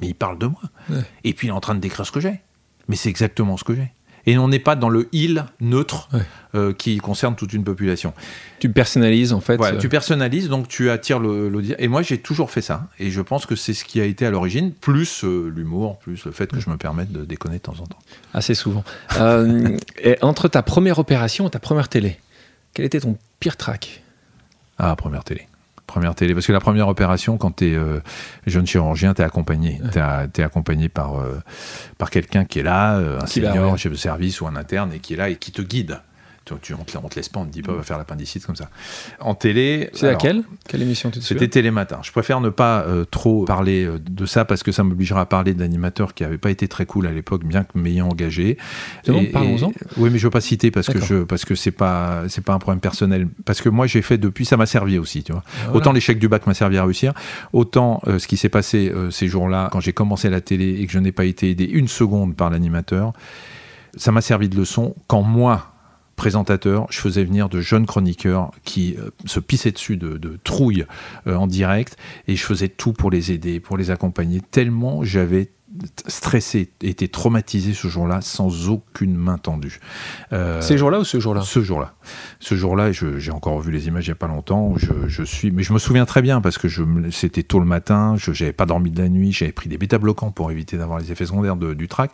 Mais 0.00 0.08
il 0.08 0.14
parle 0.14 0.38
de 0.38 0.46
moi. 0.46 0.62
Ouais. 0.90 1.02
Et 1.24 1.32
puis 1.32 1.46
il 1.46 1.50
est 1.50 1.54
en 1.54 1.60
train 1.60 1.74
de 1.74 1.80
décrire 1.80 2.04
ce 2.04 2.12
que 2.12 2.20
j'ai. 2.20 2.40
Mais 2.88 2.96
c'est 2.96 3.08
exactement 3.10 3.56
ce 3.56 3.64
que 3.64 3.74
j'ai. 3.74 3.92
Et 4.26 4.36
on 4.36 4.48
n'est 4.48 4.58
pas 4.58 4.76
dans 4.76 4.90
le 4.90 5.08
il 5.12 5.46
neutre 5.60 6.08
Ouais. 6.12 6.20
euh, 6.54 6.72
qui 6.74 6.98
concerne 6.98 7.34
toute 7.34 7.54
une 7.54 7.64
population. 7.64 8.12
Tu 8.58 8.68
personnalises 8.70 9.32
en 9.32 9.40
fait. 9.40 9.58
Euh, 9.60 9.78
tu 9.78 9.88
personnalises, 9.88 10.48
donc 10.50 10.68
tu 10.68 10.90
attires 10.90 11.18
l'auditeur. 11.18 11.76
Et 11.80 11.88
moi, 11.88 12.02
j'ai 12.02 12.18
toujours 12.18 12.50
fait 12.50 12.60
ça. 12.60 12.88
Et 12.98 13.10
je 13.10 13.22
pense 13.22 13.46
que 13.46 13.56
c'est 13.56 13.72
ce 13.72 13.84
qui 13.86 14.00
a 14.02 14.04
été 14.04 14.26
à 14.26 14.30
l'origine, 14.30 14.72
plus 14.72 15.24
euh, 15.24 15.48
l'humour, 15.54 15.98
plus 15.98 16.24
le 16.26 16.32
fait 16.32 16.50
que 16.50 16.60
je 16.60 16.68
me 16.68 16.76
permette 16.76 17.10
de 17.10 17.24
déconner 17.24 17.56
de 17.56 17.62
temps 17.62 17.76
en 17.80 17.86
temps. 17.86 17.98
Assez 18.34 18.54
souvent. 18.54 18.84
Et 20.02 20.16
entre 20.20 20.48
ta 20.48 20.62
première 20.62 20.98
opération 20.98 21.46
et 21.46 21.50
ta 21.50 21.58
première 21.60 21.88
télé, 21.88 22.18
quel 22.74 22.84
était 22.84 23.00
ton 23.00 23.16
pire 23.40 23.56
track 23.56 24.02
Ah, 24.76 24.94
première 24.94 25.24
télé. 25.24 25.47
Première 25.88 26.14
télé. 26.14 26.34
Parce 26.34 26.46
que 26.46 26.52
la 26.52 26.60
première 26.60 26.86
opération, 26.86 27.38
quand 27.38 27.56
tu 27.56 27.74
es 27.74 27.78
jeune 28.46 28.66
chirurgien, 28.66 29.14
tu 29.14 29.22
es 29.22 29.24
accompagné. 29.24 29.80
Tu 29.90 29.98
es, 29.98 30.44
accompagné 30.44 30.90
par, 30.90 31.18
euh, 31.18 31.40
par 31.96 32.10
quelqu'un 32.10 32.44
qui 32.44 32.58
est 32.58 32.62
là, 32.62 32.96
euh, 32.98 33.18
un 33.20 33.24
Qui 33.24 33.40
senior, 33.40 33.72
ouais. 33.72 33.78
chef 33.78 33.92
de 33.92 33.96
service 33.96 34.40
ou 34.42 34.46
un 34.46 34.54
interne, 34.54 34.92
et 34.92 34.98
qui 34.98 35.14
est 35.14 35.16
là 35.16 35.30
et 35.30 35.36
qui 35.36 35.50
te 35.50 35.62
guide. 35.62 36.00
Tu, 36.48 36.54
tu- 36.62 36.74
on, 36.74 36.84
te, 36.84 36.96
on 36.98 37.08
te 37.08 37.16
laisse 37.16 37.28
pas, 37.28 37.40
on 37.40 37.44
te 37.46 37.50
dit 37.50 37.62
pas, 37.62 37.72
va 37.72 37.82
faire 37.82 37.98
l'appendicite 37.98 38.46
comme 38.46 38.56
ça. 38.56 38.70
En 39.20 39.34
télé. 39.34 39.90
C'est 39.92 40.06
laquelle? 40.06 40.42
Quelle 40.68 40.82
émission 40.82 41.10
C'était 41.20 41.48
Télématin. 41.48 41.98
Je 42.02 42.10
préfère 42.12 42.40
ne 42.40 42.48
pas 42.50 42.82
euh, 42.86 43.04
trop 43.04 43.44
parler 43.44 43.84
euh, 43.84 43.98
de 43.98 44.26
ça 44.26 44.44
parce 44.44 44.62
que 44.62 44.72
ça 44.72 44.82
m'obligera 44.82 45.20
à 45.22 45.26
parler 45.26 45.54
de 45.54 45.60
l'animateur 45.60 46.14
qui 46.14 46.22
n'avait 46.22 46.38
pas 46.38 46.50
été 46.50 46.68
très 46.68 46.86
cool 46.86 47.06
à 47.06 47.12
l'époque, 47.12 47.44
bien 47.44 47.64
que 47.64 47.78
m'ayant 47.78 48.08
engagé. 48.08 48.56
Parlons-en. 49.32 49.72
Oui, 49.96 50.10
mais 50.10 50.18
je 50.18 50.24
veux 50.26 50.30
pas 50.30 50.40
citer 50.40 50.70
parce 50.70 50.88
que 50.88 51.00
je 51.00 51.22
parce 51.24 51.44
que 51.44 51.54
c'est 51.54 51.70
pas 51.70 52.24
c'est 52.28 52.44
pas 52.44 52.54
un 52.54 52.58
problème 52.58 52.80
personnel. 52.80 53.28
Parce 53.44 53.60
que 53.60 53.68
moi 53.68 53.86
j'ai 53.86 54.02
fait 54.02 54.18
depuis, 54.18 54.44
ça 54.44 54.56
m'a 54.56 54.66
servi 54.66 54.98
aussi, 54.98 55.22
tu 55.22 55.32
vois. 55.32 55.42
Voilà. 55.64 55.76
Autant 55.76 55.92
l'échec 55.92 56.18
du 56.18 56.28
bac 56.28 56.46
m'a 56.46 56.54
servi 56.54 56.78
à 56.78 56.84
réussir, 56.84 57.12
autant 57.52 58.00
euh, 58.06 58.18
ce 58.18 58.26
qui 58.26 58.36
s'est 58.36 58.48
passé 58.48 58.90
euh, 58.94 59.10
ces 59.10 59.28
jours-là 59.28 59.68
quand 59.72 59.80
j'ai 59.80 59.92
commencé 59.92 60.30
la 60.30 60.40
télé 60.40 60.80
et 60.80 60.86
que 60.86 60.92
je 60.92 60.98
n'ai 60.98 61.12
pas 61.12 61.24
été 61.24 61.50
aidé 61.50 61.64
une 61.64 61.88
seconde 61.88 62.36
par 62.36 62.50
l'animateur, 62.50 63.12
ça 63.96 64.12
m'a 64.12 64.20
servi 64.20 64.48
de 64.48 64.56
leçon 64.56 64.94
quand 65.06 65.22
moi 65.22 65.72
présentateur, 66.18 66.86
je 66.90 66.98
faisais 66.98 67.24
venir 67.24 67.48
de 67.48 67.60
jeunes 67.60 67.86
chroniqueurs 67.86 68.50
qui 68.64 68.96
euh, 68.98 69.10
se 69.24 69.40
pissaient 69.40 69.70
dessus 69.70 69.96
de, 69.96 70.18
de 70.18 70.38
trouille 70.42 70.84
euh, 71.26 71.36
en 71.36 71.46
direct 71.46 71.96
et 72.26 72.36
je 72.36 72.44
faisais 72.44 72.68
tout 72.68 72.92
pour 72.92 73.10
les 73.10 73.32
aider, 73.32 73.60
pour 73.60 73.78
les 73.78 73.90
accompagner, 73.90 74.42
tellement 74.42 75.02
j'avais 75.04 75.48
stressé, 76.06 76.70
été 76.82 77.08
traumatisé 77.08 77.74
ce 77.74 77.88
jour-là 77.88 78.20
sans 78.20 78.68
aucune 78.68 79.14
main 79.16 79.38
tendue. 79.38 79.80
Euh, 80.32 80.60
Ces 80.60 80.78
jours-là 80.78 81.00
ou 81.00 81.04
ce 81.04 81.20
jour-là? 81.20 81.42
ce 81.42 81.62
jour-là. 81.62 81.94
Ce 82.40 82.54
jour-là, 82.54 82.92
je- 82.92 83.18
j'ai 83.18 83.30
encore 83.30 83.60
vu 83.60 83.70
les 83.72 83.86
images 83.88 84.06
il 84.06 84.10
n'y 84.10 84.12
a 84.12 84.16
pas 84.16 84.28
longtemps. 84.28 84.74
Je, 84.76 84.92
je 85.08 85.22
suis, 85.22 85.50
mais 85.50 85.62
je 85.62 85.72
me 85.72 85.78
souviens 85.78 86.06
très 86.06 86.22
bien 86.22 86.40
parce 86.40 86.58
que 86.58 86.68
c'était 87.10 87.42
tôt 87.42 87.58
le 87.60 87.66
matin. 87.66 88.14
Je 88.16 88.30
n'avais 88.30 88.52
pas 88.52 88.66
dormi 88.66 88.90
de 88.90 89.02
la 89.02 89.08
nuit. 89.08 89.32
J'avais 89.32 89.52
pris 89.52 89.68
des 89.68 89.78
bêta-bloquants 89.78 90.30
pour 90.30 90.50
éviter 90.50 90.76
d'avoir 90.76 90.98
les 90.98 91.10
effets 91.12 91.26
secondaires 91.26 91.56
de- 91.56 91.74
du 91.74 91.88
trac. 91.88 92.10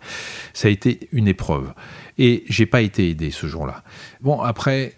Ça 0.52 0.68
a 0.68 0.70
été 0.70 1.08
une 1.12 1.28
épreuve. 1.28 1.72
Et 2.18 2.44
j'ai 2.48 2.66
pas 2.66 2.80
été 2.80 3.10
aidé 3.10 3.30
ce 3.30 3.46
jour-là. 3.46 3.82
Bon, 4.20 4.40
après. 4.40 4.94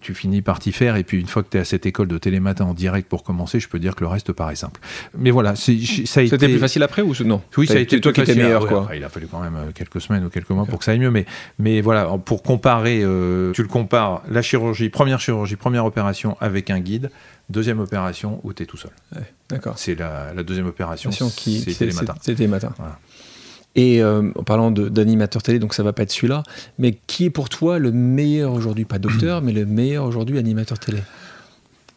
Tu 0.00 0.14
finis 0.14 0.42
par 0.42 0.58
t'y 0.58 0.72
faire, 0.72 0.96
et 0.96 1.04
puis 1.04 1.18
une 1.20 1.26
fois 1.26 1.42
que 1.42 1.48
tu 1.50 1.56
es 1.56 1.60
à 1.60 1.64
cette 1.64 1.86
école 1.86 2.08
de 2.08 2.18
télématin 2.18 2.64
en 2.64 2.74
direct 2.74 3.08
pour 3.08 3.24
commencer, 3.24 3.60
je 3.60 3.68
peux 3.68 3.78
dire 3.78 3.94
que 3.96 4.00
le 4.02 4.08
reste 4.08 4.32
paraît 4.32 4.56
simple. 4.56 4.80
Mais 5.16 5.30
voilà, 5.30 5.56
c'est- 5.56 5.78
ça 6.06 6.20
a 6.20 6.22
été. 6.22 6.30
C'était 6.30 6.48
plus 6.48 6.58
facile 6.58 6.82
après 6.82 7.02
ou 7.02 7.12
non? 7.24 7.42
Oui, 7.56 7.66
ça 7.66 7.74
a 7.74 7.78
été 7.78 7.96
C'est 7.96 8.00
toi 8.00 8.12
qui 8.12 8.20
étais 8.20 8.34
meilleur 8.34 8.66
quoi. 8.66 8.82
après, 8.82 8.98
il 8.98 9.04
a 9.04 9.08
fallu 9.08 9.26
quand 9.26 9.40
même 9.40 9.56
euh, 9.56 9.70
quelques 9.74 10.00
semaines 10.00 10.24
ou 10.24 10.30
quelques 10.30 10.50
mois 10.50 10.66
pour 10.66 10.78
que 10.78 10.84
ça 10.84 10.92
aille 10.92 10.98
mieux. 10.98 11.10
Mais, 11.10 11.26
mais 11.58 11.80
voilà, 11.80 12.06
pour 12.24 12.42
comparer, 12.42 13.00
euh, 13.02 13.52
tu 13.52 13.62
le 13.62 13.68
compares 13.68 14.22
la 14.30 14.42
chirurgie, 14.42 14.88
première 14.88 15.20
chirurgie, 15.20 15.56
première 15.56 15.84
opération 15.84 16.36
avec 16.40 16.70
un 16.70 16.80
guide, 16.80 17.10
deuxième 17.50 17.80
opération 17.80 18.40
où 18.44 18.52
tu 18.52 18.62
es 18.62 18.66
tout 18.66 18.76
seul. 18.76 18.90
D'accord. 19.50 19.78
C'est 19.78 19.94
la, 19.94 20.32
la 20.34 20.42
deuxième 20.42 20.66
opération, 20.66 21.08
Attention, 21.10 21.30
qui- 21.34 21.60
c'est 21.60 21.70
c'est- 21.72 21.78
Télématin. 21.86 22.14
c'est- 22.20 22.32
C'était 22.32 22.46
matin. 22.46 22.72
Voilà. 22.76 22.98
Et 23.76 24.02
euh, 24.02 24.30
en 24.34 24.42
parlant 24.42 24.70
d'animateur 24.70 25.42
télé, 25.42 25.58
donc 25.58 25.72
ça 25.74 25.82
va 25.82 25.92
pas 25.92 26.02
être 26.02 26.10
celui-là, 26.10 26.42
mais 26.78 26.98
qui 27.06 27.26
est 27.26 27.30
pour 27.30 27.48
toi 27.48 27.78
le 27.78 27.92
meilleur 27.92 28.52
aujourd'hui, 28.54 28.84
pas 28.84 28.98
docteur, 28.98 29.40
mais 29.42 29.52
le 29.52 29.66
meilleur 29.66 30.04
aujourd'hui 30.04 30.38
animateur 30.38 30.78
télé? 30.78 30.98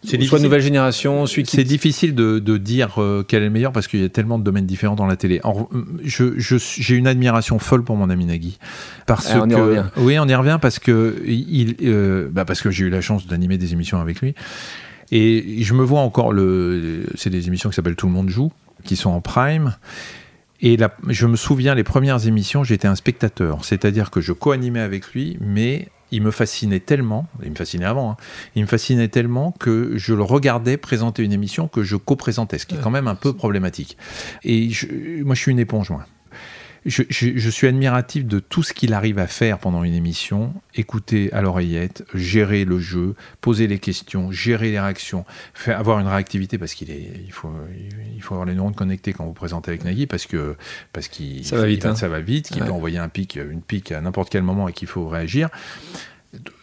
C'est 0.03 0.19
Soit 0.23 0.39
nouvelle 0.39 0.61
génération, 0.63 1.27
celui 1.27 1.43
qui 1.43 1.55
C'est 1.55 1.63
difficile 1.63 2.15
de, 2.15 2.39
de 2.39 2.57
dire 2.57 2.95
euh, 2.99 3.23
quel 3.27 3.43
est 3.43 3.45
le 3.45 3.51
meilleur 3.51 3.71
parce 3.71 3.87
qu'il 3.87 4.01
y 4.01 4.03
a 4.03 4.09
tellement 4.09 4.39
de 4.39 4.43
domaines 4.43 4.65
différents 4.65 4.95
dans 4.95 5.05
la 5.05 5.15
télé. 5.15 5.39
En- 5.43 5.69
je- 6.03 6.33
J'ai 6.39 6.95
une 6.95 7.05
admiration 7.05 7.59
folle 7.59 7.83
pour 7.83 7.95
mon 7.97 8.09
ami 8.09 8.25
Nagui. 8.25 8.57
Parce 9.05 9.29
Ah, 9.31 9.41
on 9.43 9.47
y 9.47 9.53
que, 9.53 9.59
revient. 9.59 9.83
Oui, 9.97 10.17
on 10.19 10.27
y 10.27 10.33
revient 10.33 10.57
parce 10.59 10.79
que, 10.79 11.21
il, 11.27 11.75
euh, 11.83 12.27
bah 12.31 12.45
parce 12.45 12.61
que 12.63 12.71
j'ai 12.71 12.85
eu 12.85 12.89
la 12.89 13.01
chance 13.01 13.27
d'animer 13.27 13.59
des 13.59 13.73
émissions 13.73 14.01
avec 14.01 14.21
lui. 14.21 14.33
Et 15.11 15.61
je 15.61 15.73
me 15.75 15.83
vois 15.83 15.99
encore, 16.01 16.33
le, 16.33 17.03
c'est 17.13 17.29
des 17.29 17.47
émissions 17.47 17.69
qui 17.69 17.75
s'appellent 17.75 17.95
Tout 17.95 18.07
le 18.07 18.13
monde 18.13 18.29
joue, 18.29 18.51
qui 18.83 18.95
sont 18.95 19.11
en 19.11 19.21
prime. 19.21 19.75
Et 20.61 20.77
la- 20.77 20.95
je 21.07 21.25
me 21.25 21.35
souviens, 21.35 21.73
les 21.75 21.83
premières 21.83 22.27
émissions, 22.27 22.63
j'étais 22.63 22.87
un 22.87 22.95
spectateur. 22.95 23.65
C'est-à-dire 23.65 24.11
que 24.11 24.21
je 24.21 24.31
co-animais 24.31 24.79
avec 24.79 25.07
lui, 25.13 25.37
mais 25.41 25.87
il 26.11 26.21
me 26.21 26.29
fascinait 26.31 26.79
tellement, 26.81 27.27
il 27.43 27.51
me 27.51 27.55
fascinait 27.55 27.85
avant, 27.85 28.11
hein, 28.11 28.17
il 28.55 28.61
me 28.63 28.67
fascinait 28.67 29.07
tellement 29.07 29.53
que 29.59 29.93
je 29.95 30.13
le 30.13 30.23
regardais 30.23 30.77
présenter 30.77 31.23
une 31.23 31.31
émission 31.33 31.67
que 31.67 31.83
je 31.83 31.95
co-présentais, 31.95 32.57
ce 32.59 32.65
qui 32.65 32.75
est 32.75 32.81
quand 32.81 32.89
même 32.91 33.07
un 33.07 33.15
peu 33.15 33.33
problématique. 33.33 33.97
Et 34.43 34.69
je- 34.69 35.23
moi, 35.23 35.35
je 35.35 35.41
suis 35.41 35.51
une 35.51 35.59
éponge, 35.59 35.89
moi. 35.89 36.05
Je, 36.83 37.03
je- 37.09 37.37
je 37.37 37.49
suis 37.51 37.67
admiratif 37.67 38.25
de 38.25 38.39
tout 38.39 38.63
ce 38.63 38.73
qu'il 38.73 38.93
arrive 38.93 39.19
à 39.19 39.27
faire 39.27 39.59
pendant 39.59 39.83
une 39.83 39.93
émission, 39.93 40.51
écouter 40.73 41.31
à 41.31 41.41
l'oreillette, 41.43 42.03
gérer 42.15 42.65
le 42.65 42.79
jeu, 42.79 43.13
poser 43.39 43.67
les 43.67 43.77
questions, 43.77 44.31
gérer 44.31 44.71
les 44.71 44.79
réactions, 44.79 45.23
faire, 45.53 45.77
avoir 45.77 45.99
une 45.99 46.07
réactivité 46.07 46.57
parce 46.57 46.73
qu'il 46.73 46.89
est, 46.89 47.11
il 47.23 47.31
faut, 47.31 47.53
il 48.15 48.21
faut 48.23 48.33
avoir 48.33 48.47
les 48.47 48.55
neurones 48.55 48.73
connectés 48.73 49.13
quand 49.13 49.25
vous 49.25 49.33
présentez 49.33 49.69
avec 49.69 49.83
Nagui 49.83 50.07
parce 50.07 50.25
que 50.25 50.55
parce 50.91 51.07
qu'il 51.07 51.45
Ça 51.45 51.55
va 51.57 51.67
vite, 51.67 51.85
hein. 51.85 51.93
ça 51.95 52.07
va 52.07 52.19
vite, 52.19 52.47
qu'il 52.49 52.61
Ouais. 52.63 52.67
peut 52.67 52.73
envoyer 52.73 52.97
un 52.97 53.09
pic, 53.09 53.35
une 53.35 53.61
pique 53.61 53.91
à 53.91 54.01
n'importe 54.01 54.31
quel 54.31 54.41
moment 54.41 54.67
et 54.67 54.73
qu'il 54.73 54.87
faut 54.87 55.07
réagir 55.07 55.49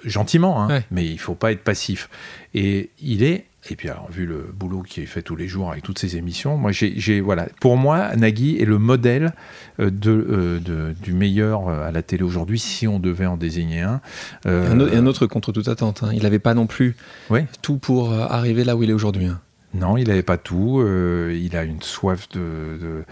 gentiment, 0.04 0.62
hein, 0.62 0.68
Ouais. 0.68 0.84
mais 0.90 1.04
il 1.06 1.18
faut 1.18 1.34
pas 1.34 1.52
être 1.52 1.62
passif. 1.62 2.08
Et 2.54 2.90
il 3.00 3.22
est, 3.22 3.44
et 3.70 3.76
puis 3.76 3.88
alors 3.88 4.10
vu 4.10 4.26
le 4.26 4.50
boulot 4.54 4.82
qu'il 4.82 5.06
fait 5.06 5.22
tous 5.22 5.36
les 5.36 5.48
jours 5.48 5.70
avec 5.72 5.82
toutes 5.82 5.98
ces 5.98 6.16
émissions, 6.16 6.56
moi 6.56 6.70
j'ai, 6.72 7.20
voilà, 7.20 7.46
pour 7.60 7.76
moi 7.76 8.14
Nagui 8.16 8.56
est 8.60 8.64
le 8.64 8.78
modèle 8.78 9.32
euh, 9.80 9.90
de, 9.90 10.10
euh, 10.10 10.60
de- 10.60 10.94
du 11.02 11.12
meilleur 11.12 11.68
euh, 11.68 11.86
à 11.88 11.92
la 11.92 12.02
télé 12.02 12.22
aujourd'hui, 12.22 12.58
si 12.58 12.86
on 12.88 12.98
devait 12.98 13.26
en 13.26 13.36
désigner 13.36 13.80
un. 13.82 14.00
Et 14.44 14.48
Euh, 14.48 14.72
un, 14.72 14.80
autre, 14.80 14.92
et 14.94 14.96
un 14.96 15.06
autre 15.06 15.26
contre 15.26 15.52
toute 15.52 15.68
attente. 15.68 16.02
hein. 16.02 16.10
Il 16.12 16.22
n'avait 16.22 16.38
pas 16.38 16.54
non 16.54 16.66
plus 16.66 16.96
Ouais. 17.30 17.46
tout 17.62 17.76
pour 17.78 18.12
arriver 18.12 18.64
là 18.64 18.76
où 18.76 18.82
il 18.82 18.90
est 18.90 18.94
aujourd'hui. 18.94 19.26
hein. 19.26 19.40
Non, 19.74 19.98
il 19.98 20.08
n'avait 20.08 20.22
pas 20.22 20.38
tout. 20.38 20.80
euh, 20.80 21.38
il 21.38 21.54
a 21.54 21.62
une 21.64 21.82
soif 21.82 22.26
de, 22.30 22.40
de, 22.80 23.04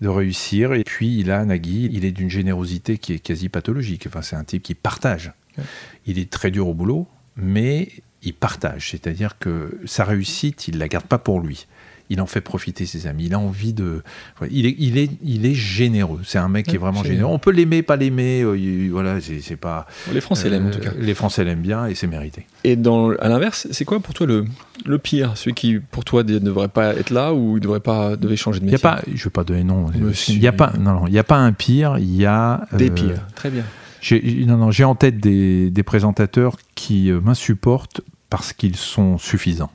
de 0.00 0.08
réussir. 0.08 0.72
Et 0.72 0.84
puis, 0.84 1.18
il 1.18 1.32
a 1.32 1.44
Nagui, 1.44 1.90
il 1.92 2.04
est 2.04 2.12
d'une 2.12 2.30
générosité 2.30 2.96
qui 2.96 3.12
est 3.12 3.18
quasi 3.18 3.48
pathologique. 3.48 4.06
Enfin, 4.06 4.22
c'est 4.22 4.36
un 4.36 4.44
type 4.44 4.62
qui 4.62 4.74
partage. 4.74 5.32
Ouais. 5.58 5.64
Il 6.06 6.20
est 6.20 6.30
très 6.30 6.52
dur 6.52 6.68
au 6.68 6.74
boulot, 6.74 7.08
mais 7.36 7.88
il 8.26 8.34
partage. 8.34 8.90
C'est-à-dire 8.90 9.38
que 9.38 9.78
sa 9.86 10.04
réussite, 10.04 10.68
il 10.68 10.74
ne 10.74 10.80
la 10.80 10.88
garde 10.88 11.06
pas 11.06 11.18
pour 11.18 11.40
lui. 11.40 11.66
Il 12.08 12.20
en 12.20 12.26
fait 12.26 12.40
profiter 12.40 12.86
ses 12.86 13.08
amis. 13.08 13.24
Il 13.26 13.34
a 13.34 13.38
envie 13.40 13.72
de. 13.72 14.04
Il 14.48 14.64
est, 14.66 14.76
il 14.78 14.96
est, 14.96 15.10
il 15.24 15.44
est 15.44 15.54
généreux. 15.54 16.20
C'est 16.22 16.38
un 16.38 16.48
mec 16.48 16.66
qui 16.66 16.76
est 16.76 16.78
vraiment 16.78 16.98
généreux. 17.02 17.14
généreux. 17.16 17.34
On 17.34 17.38
peut 17.40 17.50
l'aimer, 17.50 17.82
pas 17.82 17.96
l'aimer. 17.96 18.42
euh, 18.42 18.56
il- 18.56 18.90
voilà, 18.92 19.20
c'est 19.20 19.40
c'est 19.40 19.56
pas. 19.56 19.88
Les 20.12 20.20
Français 20.20 20.48
l'aiment 20.48 20.66
en 20.66 20.68
euh, 20.68 20.72
tout 20.72 20.78
cas. 20.78 20.92
Les 21.00 21.14
Français 21.14 21.42
l'aiment 21.42 21.62
bien 21.62 21.86
et 21.86 21.96
c'est 21.96 22.06
mérité. 22.06 22.46
Et 22.62 22.76
dans, 22.76 23.10
à 23.16 23.28
l'inverse, 23.28 23.66
c'est 23.72 23.84
quoi 23.84 23.98
pour 23.98 24.14
toi 24.14 24.24
le, 24.28 24.44
le 24.84 24.98
pire? 24.98 25.36
Celui 25.36 25.54
qui, 25.54 25.80
pour 25.80 26.04
toi, 26.04 26.22
ne 26.22 26.38
devrait 26.38 26.68
pas 26.68 26.94
être 26.94 27.10
là 27.10 27.34
ou 27.34 27.56
il 27.56 27.60
devrait, 27.60 27.80
pas, 27.80 28.14
devait 28.14 28.36
changer 28.36 28.60
de 28.60 28.66
Il 28.66 28.70
y 28.70 28.70
a 28.70 28.74
métier? 28.74 28.82
pas, 28.88 29.02
je 29.12 29.24
vais 29.24 29.30
pas 29.30 29.42
donner 29.42 29.64
nom. 29.64 29.86
Il 30.28 30.38
y 30.38 30.46
a 30.46 30.52
pas, 30.52 30.72
non, 30.78 30.92
non, 30.92 31.06
il 31.08 31.12
y 31.12 31.18
a 31.18 31.24
pas 31.24 31.38
un 31.38 31.52
pire. 31.52 31.98
Il 31.98 32.14
y 32.14 32.24
a 32.24 32.68
Des 32.72 32.88
euh, 32.88 32.94
pires. 32.94 33.26
Très 33.34 33.50
bien. 33.50 33.64
J'ai, 34.00 34.44
non, 34.46 34.58
non, 34.58 34.70
j'ai 34.70 34.84
en 34.84 34.94
tête 34.94 35.18
des, 35.18 35.70
des 35.70 35.82
présentateurs 35.82 36.56
qui 36.76 37.10
euh, 37.10 37.18
m'insupportent 37.20 38.00
parce 38.30 38.52
qu'ils 38.52 38.76
sont 38.76 39.18
suffisants, 39.18 39.70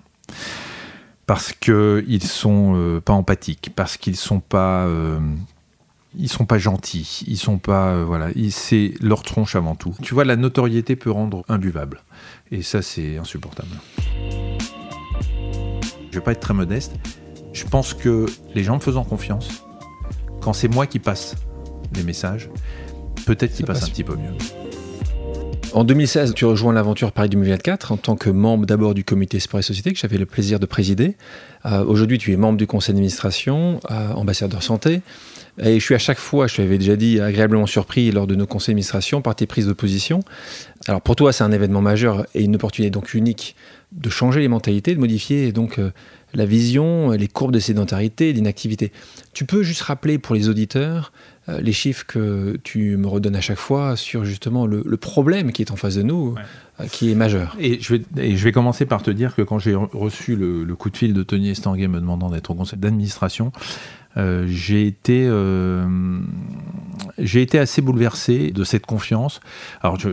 parce 1.25 1.53
qu'ils 1.53 2.23
sont 2.23 2.73
euh, 2.75 2.99
pas 3.01 3.13
empathiques, 3.13 3.71
parce 3.75 3.97
qu'ils 3.97 4.15
sont 4.15 4.39
pas, 4.39 4.85
euh, 4.85 5.19
ils 6.17 6.29
sont 6.29 6.45
pas 6.45 6.57
gentils, 6.57 7.23
ils 7.27 7.37
sont 7.37 7.57
pas, 7.57 7.91
euh, 7.91 8.03
voilà, 8.05 8.29
c'est 8.49 8.93
leur 9.01 9.23
tronche 9.23 9.55
avant 9.55 9.75
tout. 9.75 9.95
Tu 10.01 10.13
vois, 10.13 10.25
la 10.25 10.35
notoriété 10.35 10.95
peut 10.95 11.11
rendre 11.11 11.43
imbuvable, 11.47 12.01
et 12.51 12.61
ça 12.61 12.81
c'est 12.81 13.17
insupportable. 13.17 13.69
Je 16.11 16.19
vais 16.19 16.23
pas 16.23 16.33
être 16.33 16.41
très 16.41 16.53
modeste. 16.53 16.93
Je 17.53 17.65
pense 17.65 17.93
que 17.93 18.25
les 18.53 18.63
gens 18.63 18.75
me 18.75 18.81
faisant 18.81 19.03
confiance, 19.03 19.63
quand 20.41 20.53
c'est 20.53 20.67
moi 20.67 20.87
qui 20.87 20.99
passe 20.99 21.35
les 21.93 22.03
messages, 22.03 22.49
peut-être 23.25 23.53
qu'ils 23.53 23.65
passent 23.65 23.81
passe 23.81 23.89
un 23.89 23.91
petit 23.91 24.03
peu 24.03 24.15
mieux. 24.15 24.33
En 25.73 25.86
2016, 25.86 26.34
tu 26.34 26.43
rejoins 26.43 26.73
l'aventure 26.73 27.13
Paris 27.13 27.29
2024 27.29 27.93
en 27.93 27.97
tant 27.97 28.17
que 28.17 28.29
membre 28.29 28.65
d'abord 28.65 28.93
du 28.93 29.05
comité 29.05 29.39
Sport 29.39 29.62
et 29.62 29.63
Société 29.63 29.93
que 29.93 29.97
j'avais 29.97 30.17
le 30.17 30.25
plaisir 30.25 30.60
de 30.60 30.65
présider. 30.65 31.15
Euh, 31.65 31.86
aujourd'hui, 31.86 32.17
tu 32.17 32.34
es 32.34 32.36
membre 32.36 32.57
du 32.57 32.67
conseil 32.67 32.93
d'administration, 32.93 33.79
euh, 33.89 34.12
ambassadeur 34.12 34.63
santé. 34.63 35.01
Et 35.60 35.79
je 35.79 35.84
suis 35.84 35.95
à 35.95 35.99
chaque 35.99 36.17
fois, 36.17 36.47
je 36.47 36.57
t'avais 36.57 36.77
déjà 36.77 36.98
dit, 36.98 37.21
agréablement 37.21 37.67
surpris 37.67 38.12
lors 38.12 38.27
de 38.27 38.35
nos 38.35 38.46
conseils 38.48 38.73
d'administration 38.73 39.21
par 39.21 39.33
tes 39.35 39.46
prises 39.46 39.65
de 39.67 39.71
position. 39.71 40.19
Alors 40.87 41.02
pour 41.02 41.15
toi, 41.15 41.31
c'est 41.31 41.46
un 41.46 41.54
événement 41.54 41.81
majeur 41.81 42.25
et 42.35 42.43
une 42.43 42.56
opportunité 42.56 42.89
donc 42.89 43.13
unique 43.13 43.56
de 43.93 44.10
changer 44.10 44.41
les 44.41 44.50
mentalités, 44.50 44.93
de 44.93 45.00
modifier 45.00 45.54
donc 45.54 45.79
euh, 45.79 45.91
la 46.33 46.46
vision, 46.46 47.12
les 47.12 47.27
courbes 47.29 47.54
de 47.54 47.60
sédentarité, 47.60 48.33
d'inactivité. 48.33 48.91
Tu 49.33 49.46
peux 49.46 49.63
juste 49.63 49.81
rappeler 49.83 50.17
pour 50.17 50.35
les 50.35 50.50
auditeurs 50.50 51.13
les 51.60 51.73
chiffres 51.73 52.06
que 52.06 52.58
tu 52.63 52.97
me 52.97 53.08
redonnes 53.08 53.35
à 53.35 53.41
chaque 53.41 53.58
fois 53.58 53.95
sur 53.95 54.25
justement 54.25 54.65
le, 54.65 54.83
problème 54.97 55.52
qui 55.52 55.62
est 55.62 55.71
en 55.71 55.75
face 55.75 55.95
de 55.95 56.04
nous, 56.04 56.35
euh, 56.79 56.85
qui 56.87 57.12
est 57.12 57.15
majeur. 57.15 57.56
Et 57.60 57.81
je, 57.81 57.95
vais, 57.95 58.35
je 58.35 58.43
vais 58.43 58.52
commencer 58.52 58.85
par 58.85 59.02
te 59.02 59.12
dire 59.12 59.35
que 59.35 59.41
quand 59.41 59.60
j'ai 59.60 59.75
reçu 59.75 60.35
le, 60.35 60.75
coup 60.75 60.89
de 60.89 60.97
fil 60.97 61.13
de 61.13 61.23
Tony 61.23 61.49
Estanguet 61.49 61.87
me 61.87 61.99
demandant 61.99 62.29
d'être 62.29 62.52
au 62.52 62.56
conseil 62.56 62.79
d'administration, 62.79 63.52
euh, 64.17 64.45
j'ai 64.47 64.87
été, 64.87 65.29
j'ai 67.17 67.41
été 67.41 67.60
assez 67.60 67.81
bouleversé 67.81 68.52
de 68.52 68.63
cette 68.63 68.85
confiance. 68.85 69.39
Alors, 69.81 69.99
je, 69.99 70.10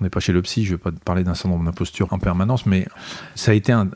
on 0.00 0.04
n'est 0.04 0.10
pas 0.10 0.20
chez 0.20 0.32
le 0.32 0.42
psy, 0.42 0.64
je 0.64 0.72
ne 0.72 0.76
vais 0.76 0.82
pas 0.82 0.90
parler 1.04 1.24
d'un 1.24 1.34
syndrome 1.34 1.64
d'imposture 1.64 2.12
en 2.12 2.18
permanence, 2.18 2.66
mais 2.66 2.86
ça 3.34 3.52
a 3.52 3.54
été 3.54 3.72
un, 3.72 3.88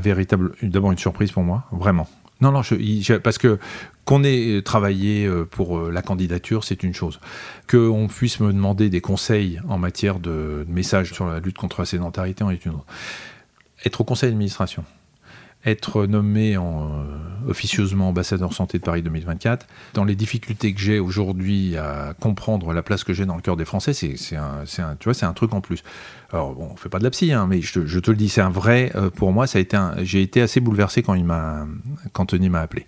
véritable, 0.00 0.52
d'abord 0.62 0.92
une 0.92 0.98
surprise 0.98 1.32
pour 1.32 1.42
moi, 1.42 1.64
vraiment. 1.72 2.08
Non, 2.40 2.52
non, 2.52 2.60
parce 3.22 3.38
que 3.38 3.58
qu'on 4.04 4.22
ait 4.22 4.62
travaillé 4.62 5.26
euh, 5.26 5.44
pour 5.44 5.78
euh, 5.78 5.90
la 5.90 6.00
candidature, 6.00 6.64
c'est 6.64 6.82
une 6.82 6.94
chose. 6.94 7.18
Qu'on 7.68 8.06
puisse 8.06 8.40
me 8.40 8.52
demander 8.52 8.88
des 8.88 9.00
conseils 9.00 9.60
en 9.68 9.78
matière 9.78 10.20
de, 10.20 10.64
messages 10.68 11.12
sur 11.12 11.26
la 11.26 11.40
lutte 11.40 11.58
contre 11.58 11.80
la 11.80 11.86
sédentarité 11.86 12.44
en 12.44 12.50
est 12.50 12.64
une 12.64 12.72
autre. 12.72 12.86
Être 13.84 14.02
au 14.02 14.04
conseil 14.04 14.30
d'administration, 14.30 14.84
être 15.66 16.06
nommé 16.06 16.56
euh, 16.56 16.60
officieusement 17.48 18.08
ambassadeur 18.08 18.52
santé 18.52 18.78
de 18.78 18.84
Paris 18.84 19.02
2024, 19.02 19.66
dans 19.94 20.04
les 20.04 20.14
difficultés 20.14 20.72
que 20.72 20.80
j'ai 20.80 20.98
aujourd'hui 20.98 21.76
à 21.76 22.14
comprendre 22.18 22.72
la 22.72 22.82
place 22.82 23.04
que 23.04 23.12
j'ai 23.12 23.26
dans 23.26 23.36
le 23.36 23.42
cœur 23.42 23.56
des 23.56 23.64
Français, 23.64 23.92
c'est 23.92 24.36
un, 24.36 24.64
un, 24.84 25.32
truc 25.32 25.52
en 25.52 25.60
plus. 25.60 25.82
Alors, 26.32 26.54
bon, 26.54 26.70
on 26.72 26.76
fait 26.76 26.88
pas 26.88 26.98
de 26.98 27.04
la 27.04 27.10
psy, 27.10 27.32
hein, 27.32 27.46
mais 27.48 27.60
je, 27.60 27.84
je, 27.84 27.98
te 27.98 28.10
le 28.10 28.16
dis, 28.16 28.28
c'est 28.28 28.40
un 28.40 28.50
vrai, 28.50 28.92
pour 29.16 29.32
moi, 29.32 29.46
ça 29.46 29.58
a 29.58 29.60
été 29.60 29.76
j'ai 30.02 30.22
été 30.22 30.40
assez 30.40 30.60
bouleversé 30.60 31.02
quand 31.02 31.14
il 31.14 31.24
m'a, 31.24 31.66
quand 32.12 32.26
Tony 32.26 32.48
m'a 32.48 32.60
appelé 32.60 32.86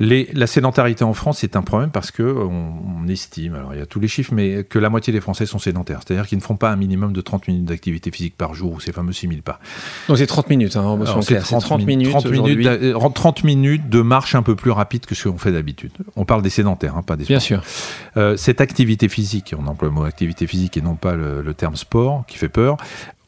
la 0.00 0.46
sédentarité 0.46 1.04
en 1.04 1.12
France, 1.12 1.38
c'est 1.40 1.56
un 1.56 1.62
problème 1.62 1.90
parce 1.90 2.10
que 2.10 2.22
on, 2.22 3.06
estime, 3.08 3.54
alors 3.54 3.74
il 3.74 3.78
y 3.80 3.82
a 3.82 3.86
tous 3.86 4.00
les 4.00 4.08
chiffres, 4.08 4.32
mais 4.32 4.64
que 4.64 4.78
la 4.78 4.88
moitié 4.88 5.12
des 5.12 5.20
Français 5.20 5.44
sont 5.44 5.58
sédentaires. 5.58 6.00
C'est-à-dire 6.04 6.26
qu'ils 6.26 6.38
ne 6.38 6.42
font 6.42 6.56
pas 6.56 6.70
un 6.70 6.76
minimum 6.76 7.12
de 7.12 7.20
30 7.20 7.48
minutes 7.48 7.64
d'activité 7.64 8.10
physique 8.10 8.36
par 8.36 8.54
jour, 8.54 8.74
ou 8.74 8.80
ces 8.80 8.92
fameux 8.92 9.12
6000 9.12 9.42
pas. 9.42 9.58
Donc 10.08 10.18
c'est 10.18 10.26
30 10.26 10.48
minutes, 10.48 10.76
hein, 10.76 10.82
30, 11.04 11.84
minutes, 11.86 12.10
30 12.10 12.26
minutes, 12.30 13.14
30 13.14 13.44
minutes 13.44 13.88
de 13.88 14.00
marche 14.00 14.34
un 14.34 14.42
peu 14.42 14.54
plus 14.54 14.70
rapide 14.70 15.06
que 15.06 15.14
ce 15.14 15.28
qu'on 15.28 15.38
fait 15.38 15.52
d'habitude. 15.52 15.92
On 16.16 16.24
parle 16.24 16.42
des 16.42 16.50
sédentaires, 16.50 16.96
hein, 16.96 17.02
pas 17.02 17.16
des 17.16 17.24
sports. 17.24 17.32
Bien 17.32 17.40
sûr. 17.40 17.62
Euh, 18.16 18.36
cette 18.36 18.60
activité 18.60 19.08
physique, 19.08 19.54
on 19.58 19.66
emploie 19.66 19.88
le 19.88 19.94
mot 19.94 20.04
activité 20.04 20.46
physique 20.46 20.76
et 20.76 20.82
non 20.82 20.94
pas 20.94 21.14
le 21.14 21.52
terme 21.52 21.76
sport, 21.76 22.24
qui 22.26 22.38
fait 22.38 22.48
peur, 22.48 22.76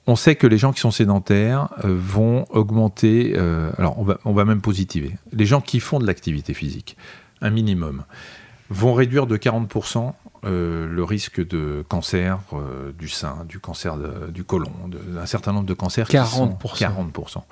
on 0.07 0.17
sait 0.17 0.35
que 0.35 0.47
les 0.47 0.59
gens 0.59 0.73
qui 0.73 0.81
sont 0.81 0.91
sédentaires 0.91 1.69
euh, 1.85 1.97
vont 1.97 2.45
augmenter, 2.51 3.35
euh, 3.37 3.71
alors 3.79 3.99
on 3.99 4.03
va, 4.03 4.19
on 4.25 4.33
va 4.33 4.45
même 4.45 4.61
positiver, 4.61 5.17
les 5.33 5.47
gens 5.47 5.61
qui 5.61 5.81
font 5.81 5.99
de 5.99 6.07
l'activité 6.07 6.55
physique, 6.55 6.97
un 7.41 7.51
minimum, 7.51 8.05
vont 8.71 8.95
réduire 8.95 9.27
de 9.27 9.37
40% 9.37 10.13
euh, 10.45 10.89
le 10.89 11.05
risque 11.05 11.47
de 11.47 11.85
cancer 11.89 12.41
du 12.99 13.09
sein, 13.09 13.45
du 13.49 13.61
cancer 13.61 13.97
du 14.29 14.45
côlon, 14.45 14.73
d'un 14.89 15.27
certain 15.27 15.53
nombre 15.53 15.67
de 15.67 15.75
cancers. 15.75 16.09
40%. 16.09 16.59
40%. 16.59 17.43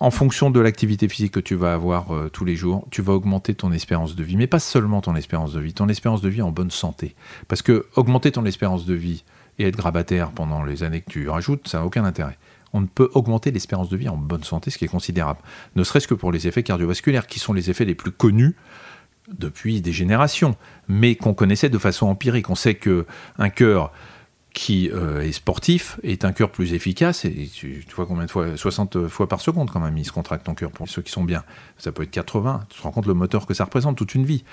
En 0.00 0.10
fonction 0.10 0.50
de 0.50 0.58
l'activité 0.60 1.08
physique 1.08 1.32
que 1.32 1.40
tu 1.40 1.54
vas 1.54 1.74
avoir 1.74 2.06
tous 2.32 2.46
les 2.46 2.56
jours, 2.56 2.86
tu 2.90 3.02
vas 3.02 3.12
augmenter 3.12 3.54
ton 3.54 3.70
espérance 3.70 4.16
de 4.16 4.24
vie. 4.24 4.36
Mais 4.36 4.46
pas 4.46 4.58
seulement 4.58 5.02
ton 5.02 5.14
espérance 5.14 5.52
de 5.52 5.60
vie, 5.60 5.74
ton 5.74 5.88
espérance 5.90 6.22
de 6.22 6.30
vie 6.30 6.40
en 6.40 6.50
bonne 6.50 6.70
santé. 6.70 7.14
Parce 7.48 7.60
que 7.60 7.86
augmenter 7.96 8.32
ton 8.32 8.46
espérance 8.46 8.86
de 8.86 8.94
vie 8.94 9.24
et 9.60 9.68
être 9.68 9.76
grabataire 9.76 10.30
pendant 10.30 10.62
les 10.64 10.82
années 10.82 11.00
que 11.00 11.10
tu 11.10 11.28
rajoutes, 11.28 11.68
ça 11.68 11.78
n'a 11.78 11.84
aucun 11.84 12.04
intérêt. 12.04 12.38
On 12.72 12.80
ne 12.80 12.86
peut 12.86 13.10
augmenter 13.14 13.50
l'espérance 13.50 13.88
de 13.88 13.96
vie 13.96 14.08
en 14.08 14.16
bonne 14.16 14.44
santé, 14.44 14.70
ce 14.70 14.78
qui 14.78 14.84
est 14.84 14.88
considérable. 14.88 15.40
Ne 15.76 15.84
serait-ce 15.84 16.08
que 16.08 16.14
pour 16.14 16.32
les 16.32 16.46
effets 16.46 16.62
cardiovasculaires, 16.62 17.26
qui 17.26 17.38
sont 17.38 17.52
les 17.52 17.68
effets 17.68 17.84
les 17.84 17.94
plus 17.94 18.12
connus 18.12 18.56
depuis 19.28 19.80
des 19.80 19.92
générations, 19.92 20.56
mais 20.88 21.14
qu'on 21.14 21.34
connaissait 21.34 21.68
de 21.68 21.78
façon 21.78 22.06
empirique. 22.06 22.48
On 22.50 22.54
sait 22.54 22.74
que 22.74 23.06
un 23.38 23.50
cœur 23.50 23.92
qui 24.52 24.90
euh, 24.92 25.22
est 25.22 25.32
sportif 25.32 25.98
est 26.02 26.24
un 26.24 26.32
cœur 26.32 26.50
plus 26.50 26.72
efficace. 26.72 27.24
Et 27.24 27.48
tu, 27.52 27.84
vois 27.94 28.06
combien 28.06 28.24
de 28.24 28.30
fois 28.30 28.56
60 28.56 29.06
fois 29.08 29.28
par 29.28 29.40
seconde 29.40 29.70
quand 29.70 29.80
même, 29.80 29.96
il 29.96 30.04
se 30.04 30.12
contracte 30.12 30.46
ton 30.46 30.54
cœur 30.54 30.70
pour 30.70 30.88
ceux 30.88 31.02
qui 31.02 31.12
sont 31.12 31.24
bien. 31.24 31.44
Ça 31.78 31.92
peut 31.92 32.02
être 32.02 32.10
80. 32.10 32.66
Tu 32.68 32.78
te 32.78 32.82
rends 32.82 32.90
compte 32.90 33.06
le 33.06 33.14
moteur 33.14 33.46
que 33.46 33.54
ça 33.54 33.64
représente 33.64 33.96
toute 33.96 34.14
une 34.14 34.24
vie. 34.24 34.44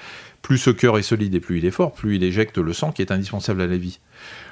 Plus 0.42 0.58
ce 0.58 0.70
cœur 0.70 0.98
est 0.98 1.04
solide 1.04 1.34
et 1.36 1.40
plus 1.40 1.58
il 1.58 1.66
est 1.66 1.72
fort, 1.72 1.94
plus 1.94 2.16
il 2.16 2.24
éjecte 2.24 2.58
le 2.58 2.74
sang 2.74 2.92
qui 2.92 3.02
est 3.02 3.12
indispensable 3.12 3.62
à 3.62 3.68
la 3.68 3.78
vie. 3.78 4.00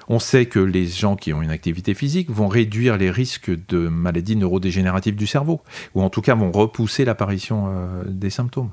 On 0.08 0.20
sait 0.20 0.46
que 0.46 0.60
les 0.60 0.86
gens 0.86 1.16
qui 1.16 1.34
ont 1.34 1.42
une 1.42 1.52
activité 1.52 1.94
physique 1.94 2.30
vont 2.30 2.48
réduire 2.48 2.98
les 2.98 3.10
risques 3.10 3.52
de 3.68 3.88
maladies 3.88 4.36
neurodégénératives 4.36 5.16
du 5.16 5.28
cerveau, 5.28 5.62
ou 5.96 6.02
en 6.02 6.10
tout 6.10 6.22
cas 6.22 6.36
vont 6.36 6.52
repousser 6.52 7.06
l'apparition 7.06 7.66
euh, 7.68 8.04
des 8.08 8.30
symptômes. 8.30 8.72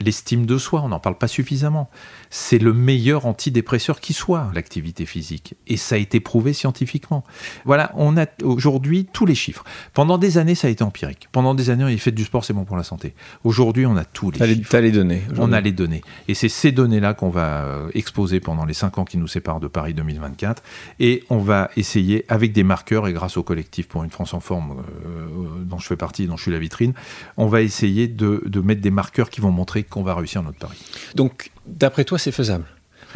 L'estime 0.00 0.46
de 0.46 0.58
soi, 0.58 0.82
on 0.82 0.88
n'en 0.88 0.98
parle 0.98 1.18
pas 1.18 1.28
suffisamment. 1.28 1.88
C'est 2.30 2.58
le 2.58 2.72
meilleur 2.72 3.26
antidépresseur 3.26 4.00
qui 4.00 4.12
soit, 4.12 4.50
l'activité 4.54 5.06
physique. 5.06 5.54
Et 5.66 5.76
ça 5.76 5.94
a 5.94 5.98
été 5.98 6.20
prouvé 6.20 6.52
scientifiquement. 6.52 7.24
Voilà, 7.64 7.92
on 7.94 8.16
a 8.16 8.26
aujourd'hui 8.42 9.06
tous 9.12 9.26
les 9.26 9.34
chiffres. 9.34 9.64
Pendant 9.92 10.18
des 10.18 10.38
années, 10.38 10.54
ça 10.54 10.66
a 10.66 10.70
été 10.70 10.82
empirique. 10.82 11.28
Pendant 11.32 11.54
des 11.54 11.70
années, 11.70 11.90
il 11.92 12.00
fait 12.00 12.10
du 12.10 12.24
sport, 12.24 12.44
c'est 12.44 12.52
bon 12.52 12.64
pour 12.64 12.76
la 12.76 12.82
santé. 12.82 13.14
Aujourd'hui, 13.44 13.86
on 13.86 13.96
a 13.96 14.04
tous 14.04 14.30
les 14.30 14.38
chiffres. 14.38 14.78
les 14.78 14.90
données. 14.90 15.22
On 15.38 15.52
a 15.52 15.60
les 15.60 15.72
données. 15.72 16.02
Et 16.28 16.34
c'est 16.34 16.48
ces 16.48 16.72
données-là 16.72 17.14
qu'on 17.14 17.30
va 17.30 17.64
euh, 17.64 17.90
exposer 17.94 18.40
pendant 18.40 18.64
les 18.64 18.74
cinq 18.74 18.98
ans 18.98 19.04
qui 19.04 19.16
nous 19.16 19.28
séparent 19.28 19.60
de 19.60 19.68
Paris 19.68 19.94
2024. 19.94 20.62
Et 21.00 21.24
on 21.30 21.38
va 21.38 21.70
essayer, 21.76 22.24
avec 22.28 22.52
des 22.52 22.64
marqueurs 22.64 23.06
et 23.06 23.12
grâce 23.12 23.36
au 23.36 23.42
collectif 23.42 23.88
pour 23.88 24.04
une 24.04 24.10
France 24.10 24.34
en 24.34 24.40
forme, 24.40 24.82
euh, 25.06 25.64
dont 25.64 25.78
je 25.78 25.86
fais 25.86 25.96
partie, 25.96 26.26
dont 26.26 26.36
je 26.36 26.42
suis 26.42 26.50
la 26.50 26.58
vitrine, 26.58 26.94
on 27.36 27.46
va 27.46 27.62
essayer 27.62 28.08
de, 28.08 28.42
de 28.44 28.60
mettre 28.60 28.80
des 28.80 28.90
marqueurs 28.90 29.30
qui 29.30 29.40
vont 29.40 29.43
montrer 29.50 29.84
qu'on 29.84 30.02
va 30.02 30.14
réussir 30.14 30.42
notre 30.42 30.58
pari. 30.58 30.76
Donc, 31.14 31.50
d'après 31.66 32.04
toi, 32.04 32.18
c'est 32.18 32.32
faisable? 32.32 32.64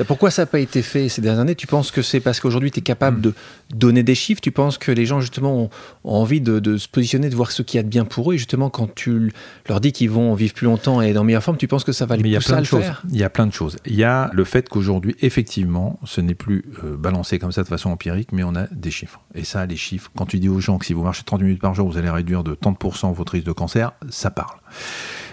Pourquoi 0.05 0.30
ça 0.30 0.42
n'a 0.42 0.46
pas 0.46 0.61
été 0.61 0.82
fait 0.82 1.09
ces 1.09 1.20
dernières 1.20 1.40
années? 1.40 1.55
Tu 1.55 1.66
penses 1.66 1.90
que 1.90 2.03
c'est 2.03 2.20
parce 2.20 2.40
qu'aujourd'hui 2.40 2.70
tu 2.70 2.80
es 2.80 2.82
capable 2.82 3.18
hmm. 3.18 3.22
de 3.22 3.34
donner 3.74 4.03
des 4.03 4.14
chiffres? 4.14 4.40
Tu 4.40 4.53
penses 4.53 4.78
que 4.78 4.92
les 4.92 5.07
gens 5.07 5.20
justement 5.20 5.62
ont, 5.62 5.70
envie 6.05 6.40
de, 6.40 6.76
se 6.76 6.88
positionner, 6.88 7.28
de 7.28 7.36
voir 7.36 7.51
ce 7.51 7.62
qu'il 7.62 7.78
y 7.78 7.80
a 7.80 7.82
de 7.82 7.88
bien 7.88 8.05
pour 8.05 8.30
eux? 8.30 8.34
Et 8.34 8.38
justement, 8.38 8.70
quand 8.70 8.94
tu 8.94 9.32
leur 9.68 9.80
dis 9.80 9.92
qu'ils 9.92 10.11
vont 10.11 10.34
vivre 10.34 10.55
plus 10.55 10.66
longtemps 10.66 11.01
et 11.01 11.12
dans 11.12 11.24
meilleure 11.24 11.42
forme, 11.42 11.57
tu 11.57 11.68
penses 11.68 11.84
que 11.84 11.92
ça 11.92 12.07
va 12.07 12.16
les 12.16 12.36
pousser 12.36 12.53
à 12.53 12.61
le 12.61 12.64
faire? 12.64 13.03
Il 13.11 13.18
y 13.18 13.24
a 13.24 13.30
plein 13.30 13.46
de 13.46 13.53
choses. 13.53 13.76
Il 13.86 13.94
y 13.94 14.05
a 14.05 14.30
le 14.32 14.44
fait 14.44 14.68
qu'aujourd'hui, 14.68 15.16
effectivement, 15.20 15.99
ce 16.05 16.20
n'est 16.20 16.34
plus 16.34 16.64
euh, 16.84 16.96
balancé 16.96 17.38
comme 17.38 17.53
ça 17.53 17.62
de 17.62 17.68
façon 17.68 17.90
empirique, 17.90 18.32
mais 18.32 18.44
on 18.44 18.55
a 18.55 18.66
des 18.68 18.90
chiffres. 18.90 19.20
Et 19.34 19.44
ça, 19.44 19.66
les 19.66 19.76
chiffres, 19.76 20.11
quand 20.16 20.26
tu 20.26 20.38
dis 20.38 20.49
aux 20.49 20.61
gens 20.61 20.78
que 20.78 20.86
si 20.86 20.92
vous 20.92 21.03
marchez 21.03 21.22
30 21.24 21.42
minutes 21.42 21.61
par 21.61 21.74
jour, 21.74 21.88
vous 21.88 21.99
allez 21.99 22.11
réduire 22.11 22.44
de 22.44 22.55
30% 22.55 23.12
votre 23.12 23.32
risque 23.32 23.46
de 23.46 23.53
cancer, 23.53 23.92
ça 24.11 24.30
parle. 24.30 24.59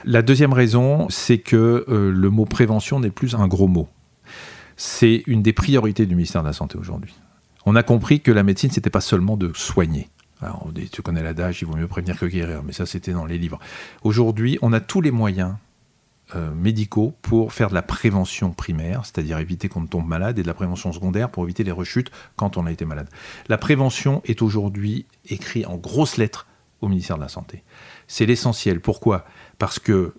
La 0.03 0.21
deuxième 0.21 0.53
raison, 0.53 1.07
c'est 1.09 1.39
que 1.39 1.85
euh, 1.87 2.11
le 2.11 2.29
mot 2.29 2.45
prévention 2.45 2.99
n'est 2.99 3.09
plus 3.09 3.33
un 3.35 3.47
gros 3.47 3.67
mot. 3.67 3.87
C'est 4.77 5.23
une 5.27 5.41
des 5.41 5.53
priorités 5.53 6.05
du 6.05 6.15
ministère 6.15 6.41
de 6.41 6.47
la 6.47 6.53
Santé 6.53 6.77
aujourd'hui. 6.77 7.13
On 7.65 7.75
a 7.75 7.83
compris 7.83 8.21
que 8.21 8.31
la 8.31 8.43
médecine, 8.43 8.69
c'était 8.69 8.89
pas 8.89 9.01
seulement 9.01 9.37
de 9.37 9.51
soigner. 9.55 10.09
Alors, 10.41 10.67
tu 10.91 11.01
connais 11.01 11.23
l'adage, 11.23 11.61
il 11.61 11.65
vaut 11.65 11.77
mieux 11.77 11.87
prévenir 11.87 12.19
que 12.19 12.25
guérir, 12.25 12.61
mais 12.63 12.73
ça, 12.73 12.85
c'était 12.85 13.13
dans 13.13 13.25
les 13.25 13.37
livres. 13.37 13.59
Aujourd'hui, 14.03 14.59
on 14.61 14.73
a 14.73 14.79
tous 14.79 15.01
les 15.01 15.11
moyens 15.11 15.55
euh, 16.35 16.53
médicaux 16.53 17.15
pour 17.21 17.53
faire 17.53 17.69
de 17.69 17.73
la 17.73 17.81
prévention 17.81 18.51
primaire, 18.51 19.05
c'est-à-dire 19.05 19.37
éviter 19.39 19.69
qu'on 19.69 19.81
ne 19.81 19.87
tombe 19.87 20.07
malade, 20.07 20.37
et 20.37 20.41
de 20.41 20.47
la 20.47 20.53
prévention 20.53 20.91
secondaire 20.91 21.29
pour 21.29 21.43
éviter 21.43 21.63
les 21.63 21.71
rechutes 21.71 22.11
quand 22.35 22.57
on 22.57 22.65
a 22.65 22.71
été 22.71 22.83
malade. 22.83 23.07
La 23.47 23.57
prévention 23.57 24.21
est 24.25 24.41
aujourd'hui 24.41 25.05
écrite 25.29 25.67
en 25.67 25.77
grosses 25.77 26.17
lettres 26.17 26.47
au 26.81 26.89
ministère 26.89 27.17
de 27.17 27.21
la 27.21 27.29
Santé. 27.29 27.63
C'est 28.07 28.25
l'essentiel. 28.25 28.81
Pourquoi? 28.81 29.25
Parce 29.57 29.79
que 29.79 30.15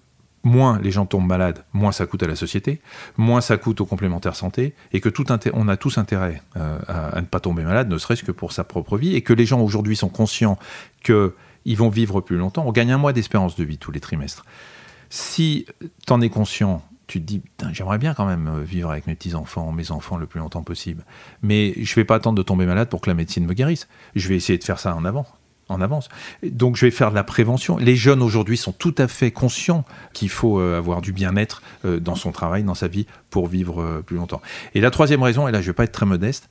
moins 0.46 0.78
les 0.80 0.90
gens 0.90 1.04
tombent 1.04 1.26
malades, 1.26 1.64
moins 1.72 1.92
ça 1.92 2.06
coûte 2.06 2.22
à 2.22 2.26
la 2.26 2.36
société, 2.36 2.80
moins 3.16 3.40
ça 3.40 3.58
coûte 3.58 3.80
aux 3.80 3.84
complémentaires 3.84 4.36
santé, 4.36 4.74
et 4.92 5.00
que 5.00 5.08
tout 5.08 5.24
on 5.52 5.68
a 5.68 5.76
tous 5.76 5.98
intérêt 5.98 6.40
euh, 6.56 6.78
à, 6.86 7.20
ne 7.20 7.26
pas 7.26 7.40
tomber 7.40 7.64
malade, 7.64 7.88
ne 7.90 7.98
serait-ce 7.98 8.22
que 8.22 8.32
pour 8.32 8.52
sa 8.52 8.64
propre 8.64 8.96
vie, 8.96 9.14
et 9.14 9.22
que 9.22 9.32
les 9.32 9.44
gens 9.44 9.60
aujourd'hui 9.60 9.96
sont 9.96 10.08
conscients 10.08 10.58
qu'ils 11.02 11.76
vont 11.76 11.88
vivre 11.88 12.20
plus 12.20 12.36
longtemps. 12.36 12.64
On 12.66 12.72
gagne 12.72 12.92
un 12.92 12.98
mois 12.98 13.12
d'espérance 13.12 13.56
de 13.56 13.64
vie 13.64 13.76
tous 13.76 13.90
les 13.90 14.00
trimestres. 14.00 14.46
Si 15.10 15.66
tu 16.06 16.12
en 16.12 16.20
es 16.20 16.28
conscient, 16.28 16.82
tu 17.08 17.20
te 17.20 17.26
dis, 17.26 17.42
j'aimerais 17.72 17.98
bien 17.98 18.14
quand 18.14 18.26
même 18.26 18.48
euh, 18.48 18.62
vivre 18.62 18.90
avec 18.90 19.06
mes 19.06 19.14
petits-enfants, 19.14 19.72
mes 19.72 19.90
enfants 19.90 20.16
le 20.16 20.26
plus 20.26 20.40
longtemps 20.40 20.62
possible. 20.62 21.04
Mais 21.42 21.74
je 21.76 21.92
ne 21.92 21.94
vais 21.96 22.04
pas 22.04 22.16
attendre 22.16 22.36
de 22.36 22.42
tomber 22.42 22.66
malade 22.66 22.88
pour 22.88 23.00
que 23.00 23.10
la 23.10 23.14
médecine 23.14 23.46
me 23.46 23.54
guérisse. 23.54 23.88
Je 24.14 24.28
vais 24.28 24.36
essayer 24.36 24.58
de 24.58 24.64
faire 24.64 24.78
ça 24.78 24.94
en 24.94 25.04
avant 25.04 25.26
en 25.68 25.80
avance. 25.80 26.08
Donc 26.42 26.76
je 26.76 26.86
vais 26.86 26.90
faire 26.90 27.10
de 27.10 27.14
la 27.14 27.24
prévention. 27.24 27.76
Les 27.76 27.96
jeunes 27.96 28.22
aujourd'hui 28.22 28.56
sont 28.56 28.72
tout 28.72 28.94
à 28.98 29.08
fait 29.08 29.30
conscients 29.30 29.84
qu'il 30.12 30.28
faut 30.28 30.60
euh, 30.60 30.78
avoir 30.78 31.00
du 31.00 31.12
bien-être 31.12 31.62
euh, 31.84 31.98
dans 31.98 32.14
son 32.14 32.32
travail, 32.32 32.62
dans 32.62 32.74
sa 32.74 32.88
vie, 32.88 33.06
pour 33.30 33.48
vivre 33.48 33.82
euh, 33.82 34.02
plus 34.02 34.16
longtemps. 34.16 34.40
Et 34.74 34.80
la 34.80 34.90
troisième 34.90 35.22
raison, 35.22 35.48
et 35.48 35.52
là 35.52 35.60
je 35.60 35.66
ne 35.66 35.70
vais 35.70 35.76
pas 35.76 35.84
être 35.84 35.92
très 35.92 36.06
modeste, 36.06 36.48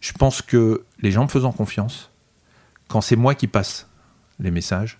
Je 0.00 0.12
pense 0.12 0.42
que 0.42 0.84
les 1.00 1.10
gens 1.10 1.24
me 1.24 1.28
faisant 1.28 1.52
confiance, 1.52 2.10
quand 2.88 3.00
c'est 3.00 3.16
moi 3.16 3.34
qui 3.34 3.46
passe 3.46 3.88
les 4.38 4.50
messages, 4.50 4.98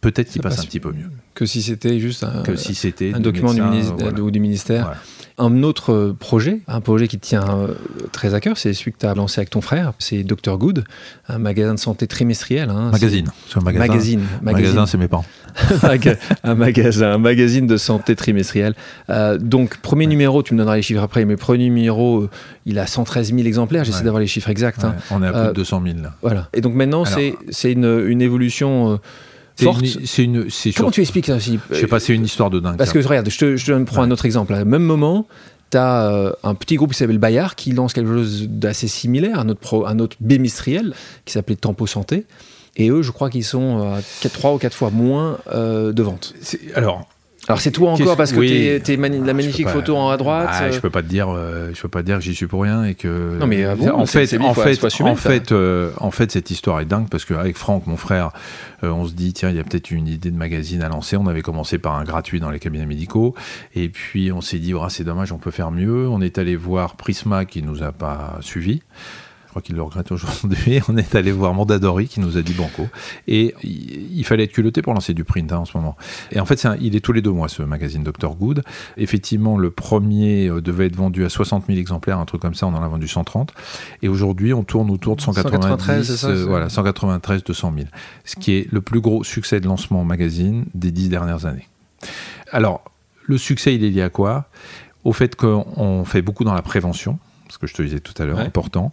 peut-être 0.00 0.30
qu'il 0.30 0.42
passe, 0.42 0.60
un 0.60 0.64
petit 0.64 0.80
peu 0.80 0.92
mieux. 0.92 1.10
Que 1.34 1.46
si 1.46 1.62
c'était 1.62 1.98
juste 1.98 2.24
un, 2.24 2.42
que 2.42 2.56
si 2.56 2.74
c'était 2.74 3.12
un 3.14 3.20
document 3.20 3.54
du, 3.54 3.62
ministère, 3.62 4.18
ou 4.22 4.30
du 4.30 4.40
ministère. 4.40 4.96
Un 5.38 5.62
autre 5.62 6.14
projet, 6.18 6.60
un 6.68 6.82
projet 6.82 7.08
qui 7.08 7.18
te 7.18 7.26
tient 7.26 7.48
euh, 7.48 7.68
très 8.12 8.34
à 8.34 8.40
cœur, 8.40 8.58
c'est 8.58 8.74
celui 8.74 8.92
que 8.92 8.98
tu 8.98 9.06
as 9.06 9.14
lancé 9.14 9.40
avec 9.40 9.48
ton 9.48 9.62
frère, 9.62 9.94
c'est 9.98 10.22
Dr 10.22 10.58
Good, 10.58 10.84
un 11.28 11.38
magasin 11.38 11.72
de 11.72 11.78
santé 11.78 12.06
trimestriel. 12.06 12.68
Hein, 12.68 12.90
magazine. 12.90 13.30
Un 13.54 13.60
magasin. 13.60 13.86
Magazine. 13.86 14.20
Magazine, 14.42 14.86
c'est 14.86 14.98
mes 14.98 15.08
parents. 15.08 15.24
un 16.44 16.54
magasin, 16.54 17.12
un 17.12 17.18
magazine 17.18 17.66
de 17.66 17.78
santé 17.78 18.16
trimestriel. 18.16 18.74
Euh, 19.08 19.38
donc, 19.38 19.78
premier 19.78 20.06
numéro, 20.06 20.42
tu 20.42 20.52
me 20.52 20.58
donneras 20.58 20.76
les 20.76 20.82
chiffres 20.82 21.02
après, 21.02 21.24
mais 21.24 21.36
premier 21.36 21.64
numéro, 21.64 22.22
euh, 22.22 22.30
il 22.66 22.78
a 22.78 22.86
113 22.86 23.32
000 23.34 23.46
exemplaires, 23.46 23.84
j'essaie 23.84 24.04
d'avoir 24.04 24.20
les 24.20 24.26
chiffres 24.26 24.50
exacts. 24.50 24.84
Hein. 24.84 24.96
On 25.10 25.22
est 25.22 25.28
à 25.28 25.32
plus 25.32 25.48
de 25.48 25.52
200 25.54 25.82
000 25.82 25.96
là. 26.02 26.14
Voilà. 26.20 26.48
Et 26.52 26.60
donc 26.60 26.74
maintenant, 26.74 27.04
c'est 27.06 27.72
une, 27.72 28.04
une 28.06 28.20
évolution 28.20 29.00
c'est 30.04 30.24
une, 30.24 30.48
Comment 30.76 30.90
tu 30.90 31.00
expliques 31.00 31.26
ça 31.26 31.36
aussi 31.36 31.58
Je 31.70 31.76
sais 31.76 31.86
pas, 31.86 32.00
c'est 32.00 32.14
une 32.14 32.24
histoire 32.24 32.50
de 32.50 32.60
dingue. 32.60 32.76
Parce 32.76 32.92
que 32.92 32.98
regarde, 32.98 33.28
je 33.28 33.38
te, 33.38 33.56
je 33.56 33.72
prends 33.84 34.02
un 34.02 34.10
autre 34.10 34.26
exemple. 34.26 34.54
Au 34.54 34.64
même 34.64 34.82
moment, 34.82 35.26
tu 35.70 35.76
as 35.76 36.10
euh, 36.10 36.32
un 36.42 36.54
petit 36.54 36.76
groupe 36.76 36.92
qui 36.92 36.98
s'appelle 36.98 37.18
Bayard 37.18 37.54
qui 37.54 37.72
lance 37.72 37.92
quelque 37.92 38.12
chose 38.12 38.48
d'assez 38.48 38.88
similaire, 38.88 39.38
un 39.38 39.48
autre, 39.48 39.60
pro, 39.60 39.86
un 39.86 39.98
autre 39.98 40.16
bémistriel 40.20 40.94
qui 41.24 41.32
s'appelait 41.32 41.56
Tempo 41.56 41.86
Santé. 41.86 42.26
Et 42.76 42.88
eux, 42.90 43.02
je 43.02 43.10
crois 43.10 43.30
qu'ils 43.30 43.44
sont 43.44 43.80
à 43.80 44.28
3 44.28 44.54
ou 44.54 44.58
4 44.58 44.74
fois 44.74 44.90
moins 44.90 45.38
euh, 45.52 45.92
de 45.92 46.02
ventes. 46.02 46.34
Alors, 46.74 47.08
alors 47.50 47.60
c'est 47.60 47.70
toi 47.70 47.92
encore 47.92 48.16
parce 48.16 48.32
que 48.32 48.40
tu 48.40 48.82
t'es, 48.82 48.96
la 48.96 49.34
magnifique 49.34 49.68
photo 49.68 49.96
en 49.96 50.10
à 50.10 50.16
droite. 50.16 50.48
Ah, 50.50 50.64
euh. 50.64 50.72
Je 50.72 50.80
peux 50.80 50.90
pas 50.90 51.02
te 51.02 51.08
dire, 51.08 51.28
euh, 51.28 51.70
je 51.74 51.82
peux 51.82 51.88
pas 51.88 52.02
dire 52.02 52.16
que 52.16 52.22
j'y 52.22 52.34
suis 52.34 52.46
pour 52.46 52.62
rien 52.62 52.84
et 52.84 52.94
que. 52.94 53.38
Non 53.38 53.46
mais 53.46 53.66
en 53.66 53.76
fait, 54.06 54.38
en 54.38 54.54
fait, 54.54 54.84
en 55.00 55.16
fait, 55.16 55.52
euh, 55.52 55.90
en 55.98 56.10
fait, 56.10 56.30
cette 56.30 56.50
histoire 56.50 56.80
est 56.80 56.84
dingue 56.84 57.08
parce 57.10 57.24
qu'avec 57.24 57.56
Franck, 57.56 57.86
mon 57.86 57.96
frère, 57.96 58.30
on 58.82 59.06
se 59.06 59.12
dit 59.12 59.32
tiens, 59.32 59.50
il 59.50 59.56
y 59.56 59.60
a 59.60 59.64
peut-être 59.64 59.90
une 59.90 60.06
idée 60.06 60.30
de 60.30 60.36
magazine 60.36 60.82
à 60.82 60.88
lancer. 60.88 61.16
On 61.16 61.26
avait 61.26 61.42
commencé 61.42 61.78
par 61.78 61.96
un 61.96 62.04
gratuit 62.04 62.40
dans 62.40 62.50
les 62.50 62.58
cabinets 62.58 62.86
médicaux 62.86 63.34
et 63.74 63.88
puis 63.88 64.32
on 64.32 64.40
s'est 64.40 64.58
dit 64.58 64.74
oh, 64.74 64.86
c'est 64.88 65.04
dommage, 65.04 65.32
on 65.32 65.38
peut 65.38 65.50
faire 65.50 65.70
mieux. 65.70 66.08
On 66.08 66.20
est 66.20 66.38
allé 66.38 66.56
voir 66.56 66.96
Prisma 66.96 67.44
qui 67.44 67.62
nous 67.62 67.82
a 67.82 67.92
pas 67.92 68.38
suivis 68.40 68.82
je 69.50 69.52
crois 69.52 69.62
qu'il 69.62 69.74
le 69.74 69.82
regrette 69.82 70.12
aujourd'hui. 70.12 70.80
On 70.88 70.96
est 70.96 71.16
allé 71.16 71.32
voir 71.32 71.52
Mondadori 71.54 72.06
qui 72.06 72.20
nous 72.20 72.36
a 72.36 72.42
dit 72.42 72.52
banco. 72.52 72.86
Et 73.26 73.52
il 73.64 74.22
fallait 74.22 74.44
être 74.44 74.52
culotté 74.52 74.80
pour 74.80 74.94
lancer 74.94 75.12
du 75.12 75.24
print 75.24 75.50
hein, 75.50 75.58
en 75.58 75.64
ce 75.64 75.76
moment. 75.76 75.96
Et 76.30 76.38
en 76.38 76.46
fait, 76.46 76.68
il 76.80 76.94
est 76.94 77.00
tous 77.00 77.12
les 77.12 77.20
deux 77.20 77.32
mois 77.32 77.48
ce 77.48 77.62
magazine 77.62 78.04
Dr 78.04 78.36
Good. 78.36 78.62
Effectivement, 78.96 79.58
le 79.58 79.72
premier 79.72 80.46
euh, 80.46 80.60
devait 80.60 80.86
être 80.86 80.94
vendu 80.94 81.24
à 81.24 81.28
60 81.28 81.66
000 81.66 81.80
exemplaires, 81.80 82.20
un 82.20 82.26
truc 82.26 82.40
comme 82.40 82.54
ça. 82.54 82.68
On 82.68 82.74
en 82.74 82.80
a 82.80 82.86
vendu 82.86 83.08
130. 83.08 83.52
Et 84.02 84.08
aujourd'hui, 84.08 84.54
on 84.54 84.62
tourne 84.62 84.88
autour 84.88 85.16
de 85.16 85.20
193, 85.20 86.14
ça, 86.14 86.28
euh, 86.28 86.44
voilà, 86.46 86.68
193, 86.68 87.42
200 87.42 87.72
000. 87.76 87.88
Ce 88.24 88.36
qui 88.36 88.52
est 88.52 88.72
le 88.72 88.80
plus 88.80 89.00
gros 89.00 89.24
succès 89.24 89.58
de 89.58 89.66
lancement 89.66 90.04
magazine 90.04 90.66
des 90.74 90.92
dix 90.92 91.08
dernières 91.08 91.46
années. 91.46 91.66
Alors, 92.52 92.84
le 93.24 93.36
succès, 93.36 93.74
il 93.74 93.82
est 93.82 93.90
lié 93.90 94.02
à 94.02 94.10
quoi? 94.10 94.48
Au 95.02 95.12
fait 95.12 95.34
qu'on 95.34 96.04
fait 96.04 96.22
beaucoup 96.22 96.44
dans 96.44 96.54
la 96.54 96.62
prévention, 96.62 97.18
ce 97.48 97.58
que 97.58 97.66
je 97.66 97.74
te 97.74 97.82
disais 97.82 97.98
tout 97.98 98.14
à 98.22 98.26
l'heure, 98.26 98.38
important 98.38 98.92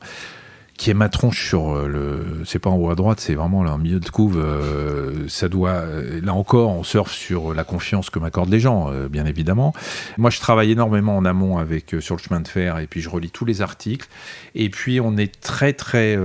qui 0.77 0.91
est 0.91 0.93
ma 0.93 1.09
tronche 1.09 1.49
sur 1.49 1.75
euh, 1.75 1.87
le. 1.87 2.45
C'est 2.45 2.59
pas 2.59 2.69
en 2.69 2.75
haut 2.75 2.91
à 2.91 2.95
droite, 2.95 3.19
c'est 3.19 3.33
vraiment 3.33 3.63
là, 3.63 3.73
en 3.73 3.77
milieu 3.79 3.99
de 3.99 4.09
couve. 4.09 4.37
Euh, 4.37 5.27
ça 5.27 5.49
doit. 5.49 5.71
Euh, 5.71 6.21
là 6.21 6.35
encore, 6.35 6.69
on 6.69 6.83
surfe 6.83 7.11
sur 7.11 7.55
la 7.55 7.63
confiance 7.63 8.11
que 8.11 8.19
m'accordent 8.19 8.51
les 8.51 8.59
gens, 8.59 8.91
bien 9.09 9.25
évidemment. 9.25 9.73
Moi, 10.17 10.29
je 10.29 10.39
travaille 10.39 10.71
énormément 10.71 11.17
en 11.17 11.25
amont 11.25 11.57
avec 11.57 11.95
sur 11.99 12.15
le 12.15 12.21
chemin 12.21 12.39
de 12.39 12.47
fer, 12.47 12.77
et 12.77 12.85
puis 12.85 13.01
je 13.01 13.09
relis 13.09 13.31
tous 13.31 13.45
les 13.45 13.61
articles. 13.61 14.07
Et 14.53 14.69
puis, 14.69 15.01
on 15.01 15.17
est 15.17 15.41
très 15.41 15.73
très 15.73 16.17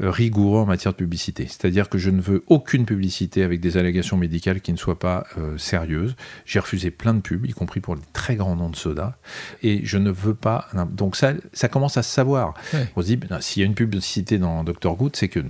rigoureux 0.00 0.60
en 0.60 0.66
matière 0.66 0.92
de 0.92 0.96
publicité. 0.96 1.46
C'est-à-dire 1.46 1.88
que 1.90 1.98
je 1.98 2.10
ne 2.10 2.20
veux 2.20 2.42
aucune 2.46 2.86
publicité 2.86 3.42
avec 3.42 3.60
des 3.60 3.76
allégations 3.76 4.16
médicales 4.16 4.60
qui 4.60 4.72
ne 4.72 4.78
soient 4.78 4.98
pas 4.98 5.26
sérieuses. 5.58 6.16
J'ai 6.46 6.60
refusé 6.60 6.90
plein 6.90 7.12
de 7.12 7.20
pubs, 7.20 7.44
y 7.46 7.52
compris 7.52 7.80
pour 7.80 7.94
les 7.94 8.02
très 8.12 8.36
grands 8.36 8.56
noms 8.56 8.70
de 8.70 8.76
soda. 8.76 9.18
Et 9.62 9.84
je 9.84 9.98
ne 9.98 10.10
veux 10.10 10.34
pas. 10.34 10.68
Donc 10.92 11.16
ça, 11.16 11.32
ça 11.52 11.68
commence 11.68 11.96
à 11.98 12.02
se 12.02 12.12
savoir. 12.12 12.54
On 12.96 13.02
se 13.02 13.06
dit, 13.06 13.16
ben, 13.16 13.40
s'il 13.40 13.62
y 13.62 13.65
une 13.66 13.74
publicité 13.74 14.38
dans 14.38 14.64
Dr 14.64 14.94
Good, 14.94 15.16
c'est 15.16 15.28
que 15.28 15.40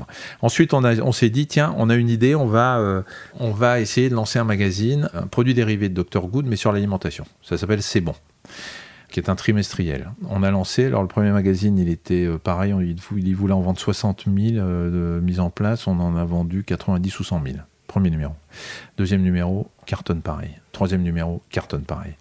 Ensuite, 0.42 0.74
on, 0.74 0.84
on 0.84 1.12
s'est 1.12 1.30
dit, 1.30 1.46
tiens, 1.46 1.74
on 1.78 1.88
a 1.90 1.94
une 1.94 2.08
idée, 2.08 2.34
on 2.34 2.46
va, 2.46 2.78
euh, 2.78 3.02
on 3.38 3.52
va 3.52 3.80
essayer 3.80 4.08
de 4.08 4.14
lancer 4.14 4.38
un 4.38 4.44
magazine, 4.44 5.08
un 5.14 5.26
produit 5.26 5.54
dérivé 5.54 5.88
de 5.88 6.02
Dr 6.02 6.26
Good, 6.26 6.46
mais 6.46 6.56
sur 6.56 6.72
l'alimentation. 6.72 7.24
Ça 7.42 7.56
s'appelle 7.56 7.82
C'est 7.82 8.00
bon 8.00 8.14
qui 9.10 9.20
est 9.20 9.30
un 9.30 9.36
trimestriel. 9.36 10.10
On 10.28 10.42
a 10.42 10.50
lancé, 10.50 10.84
alors 10.84 11.02
le 11.02 11.08
premier 11.08 11.30
magazine, 11.30 11.78
il 11.78 11.88
était 11.88 12.26
euh, 12.26 12.38
pareil, 12.38 12.74
on, 12.74 12.80
il, 12.80 13.36
voulait 13.36 13.54
en 13.54 13.60
vendre 13.60 13.78
60 13.78 14.24
000 14.26 14.56
euh, 14.56 15.18
de 15.18 15.20
mise 15.20 15.38
en 15.38 15.48
place, 15.48 15.86
on 15.86 15.98
en 16.00 16.16
a 16.16 16.24
vendu 16.24 16.64
90 16.64 17.20
ou 17.20 17.24
100 17.24 17.42
000. 17.44 17.56
Premier 17.86 18.10
numéro. 18.10 18.34
Deuxième 18.98 19.22
numéro, 19.22 19.68
cartonne 19.86 20.20
pareil. 20.20 20.50
Troisième 20.72 21.02
numéro, 21.02 21.40
cartonne 21.50 21.82
pareil. 21.82 22.14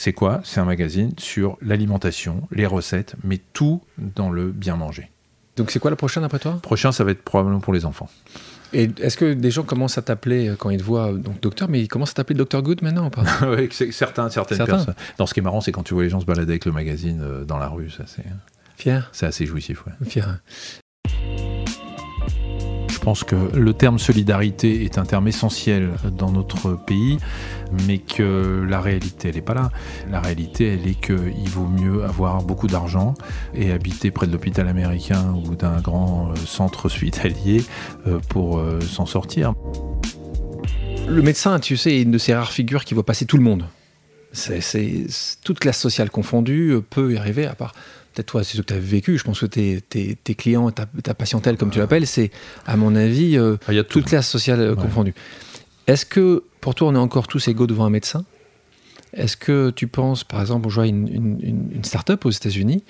C'est 0.00 0.14
quoi? 0.14 0.40
C'est 0.44 0.60
un 0.60 0.64
magazine 0.64 1.12
sur 1.18 1.58
l'alimentation, 1.60 2.48
les 2.52 2.64
recettes, 2.64 3.16
mais 3.22 3.38
tout 3.52 3.82
dans 3.98 4.30
le 4.30 4.50
bien 4.50 4.76
manger. 4.76 5.10
Donc 5.56 5.70
c'est 5.70 5.78
quoi 5.78 5.90
le 5.90 5.96
prochain 5.96 6.22
après 6.22 6.38
toi? 6.38 6.58
Prochain, 6.62 6.90
ça 6.90 7.04
va 7.04 7.10
être 7.10 7.20
probablement 7.20 7.60
pour 7.60 7.74
les 7.74 7.84
enfants. 7.84 8.08
Et 8.72 8.88
est-ce 8.98 9.18
que 9.18 9.34
des 9.34 9.50
gens 9.50 9.62
commencent 9.62 9.98
à 9.98 10.02
t'appeler 10.02 10.48
euh, 10.48 10.56
quand 10.56 10.70
ils 10.70 10.78
te 10.78 10.82
voient 10.82 11.12
donc 11.12 11.42
docteur, 11.42 11.68
mais 11.68 11.82
ils 11.82 11.88
commencent 11.88 12.12
à 12.12 12.14
t'appeler 12.14 12.38
docteur 12.38 12.62
Good 12.62 12.80
maintenant 12.80 13.08
ou 13.08 13.10
pas? 13.10 13.24
Oui, 13.46 13.68
certains, 13.92 14.30
certaines 14.30 14.64
personnes. 14.64 14.94
Non, 15.18 15.26
ce 15.26 15.34
qui 15.34 15.40
est 15.40 15.42
marrant, 15.42 15.60
c'est 15.60 15.70
quand 15.70 15.82
tu 15.82 15.92
vois 15.92 16.04
les 16.04 16.08
gens 16.08 16.20
se 16.20 16.24
balader 16.24 16.52
avec 16.52 16.64
le 16.64 16.72
magazine 16.72 17.20
euh, 17.22 17.44
dans 17.44 17.58
la 17.58 17.68
rue, 17.68 17.90
ça 17.90 18.04
c'est. 18.06 18.24
Fier. 18.78 19.10
C'est 19.12 19.26
assez 19.26 19.44
jouissif, 19.44 19.84
ouais. 19.84 19.92
Fier. 20.08 20.40
Je 23.00 23.04
pense 23.06 23.24
que 23.24 23.56
le 23.56 23.72
terme 23.72 23.98
solidarité 23.98 24.84
est 24.84 24.98
un 24.98 25.06
terme 25.06 25.26
essentiel 25.26 25.92
dans 26.18 26.30
notre 26.30 26.72
pays, 26.74 27.16
mais 27.86 27.96
que 27.96 28.62
la 28.68 28.82
réalité, 28.82 29.30
elle 29.30 29.36
n'est 29.36 29.40
pas 29.40 29.54
là. 29.54 29.70
La 30.10 30.20
réalité, 30.20 30.74
elle 30.74 30.86
est 30.86 31.00
qu'il 31.00 31.48
vaut 31.48 31.66
mieux 31.66 32.04
avoir 32.04 32.42
beaucoup 32.42 32.66
d'argent 32.66 33.14
et 33.54 33.72
habiter 33.72 34.10
près 34.10 34.26
de 34.26 34.32
l'hôpital 34.32 34.68
américain 34.68 35.34
ou 35.34 35.54
d'un 35.54 35.80
grand 35.80 36.32
euh, 36.32 36.36
centre 36.44 36.84
hospitalier 36.84 37.64
euh, 38.06 38.18
pour 38.28 38.58
euh, 38.58 38.82
s'en 38.82 39.06
sortir. 39.06 39.54
Le 41.08 41.22
médecin, 41.22 41.58
tu 41.58 41.78
sais, 41.78 41.92
est 41.92 42.02
une 42.02 42.10
de 42.10 42.18
ces 42.18 42.34
rares 42.34 42.52
figures 42.52 42.84
qui 42.84 42.92
voit 42.92 43.06
passer 43.06 43.24
tout 43.24 43.38
le 43.38 43.42
monde. 43.42 43.64
C'est 44.32 44.60
toute 45.42 45.58
classe 45.58 45.80
sociale 45.80 46.10
confondue 46.10 46.76
peut 46.90 47.14
y 47.14 47.16
arriver, 47.16 47.46
à 47.46 47.54
part 47.54 47.72
peut-être 48.20 48.26
toi, 48.26 48.44
c'est 48.44 48.56
ce 48.56 48.62
que 48.62 48.66
tu 48.66 48.74
as 48.74 48.78
vécu, 48.78 49.18
je 49.18 49.24
pense 49.24 49.40
que 49.40 49.46
tes, 49.46 49.80
tes, 49.80 50.34
clients, 50.34 50.70
ta, 50.70 50.86
ta, 51.02 51.14
patientèle, 51.14 51.56
comme 51.56 51.70
tu 51.70 51.78
l'appelles, 51.78 52.06
c'est, 52.06 52.30
à 52.66 52.76
mon 52.76 52.94
avis, 52.94 53.36
euh, 53.36 53.56
ah, 53.66 53.72
y 53.72 53.78
a 53.78 53.84
toute 53.84 54.04
classe 54.04 54.28
sociale 54.28 54.60
euh, 54.60 54.74
confondue. 54.74 55.14
Est-ce 55.86 56.04
que 56.04 56.44
pour 56.60 56.74
toi, 56.74 56.88
on 56.88 56.94
est 56.94 56.98
encore 56.98 57.26
tous 57.26 57.48
égaux 57.48 57.66
devant 57.66 57.86
un 57.86 57.90
médecin? 57.90 58.24
Est-ce 59.14 59.36
que 59.36 59.70
tu 59.70 59.86
penses, 59.86 60.24
par 60.24 60.40
exemple, 60.40 60.66
on 60.66 60.70
voit 60.70 60.86
une, 60.86 61.08
une, 61.08 61.70
une 61.72 61.84
start-up 61.84 62.24
aux 62.26 62.30
États-Unis 62.30 62.84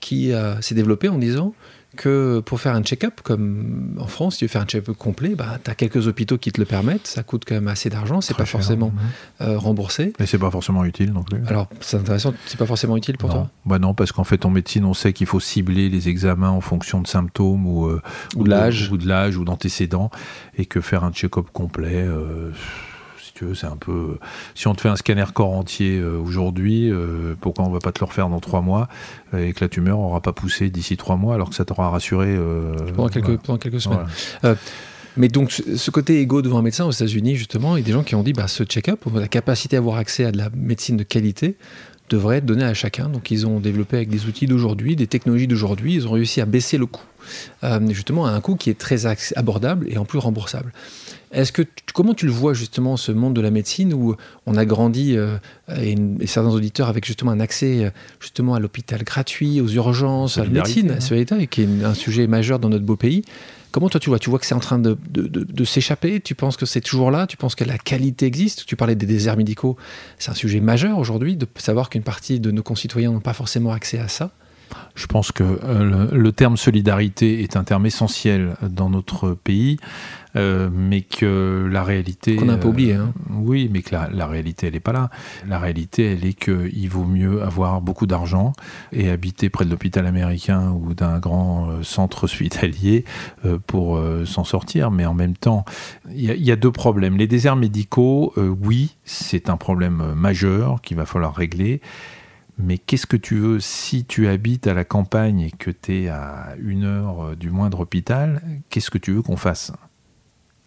qui 0.00 0.32
s'est 0.60 0.74
développée 0.74 1.08
en 1.08 1.18
disant 1.18 1.54
que 1.94 2.40
pour 2.40 2.60
faire 2.60 2.74
un 2.74 2.82
check-up, 2.82 3.20
comme 3.22 3.96
en 3.98 4.06
France, 4.06 4.34
si 4.34 4.38
tu 4.40 4.44
veux 4.44 4.48
faire 4.48 4.62
un 4.62 4.66
check-up 4.66 4.96
complet, 4.96 5.34
bah, 5.34 5.58
tu 5.62 5.70
as 5.70 5.74
quelques 5.74 6.06
hôpitaux 6.06 6.38
qui 6.38 6.52
te 6.52 6.60
le 6.60 6.66
permettent, 6.66 7.06
ça 7.06 7.22
coûte 7.22 7.44
quand 7.46 7.54
même 7.54 7.68
assez 7.68 7.88
d'argent, 7.88 8.20
c'est 8.20 8.36
pas 8.36 8.46
forcément 8.46 8.92
euh, 9.40 9.58
remboursé. 9.58 10.12
Mais 10.18 10.26
c'est 10.26 10.38
pas 10.38 10.50
forcément 10.50 10.84
utile 10.84 11.12
non 11.12 11.22
plus. 11.22 11.40
Alors, 11.46 11.68
c'est 11.80 11.96
intéressant, 11.96 12.34
c'est 12.46 12.58
pas 12.58 12.66
forcément 12.66 12.96
utile 12.96 13.16
pour 13.16 13.30
toi 13.30 13.50
Bah 13.66 13.78
non, 13.78 13.94
parce 13.94 14.12
qu'en 14.12 14.24
fait, 14.24 14.44
en 14.44 14.50
médecine, 14.50 14.84
on 14.84 14.94
sait 14.94 15.12
qu'il 15.12 15.26
faut 15.26 15.40
cibler 15.40 15.88
les 15.88 16.08
examens 16.08 16.50
en 16.50 16.60
fonction 16.60 17.00
de 17.00 17.06
symptômes 17.06 17.66
ou, 17.66 17.86
euh, 17.86 18.02
ou, 18.36 18.44
de 18.44 18.50
l'âge 18.50 18.90
ou 18.90 18.96
de 18.96 19.08
l'âge 19.08 19.36
ou 19.36 19.44
d'antécédents, 19.44 20.10
et 20.56 20.66
que 20.66 20.80
faire 20.80 21.04
un 21.04 21.12
check-up 21.12 21.46
complet. 21.52 22.02
Euh, 22.02 22.50
c'est 23.54 23.66
un 23.66 23.76
peu. 23.76 24.18
Si 24.54 24.66
on 24.68 24.74
te 24.74 24.80
fait 24.80 24.88
un 24.88 24.96
scanner 24.96 25.24
corps 25.32 25.52
entier 25.52 25.98
euh, 25.98 26.18
aujourd'hui, 26.18 26.90
euh, 26.90 27.34
pourquoi 27.40 27.64
on 27.64 27.70
va 27.70 27.78
pas 27.78 27.92
te 27.92 28.00
le 28.00 28.06
refaire 28.06 28.28
dans 28.28 28.40
trois 28.40 28.60
mois 28.60 28.88
et 29.36 29.52
que 29.52 29.64
la 29.64 29.68
tumeur 29.68 29.98
aura 29.98 30.20
pas 30.20 30.32
poussé 30.32 30.70
d'ici 30.70 30.96
trois 30.96 31.16
mois 31.16 31.34
alors 31.34 31.50
que 31.50 31.54
ça 31.54 31.64
t'aura 31.64 31.90
rassuré 31.90 32.28
euh, 32.28 32.76
pendant, 32.94 33.08
quelques, 33.08 33.36
pendant 33.38 33.58
quelques 33.58 33.80
semaines. 33.80 34.06
mais 35.16 35.28
donc, 35.28 35.50
ce 35.50 35.90
côté 35.90 36.20
égaux 36.20 36.42
devant 36.42 36.58
un 36.58 36.62
médecin 36.62 36.84
aux 36.84 36.92
États-Unis, 36.92 37.36
justement, 37.36 37.76
il 37.76 37.80
y 37.80 37.82
a 37.82 37.86
des 37.86 37.92
gens 37.92 38.02
qui 38.02 38.14
ont 38.14 38.22
dit 38.22 38.32
bah, 38.32 38.48
ce 38.48 38.64
check-up, 38.64 39.00
la 39.14 39.28
capacité 39.28 39.76
à 39.76 39.80
avoir 39.80 39.96
accès 39.96 40.24
à 40.24 40.32
de 40.32 40.38
la 40.38 40.50
médecine 40.54 40.96
de 40.96 41.04
qualité, 41.04 41.56
devrait 42.10 42.38
être 42.38 42.46
donnée 42.46 42.64
à 42.64 42.74
chacun. 42.74 43.08
Donc, 43.08 43.30
ils 43.30 43.46
ont 43.46 43.60
développé 43.60 43.96
avec 43.96 44.08
des 44.08 44.26
outils 44.26 44.46
d'aujourd'hui, 44.46 44.96
des 44.96 45.06
technologies 45.06 45.46
d'aujourd'hui, 45.46 45.94
ils 45.94 46.06
ont 46.06 46.12
réussi 46.12 46.40
à 46.40 46.46
baisser 46.46 46.78
le 46.78 46.86
coût, 46.86 47.06
justement, 47.90 48.26
à 48.26 48.30
un 48.30 48.40
coût 48.40 48.56
qui 48.56 48.70
est 48.70 48.78
très 48.78 49.06
abordable 49.36 49.86
et 49.90 49.98
en 49.98 50.04
plus 50.04 50.18
remboursable. 50.18 50.72
Est-ce 51.34 51.50
que 51.50 51.62
comment 51.94 52.14
tu 52.14 52.26
le 52.26 52.32
vois 52.32 52.54
justement 52.54 52.96
ce 52.96 53.10
monde 53.10 53.34
de 53.34 53.40
la 53.40 53.50
médecine 53.50 53.92
où 53.92 54.14
on 54.46 54.56
a 54.56 54.64
grandi 54.64 55.16
euh, 55.16 55.36
et, 55.76 55.96
certains 56.26 56.50
auditeurs 56.50 56.88
avec 56.88 57.04
justement 57.04 57.32
un 57.32 57.40
accès 57.40 57.86
euh, 57.86 57.90
justement 58.20 58.54
à 58.54 58.60
l'hôpital 58.60 59.02
gratuit, 59.02 59.60
aux 59.60 59.68
urgences, 59.68 60.38
à 60.38 60.44
la 60.44 60.50
médecine, 60.50 60.92
à 60.92 61.00
ce 61.00 61.14
et 61.14 61.46
qui 61.48 61.62
est 61.62 61.84
un 61.84 61.94
sujet 61.94 62.28
majeur 62.28 62.60
dans 62.60 62.68
notre 62.68 62.84
beau 62.84 62.96
pays. 62.96 63.24
Comment 63.74 63.88
toi 63.88 63.98
tu 63.98 64.08
vois 64.08 64.20
Tu 64.20 64.30
vois 64.30 64.38
que 64.38 64.46
c'est 64.46 64.54
en 64.54 64.60
train 64.60 64.78
de, 64.78 64.96
s'échapper? 65.64 66.20
Tu 66.20 66.36
penses 66.36 66.56
que 66.56 66.64
c'est 66.64 66.80
toujours 66.80 67.10
là? 67.10 67.26
Tu 67.26 67.36
penses 67.36 67.56
que 67.56 67.64
la 67.64 67.76
qualité 67.76 68.24
existe? 68.24 68.66
Tu 68.66 68.76
parlais 68.76 68.94
des 68.94 69.04
déserts 69.04 69.36
médicaux. 69.36 69.76
C'est 70.20 70.30
un 70.30 70.34
sujet 70.34 70.60
majeur 70.60 70.96
aujourd'hui 70.96 71.34
de 71.34 71.44
savoir 71.56 71.90
qu'une 71.90 72.04
partie 72.04 72.38
de 72.38 72.52
nos 72.52 72.62
concitoyens 72.62 73.10
n'ont 73.10 73.18
pas 73.18 73.32
forcément 73.32 73.72
accès 73.72 73.98
à 73.98 74.06
ça. 74.06 74.30
Je 74.94 75.06
pense 75.06 75.32
que 75.32 75.42
euh, 75.42 76.08
le, 76.12 76.32
terme 76.32 76.56
solidarité 76.56 77.42
est 77.42 77.56
un 77.56 77.64
terme 77.64 77.84
essentiel 77.84 78.54
dans 78.62 78.88
notre 78.90 79.34
pays, 79.34 79.76
euh, 80.36 80.70
mais 80.72 81.00
que 81.00 81.68
la 81.70 81.82
réalité... 81.82 82.36
Qu'on 82.36 82.44
n'a 82.44 82.56
pas 82.56 82.68
oublié. 82.68 82.94
Hein. 82.94 83.12
Euh, 83.30 83.34
oui, 83.40 83.68
mais 83.72 83.82
que 83.82 83.92
la, 83.92 84.26
réalité, 84.26 84.68
elle 84.68 84.74
n'est 84.74 84.80
pas 84.80 84.92
là. 84.92 85.10
La 85.48 85.58
réalité, 85.58 86.12
elle 86.12 86.24
est 86.24 86.34
qu'il 86.34 86.88
vaut 86.88 87.04
mieux 87.04 87.42
avoir 87.42 87.80
beaucoup 87.80 88.06
d'argent 88.06 88.52
et 88.92 89.10
habiter 89.10 89.50
près 89.50 89.64
de 89.64 89.70
l'hôpital 89.70 90.06
américain 90.06 90.70
ou 90.70 90.94
d'un 90.94 91.18
grand 91.18 91.82
centre 91.82 92.24
hospitalier 92.24 93.04
pour 93.66 94.00
s'en 94.24 94.44
sortir. 94.44 94.92
Mais 94.92 95.06
en 95.06 95.14
même 95.14 95.34
temps, 95.34 95.64
il 96.14 96.22
y, 96.22 96.52
a 96.52 96.56
deux 96.56 96.72
problèmes. 96.72 97.16
Les 97.16 97.26
déserts 97.26 97.56
médicaux, 97.56 98.32
oui, 98.36 98.94
c'est 99.04 99.48
un 99.48 99.56
problème 99.56 100.14
majeur 100.14 100.80
qu'il 100.82 100.96
va 100.96 101.04
falloir 101.04 101.34
régler. 101.34 101.80
Mais 102.56 102.78
qu'est-ce 102.78 103.06
que 103.06 103.16
tu 103.16 103.36
veux 103.36 103.60
si 103.60 104.04
tu 104.04 104.28
habites 104.28 104.66
à 104.66 104.74
la 104.74 104.84
campagne 104.84 105.40
et 105.40 105.50
que 105.50 105.70
tu 105.70 106.04
es 106.04 106.08
à 106.08 106.54
une 106.58 106.84
heure 106.84 107.24
euh, 107.24 107.34
du 107.34 107.50
moindre 107.50 107.80
hôpital 107.80 108.42
Qu'est-ce 108.70 108.90
que 108.90 108.98
tu 108.98 109.12
veux 109.12 109.22
qu'on 109.22 109.36
fasse? 109.36 109.72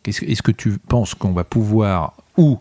Est-ce 0.06 0.42
que 0.42 0.52
tu 0.52 0.78
penses 0.78 1.16
qu'on 1.16 1.34
va 1.34 1.44
pouvoir 1.44 2.16
ou 2.38 2.60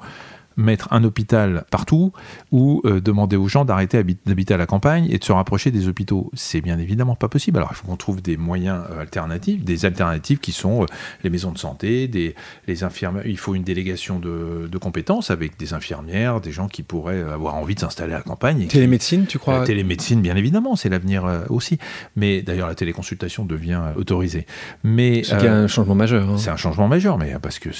mettre 0.56 0.88
un 0.92 1.04
hôpital 1.04 1.64
partout 1.70 2.12
ou 2.50 2.80
euh, 2.84 3.00
demander 3.00 3.36
aux 3.36 3.48
gens 3.48 3.64
d'arrêter 3.64 4.02
d'habiter 4.26 4.54
à 4.54 4.56
la 4.56 4.66
campagne 4.66 5.06
et 5.10 5.18
de 5.18 5.24
se 5.24 5.32
rapprocher 5.32 5.70
des 5.70 5.88
hôpitaux. 5.88 6.30
C'est 6.34 6.60
bien 6.60 6.78
évidemment 6.78 7.14
pas 7.14 7.28
possible. 7.28 7.58
Alors 7.58 7.70
il 7.72 7.76
faut 7.76 7.86
qu'on 7.86 7.96
trouve 7.96 8.22
des 8.22 8.36
moyens 8.36 8.82
euh, 8.90 9.00
alternatifs, 9.00 9.64
des 9.64 9.84
alternatives 9.84 10.38
qui 10.38 10.52
sont 10.52 10.82
euh, 10.82 10.86
les 11.22 11.30
maisons 11.30 11.52
de 11.52 11.58
santé, 11.58 12.08
des, 12.08 12.34
les 12.66 12.84
infirmières. 12.84 13.26
Il 13.26 13.38
faut 13.38 13.54
une 13.54 13.64
délégation 13.64 14.18
de, 14.18 14.68
de, 14.70 14.78
compétences 14.78 15.30
avec 15.30 15.58
des 15.58 15.74
infirmières, 15.74 16.40
des 16.40 16.52
gens 16.52 16.68
qui 16.68 16.82
pourraient 16.82 17.22
avoir 17.22 17.54
envie 17.54 17.74
de 17.74 17.80
s'installer 17.80 18.14
à 18.14 18.18
la 18.18 18.22
campagne. 18.22 18.66
télémédecine, 18.66 19.26
tu 19.26 19.38
crois? 19.38 19.60
La 19.60 19.64
télémédecine, 19.64 20.20
bien 20.20 20.36
évidemment, 20.36 20.76
c'est 20.76 20.88
l'avenir 20.88 21.26
aussi. 21.48 21.78
Mais 22.14 22.42
d'ailleurs, 22.42 22.68
la 22.68 22.74
téléconsultation 22.74 23.44
devient 23.44 23.80
autorisée. 23.96 24.46
Mais 24.84 25.22
c'est 25.24 25.48
un 25.48 25.66
changement 25.66 25.94
majeur. 25.94 26.28
Hein. 26.28 26.38
C'est 26.38 26.50
un 26.50 26.56
changement 26.56 26.88
majeur, 26.88 27.18
mais 27.18 27.34
parce 27.40 27.58
que 27.58 27.70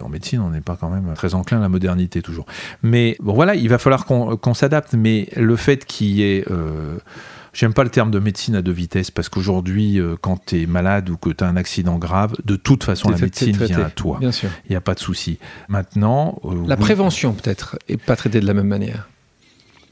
en 0.00 0.08
médecine, 0.08 0.40
on 0.40 0.50
n'est 0.50 0.60
pas 0.60 0.76
quand 0.76 0.90
même 0.90 1.12
très 1.14 1.34
enclin 1.34 1.58
à 1.58 1.62
la 1.62 1.68
modernité 1.68 2.07
toujours. 2.08 2.46
Mais 2.82 3.16
bon, 3.20 3.34
voilà, 3.34 3.54
il 3.54 3.68
va 3.68 3.78
falloir 3.78 4.06
qu'on 4.06 4.54
s'adapte. 4.54 4.94
Mais 4.94 5.28
le 5.36 5.56
fait 5.56 5.84
qu'il 5.84 6.08
y 6.08 6.22
ait. 6.22 6.44
Euh, 6.50 6.96
j'aime 7.52 7.74
pas 7.74 7.84
le 7.84 7.90
terme 7.90 8.10
de 8.10 8.18
médecine 8.18 8.54
à 8.54 8.62
deux 8.62 8.72
vitesses 8.72 9.10
parce 9.10 9.28
qu'aujourd'hui, 9.28 9.98
euh, 9.98 10.16
quand 10.20 10.44
tu 10.46 10.62
es 10.62 10.66
malade 10.66 11.10
ou 11.10 11.16
que 11.16 11.30
tu 11.30 11.42
as 11.42 11.48
un 11.48 11.56
accident 11.56 11.98
grave, 11.98 12.34
de 12.44 12.56
toute 12.56 12.84
façon, 12.84 13.10
la 13.10 13.18
médecine 13.18 13.56
vient 13.56 13.80
à 13.80 13.90
toi. 13.90 14.18
Bien 14.20 14.32
sûr. 14.32 14.50
Il 14.66 14.70
n'y 14.70 14.76
a 14.76 14.80
pas 14.80 14.94
de 14.94 15.00
souci. 15.00 15.38
Maintenant. 15.68 16.40
Euh, 16.44 16.66
la 16.66 16.76
prévention, 16.76 17.32
peut-être, 17.32 17.78
est 17.88 17.96
pas 17.96 18.16
traitée 18.16 18.40
de 18.40 18.46
la 18.46 18.54
même 18.54 18.68
manière. 18.68 19.08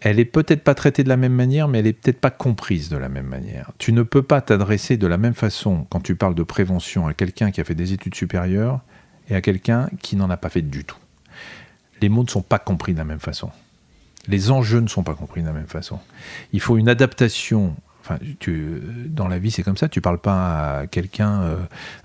Elle 0.01 0.21
est 0.21 0.27
peut-être 0.27 0.63
pas 0.63 0.75
traitée 0.75 1.03
de 1.03 1.09
la 1.09 1.17
même 1.17 1.33
manière, 1.33 1.69
mais 1.69 1.79
elle 1.79 1.87
est 1.87 1.93
peut-être 1.93 2.21
pas 2.21 2.31
comprise 2.31 2.91
de 2.91 2.97
la 2.97 3.09
même 3.09 3.27
manière. 3.27 3.73
Tu 3.79 3.93
ne 3.93 4.03
peux 4.03 4.23
pas 4.23 4.41
t'adresser 4.41 4.97
de 4.97 5.07
la 5.07 5.17
même 5.17 5.35
façon 5.35 5.87
quand 5.91 6.01
tu 6.01 6.15
parles 6.15 6.35
de 6.35 6.43
prévention 6.43 7.07
à 7.07 7.15
quelqu'un 7.15 7.51
qui 7.51 7.61
a 7.61 7.65
fait 7.65 7.75
des 7.75 7.93
études 7.93 8.15
supérieures 8.15 8.81
et 9.29 9.35
à 9.35 9.41
quelqu'un 9.41 9.89
qui 10.03 10.17
n'en 10.17 10.31
a 10.31 10.37
pas 10.37 10.51
fait 10.51 10.63
du 10.63 10.85
tout 10.85 10.99
les 12.01 12.09
mots 12.09 12.23
ne 12.23 12.29
sont 12.29 12.43
pas 12.43 12.59
compris 12.59 12.93
de 12.93 12.99
la 12.99 13.05
même 13.05 13.21
façon. 13.21 13.51
Les 14.29 14.51
enjeux 14.51 14.81
ne 14.81 14.89
sont 14.89 15.03
pas 15.03 15.15
compris 15.15 15.43
de 15.43 15.47
la 15.47 15.53
même 15.53 15.67
façon. 15.67 15.99
Il 16.53 16.61
faut 16.61 16.77
une 16.79 16.89
adaptation. 16.89 17.77
Enfin, 18.01 18.19
tu, 18.39 18.81
dans 19.07 19.29
la 19.29 19.39
vie, 19.39 19.51
c'est 19.51 19.63
comme 19.63 19.77
ça. 19.77 19.89
Tu 19.89 20.01
parles 20.01 20.19
pas 20.19 20.81
à 20.81 20.87
quelqu'un 20.87 21.43
euh, 21.43 21.57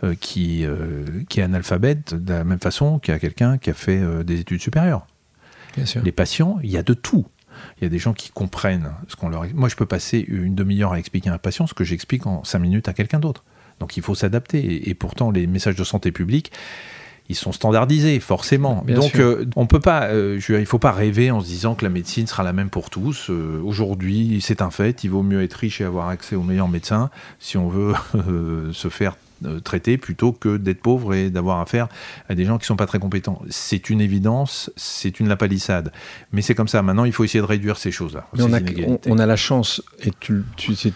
euh, 0.04 0.16
qui, 0.20 0.66
euh, 0.66 1.06
qui 1.30 1.40
est 1.40 1.44
analphabète 1.44 2.14
de 2.14 2.34
la 2.34 2.44
même 2.44 2.60
façon 2.60 3.00
qu'à 3.00 3.20
quelqu'un 3.20 3.58
qui 3.58 3.70
a 3.70 3.74
fait 3.74 4.02
des 4.24 4.40
études 4.40 4.62
supérieures. 4.62 5.06
Bien 5.76 5.86
sûr. 5.86 6.02
Les 6.04 6.12
patients, 6.12 6.60
il 6.64 6.70
y 6.70 6.78
a 6.78 6.84
de 6.84 6.94
tout. 6.94 7.26
Il 7.78 7.84
y 7.84 7.88
a 7.88 7.90
des 7.90 8.00
gens 8.00 8.14
qui 8.14 8.32
comprennent 8.32 8.92
ce 9.08 9.16
qu'on 9.16 9.30
leur. 9.30 9.46
Moi, 9.54 9.70
je 9.70 9.76
peux 9.76 9.86
passer 9.86 10.24
une 10.28 10.56
demi-heure 10.56 10.94
à 10.94 11.00
expliquer 11.00 11.30
à 11.30 11.34
un 11.34 11.38
patient 11.38 11.68
ce 11.68 11.74
que 11.74 11.84
j'explique 11.84 12.26
en 12.26 12.44
cinq 12.44 12.60
minutes 12.60 12.88
à 12.88 12.94
quelqu'un 12.94 13.20
d'autre. 13.20 13.44
Donc, 13.80 13.98
il 13.98 14.04
faut 14.04 14.16
s'adapter. 14.16 14.90
et 14.90 14.94
pourtant, 14.94 15.32
les 15.32 15.48
messages 15.48 15.76
de 15.76 15.84
santé 15.84 16.12
publique, 16.12 16.52
ils 17.30 17.36
sont 17.36 17.54
standardisés 17.54 18.20
forcément. 18.20 18.84
Donc 18.88 19.16
euh, 19.16 19.46
on 19.56 19.66
peut 19.66 19.80
pas, 19.80 20.08
euh, 20.08 20.40
il 20.50 20.66
faut 20.66 20.80
pas 20.80 20.92
rêver 20.92 21.32
en 21.32 21.40
se 21.40 21.46
disant 21.46 21.76
que 21.76 21.86
la 21.86 21.90
médecine 21.90 22.28
sera 22.28 22.44
la 22.44 22.52
même 22.52 22.70
pour 22.70 22.90
tous. 22.90 23.30
Euh, 23.30 23.62
aujourd'hui, 23.64 24.40
c'est 24.42 24.62
un 24.62 24.70
fait. 24.70 25.06
Il 25.06 25.12
vaut 25.12 25.24
mieux 25.24 25.42
être 25.42 25.54
riche 25.54 25.80
et 25.80 25.86
avoir 25.86 26.10
accès 26.10 26.36
aux 26.36 26.44
meilleurs 26.44 26.68
médecins 26.68 27.10
si 27.40 27.58
on 27.58 27.70
veut 27.70 27.94
se 28.74 28.90
faire 28.90 29.16
traiter 29.64 29.98
plutôt 29.98 30.34
que 30.34 30.58
d'être 30.58 30.82
pauvre 30.82 31.16
et 31.16 31.32
d'avoir 31.32 31.62
affaire 31.62 31.88
à 32.30 32.36
des 32.36 32.46
gens 32.46 32.60
qui 32.60 32.66
sont 32.68 32.76
pas 32.76 32.86
très 32.86 33.00
compétents. 33.00 33.42
C'est 33.50 33.90
une 33.90 34.00
évidence, 34.00 34.70
c'est 34.76 35.20
une 35.20 35.28
lapalissade. 35.28 35.92
Mais 36.32 36.44
c'est 36.44 36.54
comme 36.54 36.68
ça. 36.68 36.84
Maintenant, 36.84 37.06
il 37.06 37.12
faut 37.12 37.24
essayer 37.24 37.42
de 37.42 37.48
réduire 37.48 37.78
ces 37.78 37.92
choses-là. 37.92 38.28
On 38.38 38.54
a, 38.54 38.60
on, 39.08 39.18
a, 39.18 39.26
la 39.26 39.36
chance, 39.36 39.82
et 40.04 40.12
tu, 40.20 40.44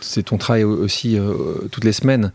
c'est 0.02 0.24
ton 0.24 0.38
travail 0.38 0.64
aussi 0.64 1.18
toutes 1.72 1.86
les 1.86 1.92
semaines, 1.94 2.32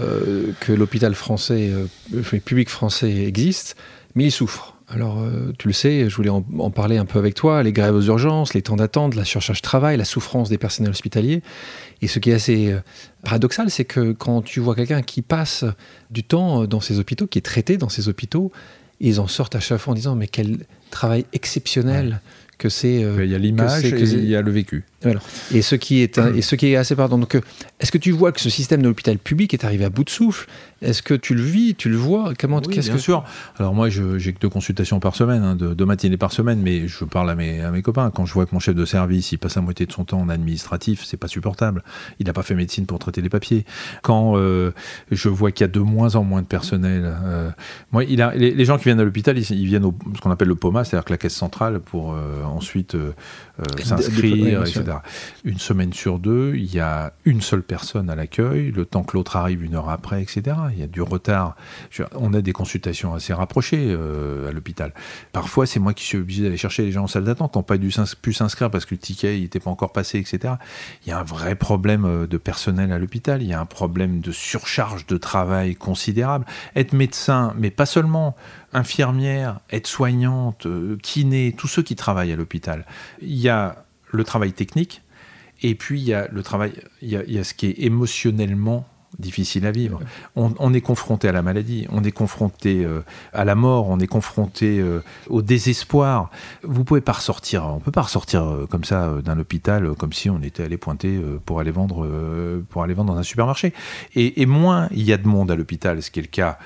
euh, 0.00 0.52
que 0.60 0.72
l'hôpital 0.72 1.14
français, 1.14 1.70
euh, 1.72 1.86
le 2.12 2.22
public 2.22 2.68
français 2.68 3.24
existe, 3.24 3.76
mais 4.14 4.24
il 4.24 4.30
souffre. 4.30 4.76
Alors, 4.88 5.18
euh, 5.18 5.52
tu 5.58 5.66
le 5.66 5.74
sais, 5.74 6.08
je 6.08 6.14
voulais 6.14 6.30
en, 6.30 6.42
parler 6.70 6.96
un 6.96 7.04
peu 7.04 7.18
avec 7.18 7.34
toi, 7.34 7.62
les 7.62 7.72
grèves 7.72 7.94
aux 7.94 8.02
urgences, 8.02 8.54
les 8.54 8.62
temps 8.62 8.76
d'attente, 8.76 9.16
la 9.16 9.24
surcharge 9.24 9.58
de 9.58 9.62
travail, 9.62 9.96
la 9.96 10.04
souffrance 10.04 10.48
des 10.48 10.56
personnels 10.56 10.92
hospitaliers. 10.92 11.42
Et 12.00 12.08
ce 12.08 12.20
qui 12.20 12.30
est 12.30 12.34
assez 12.34 12.74
paradoxal, 13.22 13.70
c'est 13.70 13.84
que 13.84 14.12
quand 14.12 14.40
tu 14.40 14.60
vois 14.60 14.74
quelqu'un 14.74 15.02
qui 15.02 15.20
passe 15.20 15.64
du 16.10 16.22
temps 16.24 16.64
dans 16.64 16.80
ces 16.80 16.98
hôpitaux, 16.98 17.26
qui 17.26 17.38
est 17.38 17.42
traité 17.42 17.76
dans 17.76 17.90
ces 17.90 18.08
hôpitaux, 18.08 18.50
ils 19.00 19.20
en 19.20 19.26
sortent 19.26 19.56
à 19.56 19.60
chaque 19.60 19.78
fois 19.78 19.92
en 19.92 19.94
disant 19.94 20.14
mais 20.14 20.26
quel 20.26 20.60
travail 20.90 21.26
exceptionnel 21.32 22.20
que 22.56 22.68
c'est. 22.68 23.00
il 23.00 23.30
y 23.30 23.34
a 23.34 23.38
l'image 23.38 23.84
et 23.84 24.00
il 24.00 24.24
y 24.24 24.36
a 24.36 24.42
le 24.42 24.50
vécu. 24.50 24.84
Et 25.54 25.62
ce 25.62 25.76
qui 25.76 26.00
est 26.00 26.18
et 26.18 26.42
ce 26.42 26.56
qui 26.56 26.72
est 26.72 26.76
assez 26.76 26.96
pardon. 26.96 27.18
Donc, 27.18 27.38
est-ce 27.80 27.92
que 27.92 27.98
tu 27.98 28.10
vois 28.10 28.32
que 28.32 28.40
ce 28.40 28.50
système 28.50 28.82
de 28.82 28.88
l'hôpital 28.88 29.16
public 29.18 29.54
est 29.54 29.64
arrivé 29.64 29.84
à 29.84 29.90
bout 29.90 30.04
de 30.04 30.10
souffle? 30.10 30.48
Est-ce 30.80 31.02
que 31.02 31.14
tu 31.14 31.34
le 31.34 31.42
vis, 31.42 31.74
tu 31.74 31.88
le 31.88 31.96
vois? 31.96 32.32
Comment 32.38 32.60
oui, 32.64 32.78
Bien 32.78 32.94
que... 32.94 32.98
sûr. 32.98 33.24
Alors 33.58 33.74
moi, 33.74 33.88
j'ai 33.88 34.32
que 34.32 34.38
deux 34.38 34.48
consultations 34.48 35.00
par 35.00 35.16
semaine, 35.16 35.42
hein, 35.42 35.56
deux, 35.56 35.84
matinées 35.84 36.16
par 36.16 36.32
semaine, 36.32 36.60
mais 36.60 36.86
je 36.86 37.04
parle 37.04 37.30
à 37.30 37.34
mes, 37.34 37.60
à 37.60 37.70
mes 37.70 37.82
copains. 37.82 38.10
Quand 38.10 38.26
je 38.26 38.32
vois 38.32 38.46
que 38.46 38.50
mon 38.52 38.60
chef 38.60 38.76
de 38.76 38.84
service, 38.84 39.32
il 39.32 39.38
passe 39.38 39.56
la 39.56 39.62
moitié 39.62 39.86
de 39.86 39.92
son 39.92 40.04
temps 40.04 40.20
en 40.20 40.28
administratif, 40.28 41.04
c'est 41.04 41.16
pas 41.16 41.26
supportable. 41.26 41.82
Il 42.20 42.26
n'a 42.26 42.32
pas 42.32 42.42
fait 42.42 42.54
médecine 42.54 42.86
pour 42.86 43.00
traiter 43.00 43.20
les 43.20 43.28
papiers. 43.28 43.64
Quand 44.02 44.36
euh, 44.36 44.70
je 45.10 45.28
vois 45.28 45.50
qu'il 45.50 45.64
y 45.64 45.68
a 45.68 45.72
de 45.72 45.80
moins 45.80 46.14
en 46.14 46.22
moins 46.22 46.42
de 46.42 46.46
personnel, 46.46 47.02
euh, 47.04 47.50
moi, 47.90 48.04
il 48.04 48.22
a, 48.22 48.34
les, 48.34 48.64
gens 48.64 48.78
qui 48.78 48.84
viennent 48.84 49.00
à 49.00 49.04
l'hôpital, 49.04 49.36
ils, 49.36 49.66
viennent 49.66 49.84
au 49.84 49.94
ce 50.14 50.20
qu'on 50.20 50.30
appelle 50.30 50.48
le 50.48 50.54
POMA, 50.54 50.84
c'est-à-dire 50.84 51.04
que 51.04 51.12
la 51.12 51.18
caisse 51.18 51.34
centrale 51.34 51.80
pour 51.80 52.12
euh, 52.12 52.44
ensuite 52.44 52.96
s'inscrire, 53.82 54.62
etc. 54.62 54.84
Une 55.44 55.58
semaine 55.58 55.92
sur 55.92 56.18
deux, 56.18 56.54
il 56.56 56.72
y 56.72 56.80
a 56.80 57.12
une 57.24 57.40
seule 57.40 57.62
personne 57.62 58.10
à 58.10 58.14
l'accueil, 58.14 58.70
le 58.70 58.84
temps 58.84 59.02
que 59.02 59.16
l'autre 59.16 59.36
arrive 59.36 59.64
une 59.64 59.74
heure 59.74 59.90
après, 59.90 60.22
etc. 60.22 60.56
Il 60.72 60.78
y 60.78 60.82
a 60.82 60.86
du 60.86 61.02
retard. 61.02 61.56
on 62.14 62.34
a 62.34 62.40
des 62.40 62.52
consultations 62.52 63.14
assez 63.14 63.32
rapprochées 63.32 63.86
euh, 63.88 64.48
à 64.48 64.52
l'hôpital. 64.52 64.92
Parfois, 65.32 65.66
c'est 65.66 65.80
moi 65.80 65.94
qui 65.94 66.04
suis 66.04 66.18
obligé 66.18 66.42
d'aller 66.42 66.56
chercher 66.56 66.84
les 66.84 66.92
gens 66.92 67.04
en 67.04 67.06
salle 67.06 67.24
d'attente 67.24 67.52
qui 67.52 67.58
n'ont 67.58 67.62
pas 67.62 67.76
pu 68.22 68.32
s'inscrire 68.32 68.70
parce 68.70 68.84
que 68.84 68.94
le 68.94 68.98
ticket 68.98 69.38
n'était 69.38 69.60
pas 69.60 69.70
encore 69.70 69.92
passé, 69.92 70.18
etc. 70.18 70.54
Il 71.04 71.10
y 71.10 71.12
a 71.12 71.18
un 71.18 71.24
vrai 71.24 71.54
problème 71.54 72.04
euh, 72.04 72.26
de 72.26 72.36
personnel 72.36 72.92
à 72.92 72.98
l'hôpital. 72.98 73.42
Il 73.42 73.48
y 73.48 73.54
a 73.54 73.60
un 73.60 73.66
problème 73.66 74.20
de 74.20 74.32
surcharge 74.32 75.06
de 75.06 75.16
travail 75.16 75.74
considérable. 75.74 76.44
Être 76.76 76.92
médecin, 76.92 77.54
mais 77.58 77.70
pas 77.70 77.86
seulement 77.86 78.36
infirmière, 78.72 79.60
aide-soignante, 79.70 80.66
euh, 80.66 80.96
kiné, 81.02 81.54
tous 81.56 81.68
ceux 81.68 81.82
qui 81.82 81.96
travaillent 81.96 82.32
à 82.32 82.36
l'hôpital. 82.36 82.86
Il 83.20 83.36
y 83.36 83.48
a 83.48 83.84
le 84.10 84.24
travail 84.24 84.52
technique, 84.52 85.02
et 85.62 85.74
puis 85.74 86.00
il 86.00 86.06
y 86.06 86.14
a 86.14 86.28
le 86.30 86.42
travail, 86.42 86.72
il 87.02 87.10
y 87.10 87.38
a, 87.38 87.44
ce 87.44 87.54
qui 87.54 87.66
est 87.66 87.80
émotionnellement 87.80 88.86
difficile 89.18 89.66
à 89.66 89.70
vivre. 89.70 90.00
On, 90.36 90.74
est 90.74 90.82
confronté 90.82 91.28
à 91.28 91.32
la 91.32 91.40
maladie, 91.40 91.86
on 91.90 92.04
est 92.04 92.12
confronté 92.12 92.84
euh, 92.84 93.00
à 93.32 93.46
la 93.46 93.54
mort, 93.54 93.88
on 93.88 93.98
est 93.98 94.06
confronté 94.06 94.78
euh, 94.80 95.02
au 95.28 95.40
désespoir. 95.40 96.30
Vous 96.62 96.84
pouvez 96.84 97.00
pas 97.00 97.12
ressortir, 97.12 97.64
on 97.64 97.80
peut 97.80 97.90
pas 97.90 98.02
ressortir 98.02 98.44
euh, 98.44 98.66
comme 98.66 98.84
ça 98.84 99.14
d'un 99.24 99.38
hôpital 99.38 99.94
comme 99.94 100.12
si 100.12 100.28
on 100.28 100.42
était 100.42 100.62
allé 100.62 100.76
pointer 100.76 101.18
pour 101.46 101.58
aller 101.58 101.70
vendre 101.70 102.06
pour 102.68 102.82
aller 102.82 102.94
vendre 102.94 103.14
dans 103.14 103.18
un 103.18 103.24
supermarché. 103.24 103.72
Et, 104.14 104.42
et 104.42 104.46
moins 104.46 104.88
il 104.92 105.02
y 105.02 105.12
a 105.12 105.16
de 105.16 105.26
monde 105.26 105.50
à 105.50 105.56
l'hôpital, 105.56 106.02
ce 106.02 106.10
qui 106.10 106.20
est 106.20 106.22
le 106.22 106.28
cas, 106.28 106.58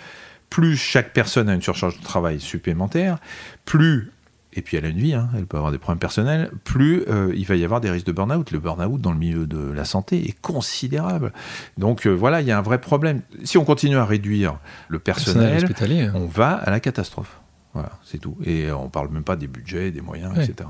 plus 0.50 0.76
chaque 0.76 1.14
personne 1.14 1.48
a 1.48 1.54
une 1.54 1.62
surcharge 1.62 1.98
de 1.98 2.04
travail 2.04 2.40
supplémentaire, 2.40 3.18
plus 3.64 4.12
et 4.54 4.62
puis 4.62 4.76
elle 4.76 4.84
a 4.84 4.88
une 4.88 4.98
vie, 4.98 5.14
hein, 5.14 5.30
elle 5.36 5.46
peut 5.46 5.56
avoir 5.56 5.72
des 5.72 5.78
problèmes 5.78 5.98
personnels, 5.98 6.50
plus 6.64 7.04
euh, 7.08 7.32
il 7.34 7.46
va 7.46 7.56
y 7.56 7.64
avoir 7.64 7.80
des 7.80 7.90
risques 7.90 8.06
de 8.06 8.12
burn-out. 8.12 8.50
Le 8.50 8.58
burn-out 8.58 9.00
dans 9.00 9.12
le 9.12 9.18
milieu 9.18 9.46
de 9.46 9.72
la 9.72 9.84
santé 9.84 10.28
est 10.28 10.40
considérable. 10.40 11.32
Donc 11.78 12.06
euh, 12.06 12.10
voilà, 12.10 12.40
il 12.40 12.46
y 12.46 12.50
a 12.50 12.58
un 12.58 12.62
vrai 12.62 12.80
problème. 12.80 13.22
Si 13.44 13.58
on 13.58 13.64
continue 13.64 13.96
à 13.96 14.04
réduire 14.04 14.58
le 14.88 14.98
personnel, 14.98 15.64
hein. 15.64 16.12
on 16.14 16.26
va 16.26 16.52
à 16.52 16.70
la 16.70 16.80
catastrophe. 16.80 17.40
Voilà, 17.72 17.90
c'est 18.04 18.18
tout. 18.18 18.36
Et 18.44 18.70
on 18.70 18.84
ne 18.84 18.90
parle 18.90 19.08
même 19.08 19.24
pas 19.24 19.36
des 19.36 19.46
budgets, 19.46 19.90
des 19.90 20.02
moyens, 20.02 20.36
etc. 20.36 20.68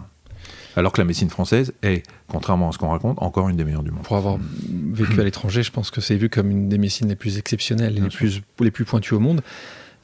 Alors 0.77 0.93
que 0.93 1.01
la 1.01 1.05
médecine 1.05 1.29
française 1.29 1.73
est, 1.83 2.05
contrairement 2.29 2.69
à 2.69 2.73
ce 2.73 2.79
qu'on 2.79 2.89
raconte, 2.89 3.21
encore 3.21 3.49
une 3.49 3.57
des 3.57 3.65
meilleures 3.65 3.83
du 3.83 3.91
monde. 3.91 4.05
Pour 4.05 4.17
avoir 4.17 4.39
vécu 4.71 5.21
à 5.21 5.25
l'étranger, 5.25 5.63
je 5.63 5.71
pense 5.71 5.91
que 5.91 6.01
c'est 6.01 6.17
vu 6.17 6.29
comme 6.29 6.51
une 6.51 6.69
des 6.69 6.79
médecines 6.79 7.09
les 7.09 7.17
plus 7.17 7.39
exceptionnelles, 7.39 7.95
les 7.95 8.09
plus, 8.09 8.43
les 8.61 8.71
plus 8.71 8.85
pointues 8.85 9.15
au 9.15 9.21
monde. 9.21 9.43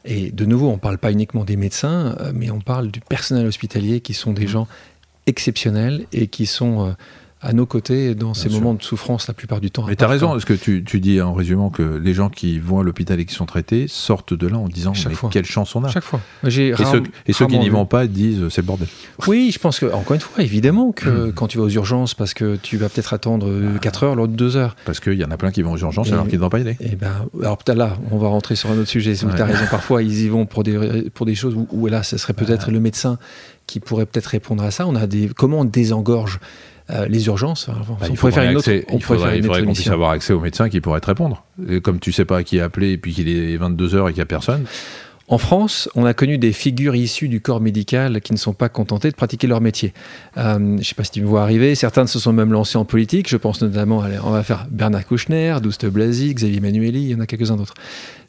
Et 0.05 0.31
de 0.31 0.45
nouveau, 0.45 0.69
on 0.69 0.75
ne 0.75 0.79
parle 0.79 0.99
pas 0.99 1.13
uniquement 1.13 1.45
des 1.45 1.57
médecins, 1.57 2.17
euh, 2.21 2.33
mais 2.35 2.51
on 2.51 2.61
parle 2.61 2.91
du 2.91 3.01
personnel 3.01 3.47
hospitalier 3.47 4.01
qui 4.01 4.15
sont 4.15 4.33
des 4.33 4.45
mmh. 4.45 4.49
gens 4.49 4.69
exceptionnels 5.27 6.07
et 6.13 6.29
qui 6.29 6.47
sont 6.47 6.87
euh, 6.87 6.93
à 7.41 7.53
nos 7.53 7.67
côtés 7.67 8.15
dans 8.15 8.35
ces 8.35 8.49
moments 8.49 8.75
de 8.75 8.83
souffrance 8.83 9.29
la 9.29 9.35
plupart 9.35 9.61
du 9.61 9.71
temps. 9.71 9.85
Mais 9.87 9.95
tu 9.95 10.05
as 10.05 10.09
raison, 10.09 10.31
parce 10.31 10.45
que 10.45 10.55
tu, 10.55 10.83
tu, 10.85 10.99
dis 10.99 11.21
en 11.21 11.33
résumant 11.35 11.71
que 11.71 11.83
les 11.83 12.13
gens 12.13 12.31
qui 12.31 12.59
vont 12.59 12.81
à 12.81 12.83
l'hôpital 12.83 13.21
et 13.21 13.25
qui 13.25 13.35
sont 13.35 13.47
traités 13.47 13.87
sortent 13.89 14.35
de 14.35 14.47
là 14.49 14.59
en 14.59 14.69
disant 14.69 14.93
mais 15.07 15.15
quelle 15.31 15.45
chance 15.45 15.77
on 15.77 15.85
a. 15.85 15.89
Chaque 15.89 16.05
fois. 16.05 16.21
Et, 16.45 16.49
ceux, 16.51 17.03
et 17.27 17.33
ceux, 17.33 17.47
qui 17.47 17.59
n'y 17.59 17.69
vont 17.69 17.87
pas 17.87 18.07
disent 18.07 18.49
c'est 18.49 18.63
le 18.63 18.67
bordel. 18.67 18.89
Oui, 19.27 19.51
je 19.53 19.59
pense 19.59 19.79
que, 19.79 19.87
encore 19.87 20.15
une 20.15 20.21
fois, 20.21 20.43
évidemment 20.43 20.93
que 20.93 21.31
quand 21.31 21.47
tu 21.47 21.59
vas 21.59 21.65
aux 21.65 21.71
urgences, 21.71 22.15
parce 22.15 22.35
que 22.35 22.57
tu 22.57 22.77
vas 22.77 22.89
peut-être 22.89 23.15
attendre 23.15 23.79
4 23.81 24.03
heures, 24.03 24.15
l'autre 24.17 24.33
2 24.33 24.57
heures. 24.57 24.75
Parce 24.85 24.99
qu'il 24.99 25.15
y 25.15 25.25
en 25.25 25.31
a 25.31 25.37
plein 25.37 25.53
qui 25.53 25.63
vont 25.63 25.73
aux 25.73 25.79
urgences 25.79 26.11
alors 26.11 26.27
qu'ils 26.27 26.39
ne 26.39 26.45
vont 26.45 26.51
pas 26.51 26.59
y 26.59 26.63
aller. 26.63 26.77
Et 26.81 26.97
ben, 26.97 27.29
alors 27.41 27.59
peut-être 27.59 27.79
là, 27.79 27.97
on 28.11 28.19
va 28.19 28.29
rentrer 28.29 28.57
sur 28.57 28.71
un 28.71 28.79
autre 28.79 28.89
sujet. 28.89 29.15
Tu 29.15 29.27
as 29.27 29.45
raison, 29.45 29.65
parfois 29.71 30.03
ils 30.03 30.23
y 30.23 30.29
vont 30.29 30.47
pour 30.47 30.65
des, 30.65 31.09
pour 31.15 31.25
des 31.27 31.35
choses 31.35 31.55
où, 31.55 31.69
où 31.71 31.87
là, 31.87 32.03
ce 32.03 32.17
serait 32.19 32.33
peut-être 32.33 32.71
le 32.71 32.81
médecin 32.81 33.19
qui 33.67 33.81
pourrait 33.81 34.07
peut-être 34.07 34.27
répondre 34.27 34.65
à 34.65 34.71
ça. 34.71 34.87
On 34.87 34.97
a 34.97 35.07
des, 35.07 35.29
comment 35.37 35.61
on 35.61 35.65
désengorge 35.65 36.41
euh, 36.91 37.07
les 37.09 37.27
urgences. 37.27 37.69
Bah, 37.69 38.07
faudrait 38.15 38.33
faire 38.33 38.51
une 38.51 38.57
autre, 38.57 38.71
il 38.71 39.03
faudrait, 39.03 39.41
qu'on 39.41 39.73
puisse 39.73 39.89
avoir 39.89 40.11
accès 40.11 40.33
aux 40.33 40.41
médecins 40.41 40.69
qui 40.69 40.81
pourraient 40.81 41.01
te 41.01 41.07
répondre. 41.07 41.45
Et 41.69 41.81
comme 41.81 42.01
tu 42.01 42.13
sais 42.13 42.25
pas 42.25 42.39
à 42.39 42.43
qui 42.43 42.61
appeler 42.61 42.93
et 42.93 42.99
puis 42.99 43.13
qu'il 43.13 43.29
est 43.29 43.59
22h 43.59 44.09
et 44.09 44.13
qu'il 44.13 44.15
n'y 44.15 44.21
a 44.21 44.27
personne. 44.27 44.65
En 45.31 45.37
France, 45.37 45.91
on 45.95 46.07
a 46.07 46.15
connu 46.15 46.39
des 46.39 46.53
figures 46.53 46.97
issues 46.97 47.29
du 47.29 47.43
corps 47.43 47.61
médical 47.61 48.23
qui 48.23 48.33
ne 48.33 48.39
sont 48.39 48.55
pas 48.55 48.71
contentées 48.71 49.11
de 49.11 49.15
pratiquer 49.15 49.47
leur 49.47 49.61
métier. 49.61 49.93
Euh, 50.39 50.55
je 50.55 50.59
ne 50.59 50.83
sais 50.83 50.95
pas 50.95 51.05
si 51.05 51.11
tu 51.11 51.21
me 51.21 51.27
vois 51.27 51.43
arriver, 51.43 51.75
certains 51.75 52.07
se 52.07 52.19
sont 52.19 52.33
même 52.33 52.51
lancés 52.51 52.79
en 52.79 52.87
politique. 52.87 53.29
Je 53.29 53.37
pense 53.37 53.61
notamment, 53.61 54.01
allez, 54.01 54.17
on 54.25 54.31
va 54.31 54.43
faire 54.43 54.67
Bernard 54.71 55.07
Kouchner, 55.07 55.57
Douste 55.63 55.85
Blasi, 55.85 56.33
Xavier 56.33 56.61
Manueli, 56.61 57.03
il 57.03 57.11
y 57.11 57.15
en 57.15 57.21
a 57.21 57.27
quelques-uns 57.27 57.57
d'autres. 57.57 57.75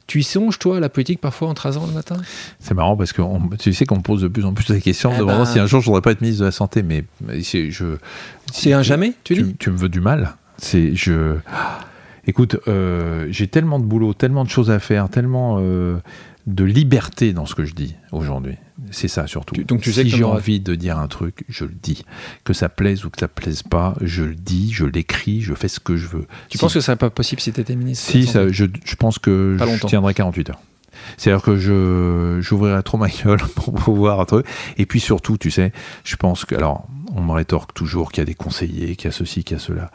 Tu 0.10 0.22
y 0.22 0.24
songes, 0.24 0.58
toi, 0.58 0.78
à 0.78 0.80
la 0.80 0.90
politique, 0.90 1.22
parfois, 1.22 1.50
en 1.50 1.54
13 1.54 1.78
ans 1.78 1.86
le 1.86 1.94
matin? 1.94 2.18
C'est 2.58 2.74
marrant 2.74 2.98
parce 2.98 3.14
que 3.14 3.22
tu 3.60 3.74
sais 3.74 3.86
qu'on 3.86 3.98
me 3.98 4.02
pose 4.02 4.24
de 4.24 4.28
plus 4.28 4.44
en 4.44 4.56
plus 4.56 4.68
la 4.70 4.80
question 4.80 5.12
de 5.12 5.24
eh 5.24 5.46
si 5.46 5.60
un 5.60 5.68
jour 5.68 5.82
je 5.82 5.86
voudrais 5.86 6.02
pas 6.02 6.10
être 6.10 6.22
ministre 6.22 6.40
de 6.42 6.46
la 6.46 6.52
Santé, 6.52 6.82
mais, 6.82 7.04
je. 7.44 7.98
C'est 8.52 8.74
un 8.74 8.82
jamais, 8.82 9.14
tu, 9.24 9.36
dis? 9.36 9.56
Tu 9.60 9.70
me 9.70 9.78
veux 9.78 9.88
du 9.88 10.02
mal. 10.02 10.36
C'est. 10.58 10.96
Je. 10.96 11.36
Écoute, 12.26 12.58
euh, 12.68 13.28
j'ai 13.30 13.46
tellement 13.46 13.78
de 13.78 13.86
boulot, 13.86 14.16
tellement 14.16 14.44
de 14.44 14.50
choses 14.50 14.72
à 14.72 14.80
faire, 14.80 15.10
tellement. 15.10 15.58
Euh, 15.60 16.00
de 16.50 16.64
liberté 16.64 17.32
dans 17.32 17.46
ce 17.46 17.56
que 17.56 17.64
je 17.64 17.74
dis 17.74 17.96
aujourd'hui. 18.12 18.56
C'est 18.92 19.08
ça 19.08 19.28
surtout. 19.28 19.56
donc 19.64 19.82
tu 19.82 19.92
sais 19.92 20.04
si 20.04 20.10
j'ai 20.10 20.24
envie 20.24 20.60
de 20.60 20.74
dire 20.74 20.98
un 20.98 21.08
truc, 21.08 21.44
je 21.48 21.66
le 21.66 21.74
dis. 21.82 22.04
Que 22.44 22.54
ça 22.54 22.70
plaise 22.70 23.06
ou 23.06 23.10
que 23.10 23.20
ça 23.20 23.28
plaise 23.28 23.62
pas, 23.62 23.96
je 24.02 24.24
le 24.24 24.36
dis, 24.36 24.72
je 24.74 24.86
l'écris, 24.86 25.42
je 25.42 25.54
fais 25.54 25.68
ce 25.68 25.80
que 25.80 25.96
je 25.96 26.08
veux. 26.08 26.26
Tu 26.50 26.58
penses 26.58 26.74
que 26.74 26.80
ça 26.80 26.88
serait 26.88 26.98
pas 26.98 27.10
possible 27.10 27.42
si 27.42 27.52
tu 27.52 27.62
étais 27.62 27.76
ministre 27.76 28.10
Si, 28.10 28.26
ça, 28.26 28.50
je, 28.50 28.66
je, 28.84 28.96
pense 28.96 29.20
que 29.20 29.58
je 29.60 29.88
tiendrai 29.88 30.14
48 30.14 30.50
heures. 30.50 30.60
C'est-à-dire 31.18 31.44
que 31.44 31.58
je 31.58 32.40
j'ouvrirai 32.42 32.82
trop 32.84 32.98
ma 32.98 33.10
gueule 33.24 33.40
pour 33.56 33.74
pouvoir 33.74 34.20
un 34.20 34.26
truc. 34.26 34.46
Et 34.78 34.86
puis 34.86 35.00
surtout, 35.00 35.38
tu 35.38 35.52
sais, 35.52 35.72
je 36.04 36.16
pense 36.16 36.46
que 36.46 36.56
alors 36.56 36.88
on 37.16 37.22
me 37.22 37.32
rétorque 37.32 37.74
toujours 37.74 38.12
qu'il 38.12 38.22
y 38.22 38.24
a 38.24 38.26
des 38.26 38.36
conseillers, 38.36 38.96
qu'il 38.96 39.06
y 39.06 39.14
a 39.14 39.16
ceci, 39.16 39.44
qu'il 39.44 39.58
y 39.58 39.60
a 39.60 39.64
cela 39.64 39.92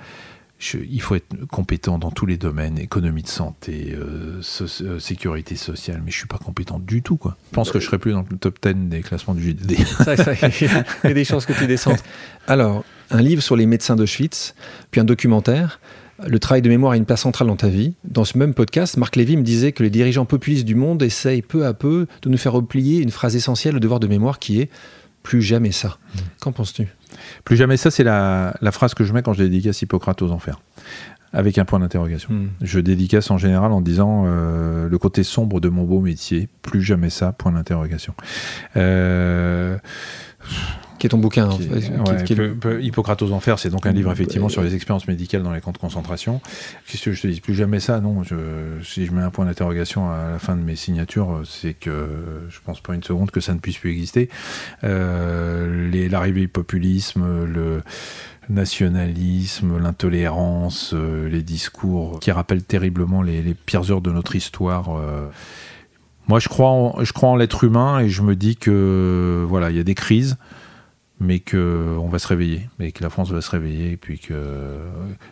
il 0.73 1.01
faut 1.01 1.15
être 1.15 1.47
compétent 1.51 1.99
dans 1.99 2.11
tous 2.11 2.27
les 2.27 2.37
domaines, 2.37 2.79
économie 2.79 3.23
de 3.23 3.29
santé, 3.29 3.95
euh, 3.95 4.41
euh, 4.81 4.99
sécurité 4.99 5.57
sociale, 5.57 6.03
mais 6.05 6.11
je 6.11 6.17
suis 6.17 6.27
pas 6.27 6.39
compétent 6.39 6.79
du 6.79 7.03
tout. 7.03 7.17
Quoi. 7.17 7.37
Je 7.51 7.55
pense 7.55 7.71
que 7.71 7.81
je 7.81 7.87
serai 7.87 7.99
plus 7.99 8.13
dans 8.13 8.25
le 8.29 8.37
top 8.37 8.59
10 8.63 8.89
des 8.89 9.01
classements 9.01 9.35
du 9.35 9.43
GDD. 9.43 9.77
il 9.79 11.09
y 11.09 11.11
a 11.11 11.15
des 11.15 11.25
chances 11.25 11.47
que 11.47 11.53
tu 11.53 11.67
descendes. 11.67 11.99
Alors, 12.47 12.85
un 13.11 13.21
livre 13.21 13.43
sur 13.43 13.57
les 13.57 13.67
médecins 13.67 13.97
d'Auschwitz, 13.97 14.55
puis 14.91 15.01
un 15.01 15.05
documentaire. 15.05 15.81
Le 16.25 16.39
travail 16.39 16.63
de 16.63 16.69
mémoire 16.69 16.93
a 16.93 16.97
une 16.97 17.07
place 17.07 17.23
centrale 17.23 17.49
dans 17.49 17.57
ta 17.57 17.69
vie. 17.69 17.95
Dans 18.05 18.25
ce 18.25 18.39
même 18.39 18.55
podcast, 18.55 18.97
Marc 18.97 19.17
Lévy 19.17 19.37
me 19.37 19.43
disait 19.43 19.73
que 19.73 19.83
les 19.83 19.91
dirigeants 19.91 20.25
populistes 20.25 20.65
du 20.65 20.77
monde 20.77 21.03
essayent 21.03 21.43
peu 21.43 21.67
à 21.67 21.75
peu 21.75 22.07
de 22.23 22.29
nous 22.29 22.39
faire 22.39 22.53
replier 22.53 23.03
une 23.03 23.11
phrase 23.11 23.35
essentielle 23.35 23.77
au 23.77 23.81
devoir 23.81 23.99
de 23.99 24.07
mémoire 24.07 24.39
qui 24.39 24.61
est 24.61 24.71
plus 25.25 25.43
jamais 25.43 25.73
ça. 25.73 25.89
Mmh. 25.89 26.19
Qu'en 26.41 26.53
penses-tu? 26.53 26.89
Plus 27.45 27.57
jamais 27.57 27.77
ça, 27.77 27.91
c'est 27.91 28.05
la, 28.05 28.55
phrase 28.73 28.95
que 28.95 29.05
je 29.05 29.13
mets 29.13 29.23
quand 29.23 29.33
je 29.33 29.43
dédicace 29.43 29.83
Hippocrate 29.83 30.21
aux 30.23 30.31
enfers 30.31 30.61
avec 31.33 31.59
un 31.59 31.65
point 31.65 31.81
d'interrogation. 31.81 32.33
Hmm. 32.33 32.51
Je 32.63 32.79
dédicace 32.79 33.29
en 33.33 33.39
général 33.39 33.73
en 33.73 33.81
disant 33.81 34.23
euh, 34.27 34.89
le 34.89 34.99
côté 34.99 35.25
sombre 35.25 35.61
de 35.61 35.69
mon 35.69 35.83
beau 35.83 36.01
métier, 36.01 36.49
plus 36.63 36.81
jamais 36.81 37.11
ça, 37.11 37.33
point 37.33 37.51
d'interrogation. 37.51 38.15
Euh, 38.77 39.77
qui 41.05 41.09
est 41.09 41.11
ton 41.11 41.19
bouquin 41.19 41.51
Hippocrate 42.81 43.21
aux 43.21 43.33
enfers, 43.33 43.59
c'est 43.59 43.69
donc 43.69 43.85
un 43.85 43.93
livre 43.93 44.11
effectivement 44.11 44.49
sur 44.49 44.63
les 44.63 44.75
expériences 44.75 45.07
médicales 45.07 45.43
dans 45.43 45.53
les 45.53 45.61
camps 45.61 45.73
de 45.73 45.77
concentration. 45.77 46.41
Qu'est-ce 46.87 47.05
que 47.05 47.13
je 47.13 47.21
te 47.21 47.27
dis? 47.27 47.43
Plus 47.43 47.55
jamais 47.55 47.79
ça, 47.79 48.01
non. 48.01 48.23
si 48.83 49.05
je 49.05 49.13
mets 49.13 49.21
un 49.21 49.29
point 49.29 49.45
d'interrogation 49.45 50.11
à 50.11 50.31
la 50.31 50.39
fin 50.39 50.57
de 50.57 50.63
mes 50.63 50.77
signatures, 50.77 51.43
c'est 51.45 51.75
que 51.75 52.47
je 52.49 52.59
pense 52.65 52.81
pas 52.81 52.95
une 52.95 53.03
seconde 53.03 53.31
que 53.31 53.41
ça 53.43 53.53
ne 53.53 53.59
puisse 53.59 53.77
plus 53.77 53.91
exister. 53.91 54.31
Euh, 54.83 56.09
l'arrivée 56.09 56.41
du 56.41 56.49
populisme, 56.49 57.45
le 57.45 57.83
nationalisme, 58.49 59.77
l'intolérance, 59.79 60.95
euh, 60.95 61.29
les 61.29 61.43
discours 61.43 62.19
qui 62.19 62.31
rappellent 62.31 62.65
terriblement 62.65 63.21
les, 63.21 63.43
pires 63.67 63.91
heures 63.91 64.01
de 64.01 64.11
notre 64.11 64.37
histoire. 64.37 64.97
Euh. 64.97 65.29
Moi, 66.29 66.39
je 66.39 66.49
crois 66.49 66.95
je 67.03 67.13
crois 67.13 67.29
en 67.29 67.37
l'être 67.37 67.65
humain 67.65 68.01
et 68.01 68.09
je 68.09 68.23
me 68.23 68.35
dis 68.37 68.57
que 68.57 69.45
voilà, 69.47 69.69
il 69.69 69.77
y 69.77 69.81
a 69.81 69.85
des 69.85 69.95
crises 69.95 70.39
mais 71.25 71.41
qu'on 71.41 72.09
va 72.09 72.19
se 72.19 72.29
réveiller, 72.29 72.69
et 72.79 72.93
que 72.93 73.03
la 73.03 73.11
France 73.11 73.31
va 73.31 73.41
se 73.41 73.51
réveiller, 73.51 73.93
et 73.93 73.97
puis 73.97 74.19
que... 74.19 74.35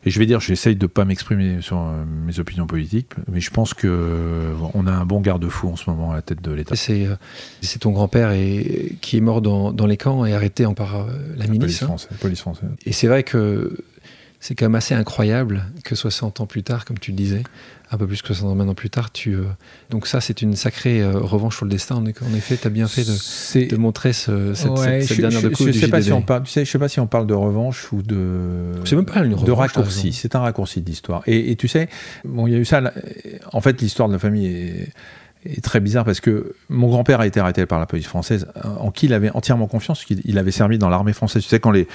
Et 0.04 0.10
je 0.10 0.18
vais 0.18 0.26
dire, 0.26 0.40
j'essaye 0.40 0.74
de 0.74 0.84
ne 0.84 0.88
pas 0.88 1.04
m'exprimer 1.04 1.60
sur 1.60 1.78
euh, 1.78 2.04
mes 2.26 2.38
opinions 2.38 2.66
politiques, 2.66 3.12
mais 3.30 3.40
je 3.40 3.50
pense 3.50 3.74
qu'on 3.74 3.88
euh, 3.88 4.86
a 4.86 4.90
un 4.90 5.04
bon 5.04 5.20
garde-fou 5.20 5.68
en 5.68 5.76
ce 5.76 5.88
moment 5.88 6.12
à 6.12 6.16
la 6.16 6.22
tête 6.22 6.42
de 6.42 6.50
l'État. 6.50 6.74
C'est, 6.74 7.06
euh, 7.06 7.16
ton 7.80 7.90
grand-père 7.90 8.32
qui 9.00 9.16
est 9.16 9.20
mort 9.20 9.42
dans, 9.42 9.86
les 9.86 9.96
camps 9.96 10.24
et 10.24 10.34
arrêté 10.34 10.66
par 10.74 11.06
la 11.36 11.46
milice. 11.46 11.82
Hein. 11.82 11.96
La 12.10 12.16
police 12.16 12.40
française. 12.40 12.68
Et 12.86 12.92
c'est 12.92 13.08
vrai 13.08 13.22
que 13.22 13.76
c'est 14.42 14.56
quand 14.56 14.64
même 14.64 14.74
assez 14.74 14.94
incroyable 14.94 15.66
que 15.84 15.94
60 15.94 16.40
ans 16.40 16.46
plus 16.46 16.64
tard, 16.64 16.84
comme 16.84 16.98
tu 16.98 17.12
le 17.12 17.16
disais, 17.16 17.42
un 17.92 17.98
peu 17.98 18.06
plus 18.06 18.22
que 18.22 18.32
60 18.32 18.60
ans 18.60 18.74
plus 18.74 18.90
tard, 18.90 19.12
tu. 19.12 19.34
Euh, 19.34 19.42
donc, 19.90 20.06
ça, 20.06 20.20
c'est 20.20 20.40
une 20.42 20.56
sacrée 20.56 21.02
euh, 21.02 21.18
revanche 21.18 21.56
sur 21.56 21.66
le 21.66 21.70
destin. 21.70 21.96
En 21.96 22.34
effet, 22.34 22.56
tu 22.56 22.66
as 22.66 22.70
bien 22.70 22.88
fait 22.88 23.04
de, 23.04 23.68
de 23.68 23.76
montrer 23.76 24.12
ce, 24.12 24.54
cette, 24.54 24.76
cette, 24.78 25.20
dernière 25.20 25.40
je, 25.40 25.48
de 25.48 25.54
Je 25.54 25.78
sais 25.78 25.88
pas 25.88 26.00
si 26.00 26.12
on 26.12 26.22
parle, 26.22 26.44
tu 26.44 26.50
sais, 26.50 26.64
je 26.64 26.70
sais 26.70 26.78
pas 26.78 26.88
si 26.88 27.00
on 27.00 27.06
parle 27.06 27.26
de 27.26 27.34
revanche 27.34 27.92
ou 27.92 28.02
de. 28.02 28.72
C'est 28.84 28.96
même 28.96 29.04
pas 29.04 29.20
une 29.20 29.34
revanche, 29.34 29.46
De 29.46 29.52
raccourci. 29.52 30.12
C'est 30.12 30.34
un 30.34 30.40
raccourci 30.40 30.80
d'histoire. 30.80 31.22
Et, 31.26 31.50
et, 31.50 31.56
tu 31.56 31.68
sais, 31.68 31.88
bon, 32.24 32.46
il 32.46 32.54
y 32.54 32.56
a 32.56 32.58
eu 32.58 32.64
ça. 32.64 32.82
En 33.52 33.60
fait, 33.60 33.80
l'histoire 33.80 34.08
de 34.08 34.14
la 34.14 34.18
famille 34.18 34.46
est 34.46 34.88
est 35.44 35.62
très 35.62 35.80
bizarre 35.80 36.04
parce 36.04 36.20
que 36.20 36.54
mon 36.68 36.88
grand-père 36.88 37.20
a 37.20 37.26
été 37.26 37.40
arrêté 37.40 37.66
par 37.66 37.78
la 37.78 37.86
police 37.86 38.06
française, 38.06 38.46
en 38.64 38.90
qui 38.90 39.06
il 39.06 39.14
avait 39.14 39.30
entièrement 39.30 39.66
confiance, 39.66 40.04
qu'il 40.04 40.38
avait 40.38 40.50
servi 40.50 40.78
dans 40.78 40.88
l'armée 40.88 41.12
française. 41.12 41.42
Tu 41.42 41.48
sais, 41.48 41.60
quand 41.60 41.72
les, 41.72 41.86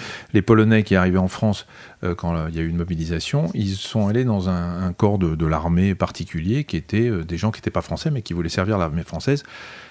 Polonais 0.42 0.84
qui 0.84 0.96
arrivaient 0.96 1.18
en 1.18 1.28
France, 1.28 1.66
euh, 2.04 2.16
quand 2.16 2.48
il 2.48 2.56
y 2.56 2.60
a 2.60 2.62
eu 2.62 2.68
une 2.68 2.78
mobilisation, 2.78 3.50
ils 3.54 3.76
sont 3.76 4.08
allés 4.08 4.24
dans 4.24 4.50
un, 4.50 4.94
corps 4.94 5.18
de, 5.18 5.46
l'armée 5.46 5.96
particulier 5.96 6.64
qui 6.64 6.78
était 6.78 7.10
euh, 7.10 7.24
des 7.24 7.38
gens 7.38 7.52
qui 7.52 7.60
n'étaient 7.60 7.72
pas 7.72 7.82
français 7.82 8.12
mais 8.12 8.22
qui 8.22 8.34
voulaient 8.34 8.50
servir 8.50 8.78
l'armée 8.78 9.04
française. 9.04 9.44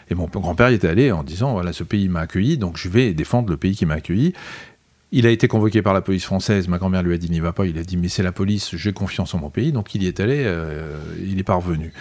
Et 0.09 0.15
mon 0.15 0.27
grand-père 0.27 0.71
y 0.71 0.75
était 0.75 0.89
allé 0.89 1.11
en 1.13 1.25
disant 1.25 1.53
voilà, 1.53 1.73
ce 1.73 1.83
pays 1.83 2.09
m'a 2.09 2.21
accueilli, 2.21 2.59
donc 2.59 2.77
je 2.77 2.89
vais 2.89 3.13
défendre 3.13 3.51
le 3.51 3.57
pays 3.57 3.75
qui 3.75 3.87
m'a 3.87 3.95
accueilli. 3.95 4.35
Il 5.13 5.27
a 5.27 5.31
été 5.31 5.47
convoqué 5.47 5.83
par 5.83 5.95
la 5.95 6.01
police 6.01 6.25
française. 6.25 6.67
Ma 6.69 6.79
grand-mère 6.79 7.03
lui 7.03 7.15
a 7.15 7.19
dit 7.19 7.31
n'y 7.31 7.41
va 7.41 7.53
pas. 7.53 7.67
Il 7.67 7.79
a 7.79 7.83
dit 7.83 7.97
mais 7.97 8.09
c'est 8.09 8.23
la 8.23 8.33
police, 8.33 8.75
j'ai 8.75 8.93
confiance 8.93 9.35
en 9.35 9.39
mon 9.39 9.51
pays. 9.51 9.73
Donc 9.73 9.95
il 9.95 10.03
y 10.03 10.07
est 10.07 10.21
allé, 10.21 10.43
euh, 10.45 10.99
il 11.25 11.39
est 11.39 11.45
parvenu. 11.45 11.93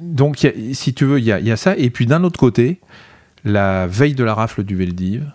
Donc 0.00 0.48
si 0.72 0.94
tu 0.94 1.04
veux, 1.04 1.18
il 1.18 1.24
y, 1.24 1.30
a, 1.32 1.56
ça. 1.56 1.76
Et 1.76 1.90
puis 1.90 2.06
d'un 2.06 2.24
autre 2.24 2.40
côté, 2.40 2.80
la 3.44 3.86
veille 3.86 4.14
de 4.14 4.24
la 4.24 4.34
rafle 4.34 4.64
du 4.64 4.76
Veldiv, 4.76 5.30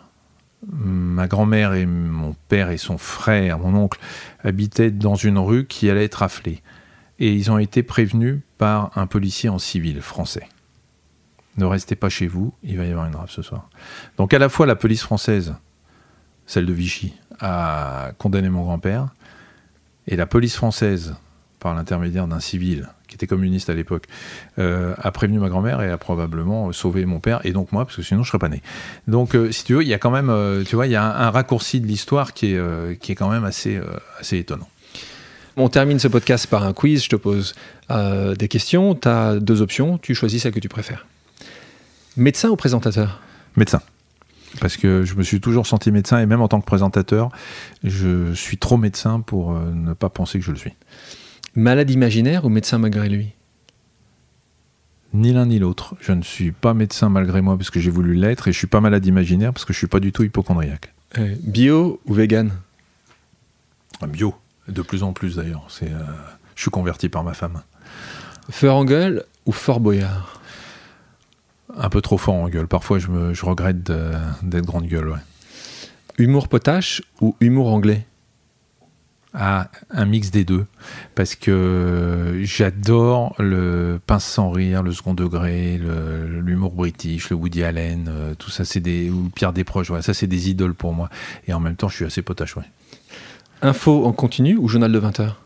ma 0.68 1.28
grand-mère 1.28 1.74
et 1.74 1.86
mon 1.86 2.36
père 2.48 2.72
et 2.72 2.78
son 2.78 2.98
frère, 2.98 3.60
mon 3.60 3.76
oncle, 3.76 4.00
habitaient 4.44 4.92
dans 4.92 5.16
une 5.16 5.38
rue 5.38 5.66
qui 5.66 5.90
allait 5.90 6.06
être 6.06 6.16
raflée. 6.16 6.62
Et 7.20 7.32
ils 7.32 7.52
ont 7.52 7.60
été 7.60 7.84
prévenus 7.84 8.40
par 8.58 8.92
un 8.98 9.06
policier 9.06 9.50
en 9.50 9.60
civil 9.60 10.02
français. 10.02 10.48
Ne 11.58 11.66
restez 11.66 11.96
pas 11.96 12.10
chez 12.10 12.28
vous, 12.28 12.54
il 12.64 12.78
va 12.78 12.86
y 12.86 12.92
avoir 12.92 13.06
une 13.06 13.16
rafle 13.16 13.34
ce 13.34 13.42
soir. 13.42 13.70
Donc 14.18 14.34
à 14.34 14.40
la 14.40 14.50
fois 14.50 14.66
la 14.66 14.76
police 14.76 15.04
française 15.04 15.54
celle 16.50 16.66
de 16.66 16.74
Vichy, 16.74 17.14
a 17.40 18.12
condamné 18.18 18.50
mon 18.50 18.64
grand-père. 18.64 19.10
Et 20.08 20.16
la 20.16 20.26
police 20.26 20.56
française, 20.56 21.14
par 21.60 21.76
l'intermédiaire 21.76 22.28
d'un 22.28 22.40
civil 22.40 22.90
qui 23.08 23.16
était 23.16 23.28
communiste 23.28 23.70
à 23.70 23.76
l'époque, 23.76 24.06
euh, 24.58 24.96
a 24.98 25.12
prévenu 25.12 25.38
ma 25.38 25.50
grand-mère 25.50 25.80
et 25.84 25.92
a 25.92 25.98
probablement 26.00 26.72
sauvé 26.72 27.06
mon 27.06 27.20
père 27.20 27.40
et 27.44 27.52
donc 27.52 27.72
moi, 27.72 27.86
parce 27.86 27.96
que 27.96 28.02
sinon 28.02 28.24
je 28.24 28.30
serais 28.30 28.40
pas 28.40 28.50
né. 28.50 28.64
Donc, 29.08 29.36
euh, 29.36 29.52
si 29.52 29.64
tu 29.64 29.76
veux, 29.76 29.84
il 29.84 29.88
y 29.88 29.94
a 29.94 30.00
quand 30.00 30.10
même, 30.10 30.32
euh, 30.32 30.64
tu 30.64 30.76
vois, 30.76 30.88
il 30.88 30.92
y 30.92 30.96
a 30.96 31.04
un, 31.04 31.30
raccourci 31.30 31.82
de 31.82 31.86
l'histoire 31.86 32.34
qui 32.34 32.56
est, 32.56 33.00
qui 33.00 33.12
est 33.12 33.16
quand 33.16 33.30
même 33.30 33.46
assez, 33.46 33.80
assez 34.20 34.40
étonnant. 34.40 34.68
On 35.56 35.70
termine 35.70 36.00
ce 36.00 36.08
podcast 36.08 36.48
par 36.48 36.64
un 36.64 36.74
quiz. 36.74 37.04
Je 37.04 37.10
te 37.10 37.16
pose 37.16 37.54
des 37.90 38.48
questions. 38.48 38.96
Tu 38.96 39.08
as 39.08 39.36
deux 39.40 39.62
options. 39.62 40.00
Tu 40.00 40.16
choisis 40.16 40.42
celle 40.42 40.54
que 40.54 40.60
tu 40.60 40.70
préfères. 40.70 41.06
Médecin 42.18 42.50
ou 42.50 42.56
présentateur? 42.56 43.20
Médecin 43.56 43.82
parce 44.60 44.78
que 44.78 45.04
je 45.04 45.16
me 45.16 45.24
suis 45.24 45.40
toujours 45.40 45.68
senti 45.68 45.92
médecin 45.92 46.20
et 46.20 46.26
même 46.26 46.42
en 46.42 46.48
tant 46.48 46.60
que 46.60 46.66
présentateur, 46.66 47.30
je 47.84 48.34
suis 48.34 48.58
trop 48.58 48.78
médecin 48.78 49.22
pour 49.22 49.54
euh, 49.54 49.72
ne 49.74 49.94
pas 49.94 50.10
penser 50.10 50.40
que 50.40 50.46
je 50.46 50.52
le 50.52 50.58
suis. 50.58 50.74
Malade 51.56 51.90
imaginaire 51.90 52.46
ou 52.46 52.50
médecin 52.50 52.78
malgré 52.78 53.10
lui? 53.10 53.30
Ni 55.14 55.34
l'un 55.34 55.48
ni 55.48 55.60
l'autre. 55.60 55.96
Je 56.00 56.12
ne 56.12 56.22
suis 56.22 56.52
pas 56.52 56.74
médecin 56.74 57.10
malgré 57.10 57.42
moi 57.42 57.58
parce 57.58 57.70
que 57.70 57.80
j'ai 57.80 57.90
voulu 57.90 58.14
l'être 58.14 58.48
et 58.48 58.52
je 58.52 58.58
suis 58.58 58.68
pas 58.68 58.82
malade 58.82 59.06
imaginaire 59.06 59.54
parce 59.54 59.66
que 59.66 59.74
je 59.74 59.78
suis 59.78 59.88
pas 59.88 60.00
du 60.00 60.12
tout 60.12 60.24
hypochondriaque. 60.24 60.94
Euh, 61.18 61.36
bio 61.42 62.00
ou 62.06 62.14
vegan? 62.14 62.52
Bio, 64.08 64.36
de 64.68 64.82
plus 64.82 65.04
en 65.04 65.14
plus 65.14 65.36
d'ailleurs. 65.36 65.66
C'est, 65.68 65.92
je 66.56 66.62
suis 66.62 66.72
converti 66.72 67.10
par 67.10 67.24
ma 67.24 67.34
femme. 67.34 67.62
En 68.64 68.86
gueule 68.86 69.24
ou 69.46 69.52
fort 69.52 69.80
boyard? 69.80 70.39
Un 71.82 71.90
peu 71.90 72.02
trop 72.02 72.18
fort 72.18 72.36
en 72.36 72.50
gueule. 72.50 72.68
Parfois, 72.68 73.00
je, 73.00 73.08
me, 73.08 73.34
je 73.34 73.46
regrette 73.46 73.92
d'être 74.44 74.66
grande 74.66 74.86
gueule. 74.86 75.10
Ouais. 75.10 75.20
Humour 76.18 76.50
potache 76.50 77.02
ou 77.22 77.36
humour 77.40 77.70
anglais? 77.70 78.06
Ah, 79.34 79.70
un 79.92 80.06
mix 80.06 80.32
des 80.32 80.44
deux. 80.44 80.66
Parce 81.16 81.36
que 81.36 82.40
j'adore 82.42 83.36
le 83.38 84.00
pince 84.06 84.26
sans 84.26 84.50
rire, 84.50 84.82
le 84.82 84.92
second 84.92 85.14
degré, 85.14 85.80
l'humour 85.80 86.72
british, 86.72 87.30
le 87.30 87.36
Woody 87.36 87.64
Allen, 87.64 88.08
euh, 88.10 88.34
tout 88.36 88.50
ça, 88.50 88.66
c'est 88.66 88.80
des. 88.80 89.10
ou 89.10 89.30
Pierre 89.34 89.54
Desproges, 89.54 89.92
ouais, 89.92 90.02
ça, 90.02 90.14
c'est 90.14 90.28
des 90.28 90.50
idoles 90.50 90.74
pour 90.74 90.94
moi. 90.94 91.10
Et 91.48 91.54
en 91.54 91.60
même 91.60 91.76
temps, 91.76 91.90
je 91.90 91.96
suis 91.96 92.06
assez 92.06 92.22
potache, 92.22 92.58
ouais. 92.58 92.64
Info 93.62 94.06
en 94.06 94.14
continu 94.14 94.58
ou 94.58 94.68
journal 94.68 94.92
de 94.92 95.00
20 95.00 95.20
heures? 95.20 95.42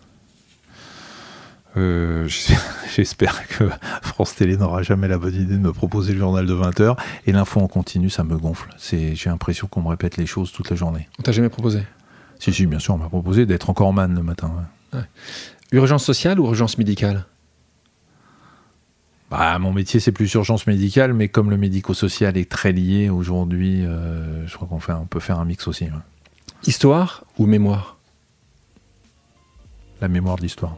Euh, 1.77 2.27
J'espère 2.95 3.47
que 3.47 3.69
France 4.01 4.35
Télé 4.35 4.57
n'aura 4.57 4.83
jamais 4.83 5.07
la 5.07 5.17
bonne 5.17 5.33
idée 5.33 5.55
de 5.55 5.61
me 5.61 5.73
proposer 5.73 6.13
le 6.13 6.19
journal 6.19 6.45
de 6.45 6.53
20 6.53 6.79
heures. 6.81 6.95
Et 7.25 7.31
l'info 7.31 7.59
en 7.59 7.67
continu, 7.67 8.09
ça 8.09 8.23
me 8.23 8.37
gonfle. 8.37 8.69
J'ai 8.79 9.15
l'impression 9.25 9.67
qu'on 9.67 9.81
me 9.81 9.89
répète 9.89 10.17
les 10.17 10.25
choses 10.25 10.51
toute 10.51 10.69
la 10.69 10.75
journée. 10.75 11.09
On 11.19 11.23
t'a 11.23 11.31
jamais 11.31 11.49
proposé? 11.49 11.83
Si, 12.39 12.53
si, 12.53 12.65
bien 12.65 12.79
sûr, 12.79 12.93
on 12.93 12.97
m'a 12.97 13.09
proposé 13.09 13.45
d'être 13.45 13.69
encore 13.69 13.93
man 13.93 14.13
le 14.13 14.23
matin. 14.23 14.51
Urgence 15.71 16.03
sociale 16.03 16.39
ou 16.39 16.45
urgence 16.45 16.77
médicale? 16.77 17.25
Bah, 19.31 19.57
mon 19.57 19.73
métier, 19.73 19.99
c'est 19.99 20.11
plus 20.11 20.31
urgence 20.35 20.67
médicale, 20.67 21.13
mais 21.13 21.27
comme 21.27 21.49
le 21.49 21.57
médico-social 21.57 22.37
est 22.37 22.51
très 22.51 22.71
lié 22.71 23.09
aujourd'hui, 23.09 23.83
euh, 23.83 24.45
je 24.45 24.55
crois 24.55 24.67
qu'on 24.67 24.79
on 24.93 25.05
peut 25.05 25.19
faire 25.19 25.39
un 25.39 25.45
mix 25.45 25.67
aussi. 25.67 25.87
Histoire 26.67 27.23
ou 27.39 27.47
mémoire? 27.47 27.97
La 30.01 30.07
mémoire 30.07 30.35
de 30.35 30.43
l'histoire. 30.43 30.77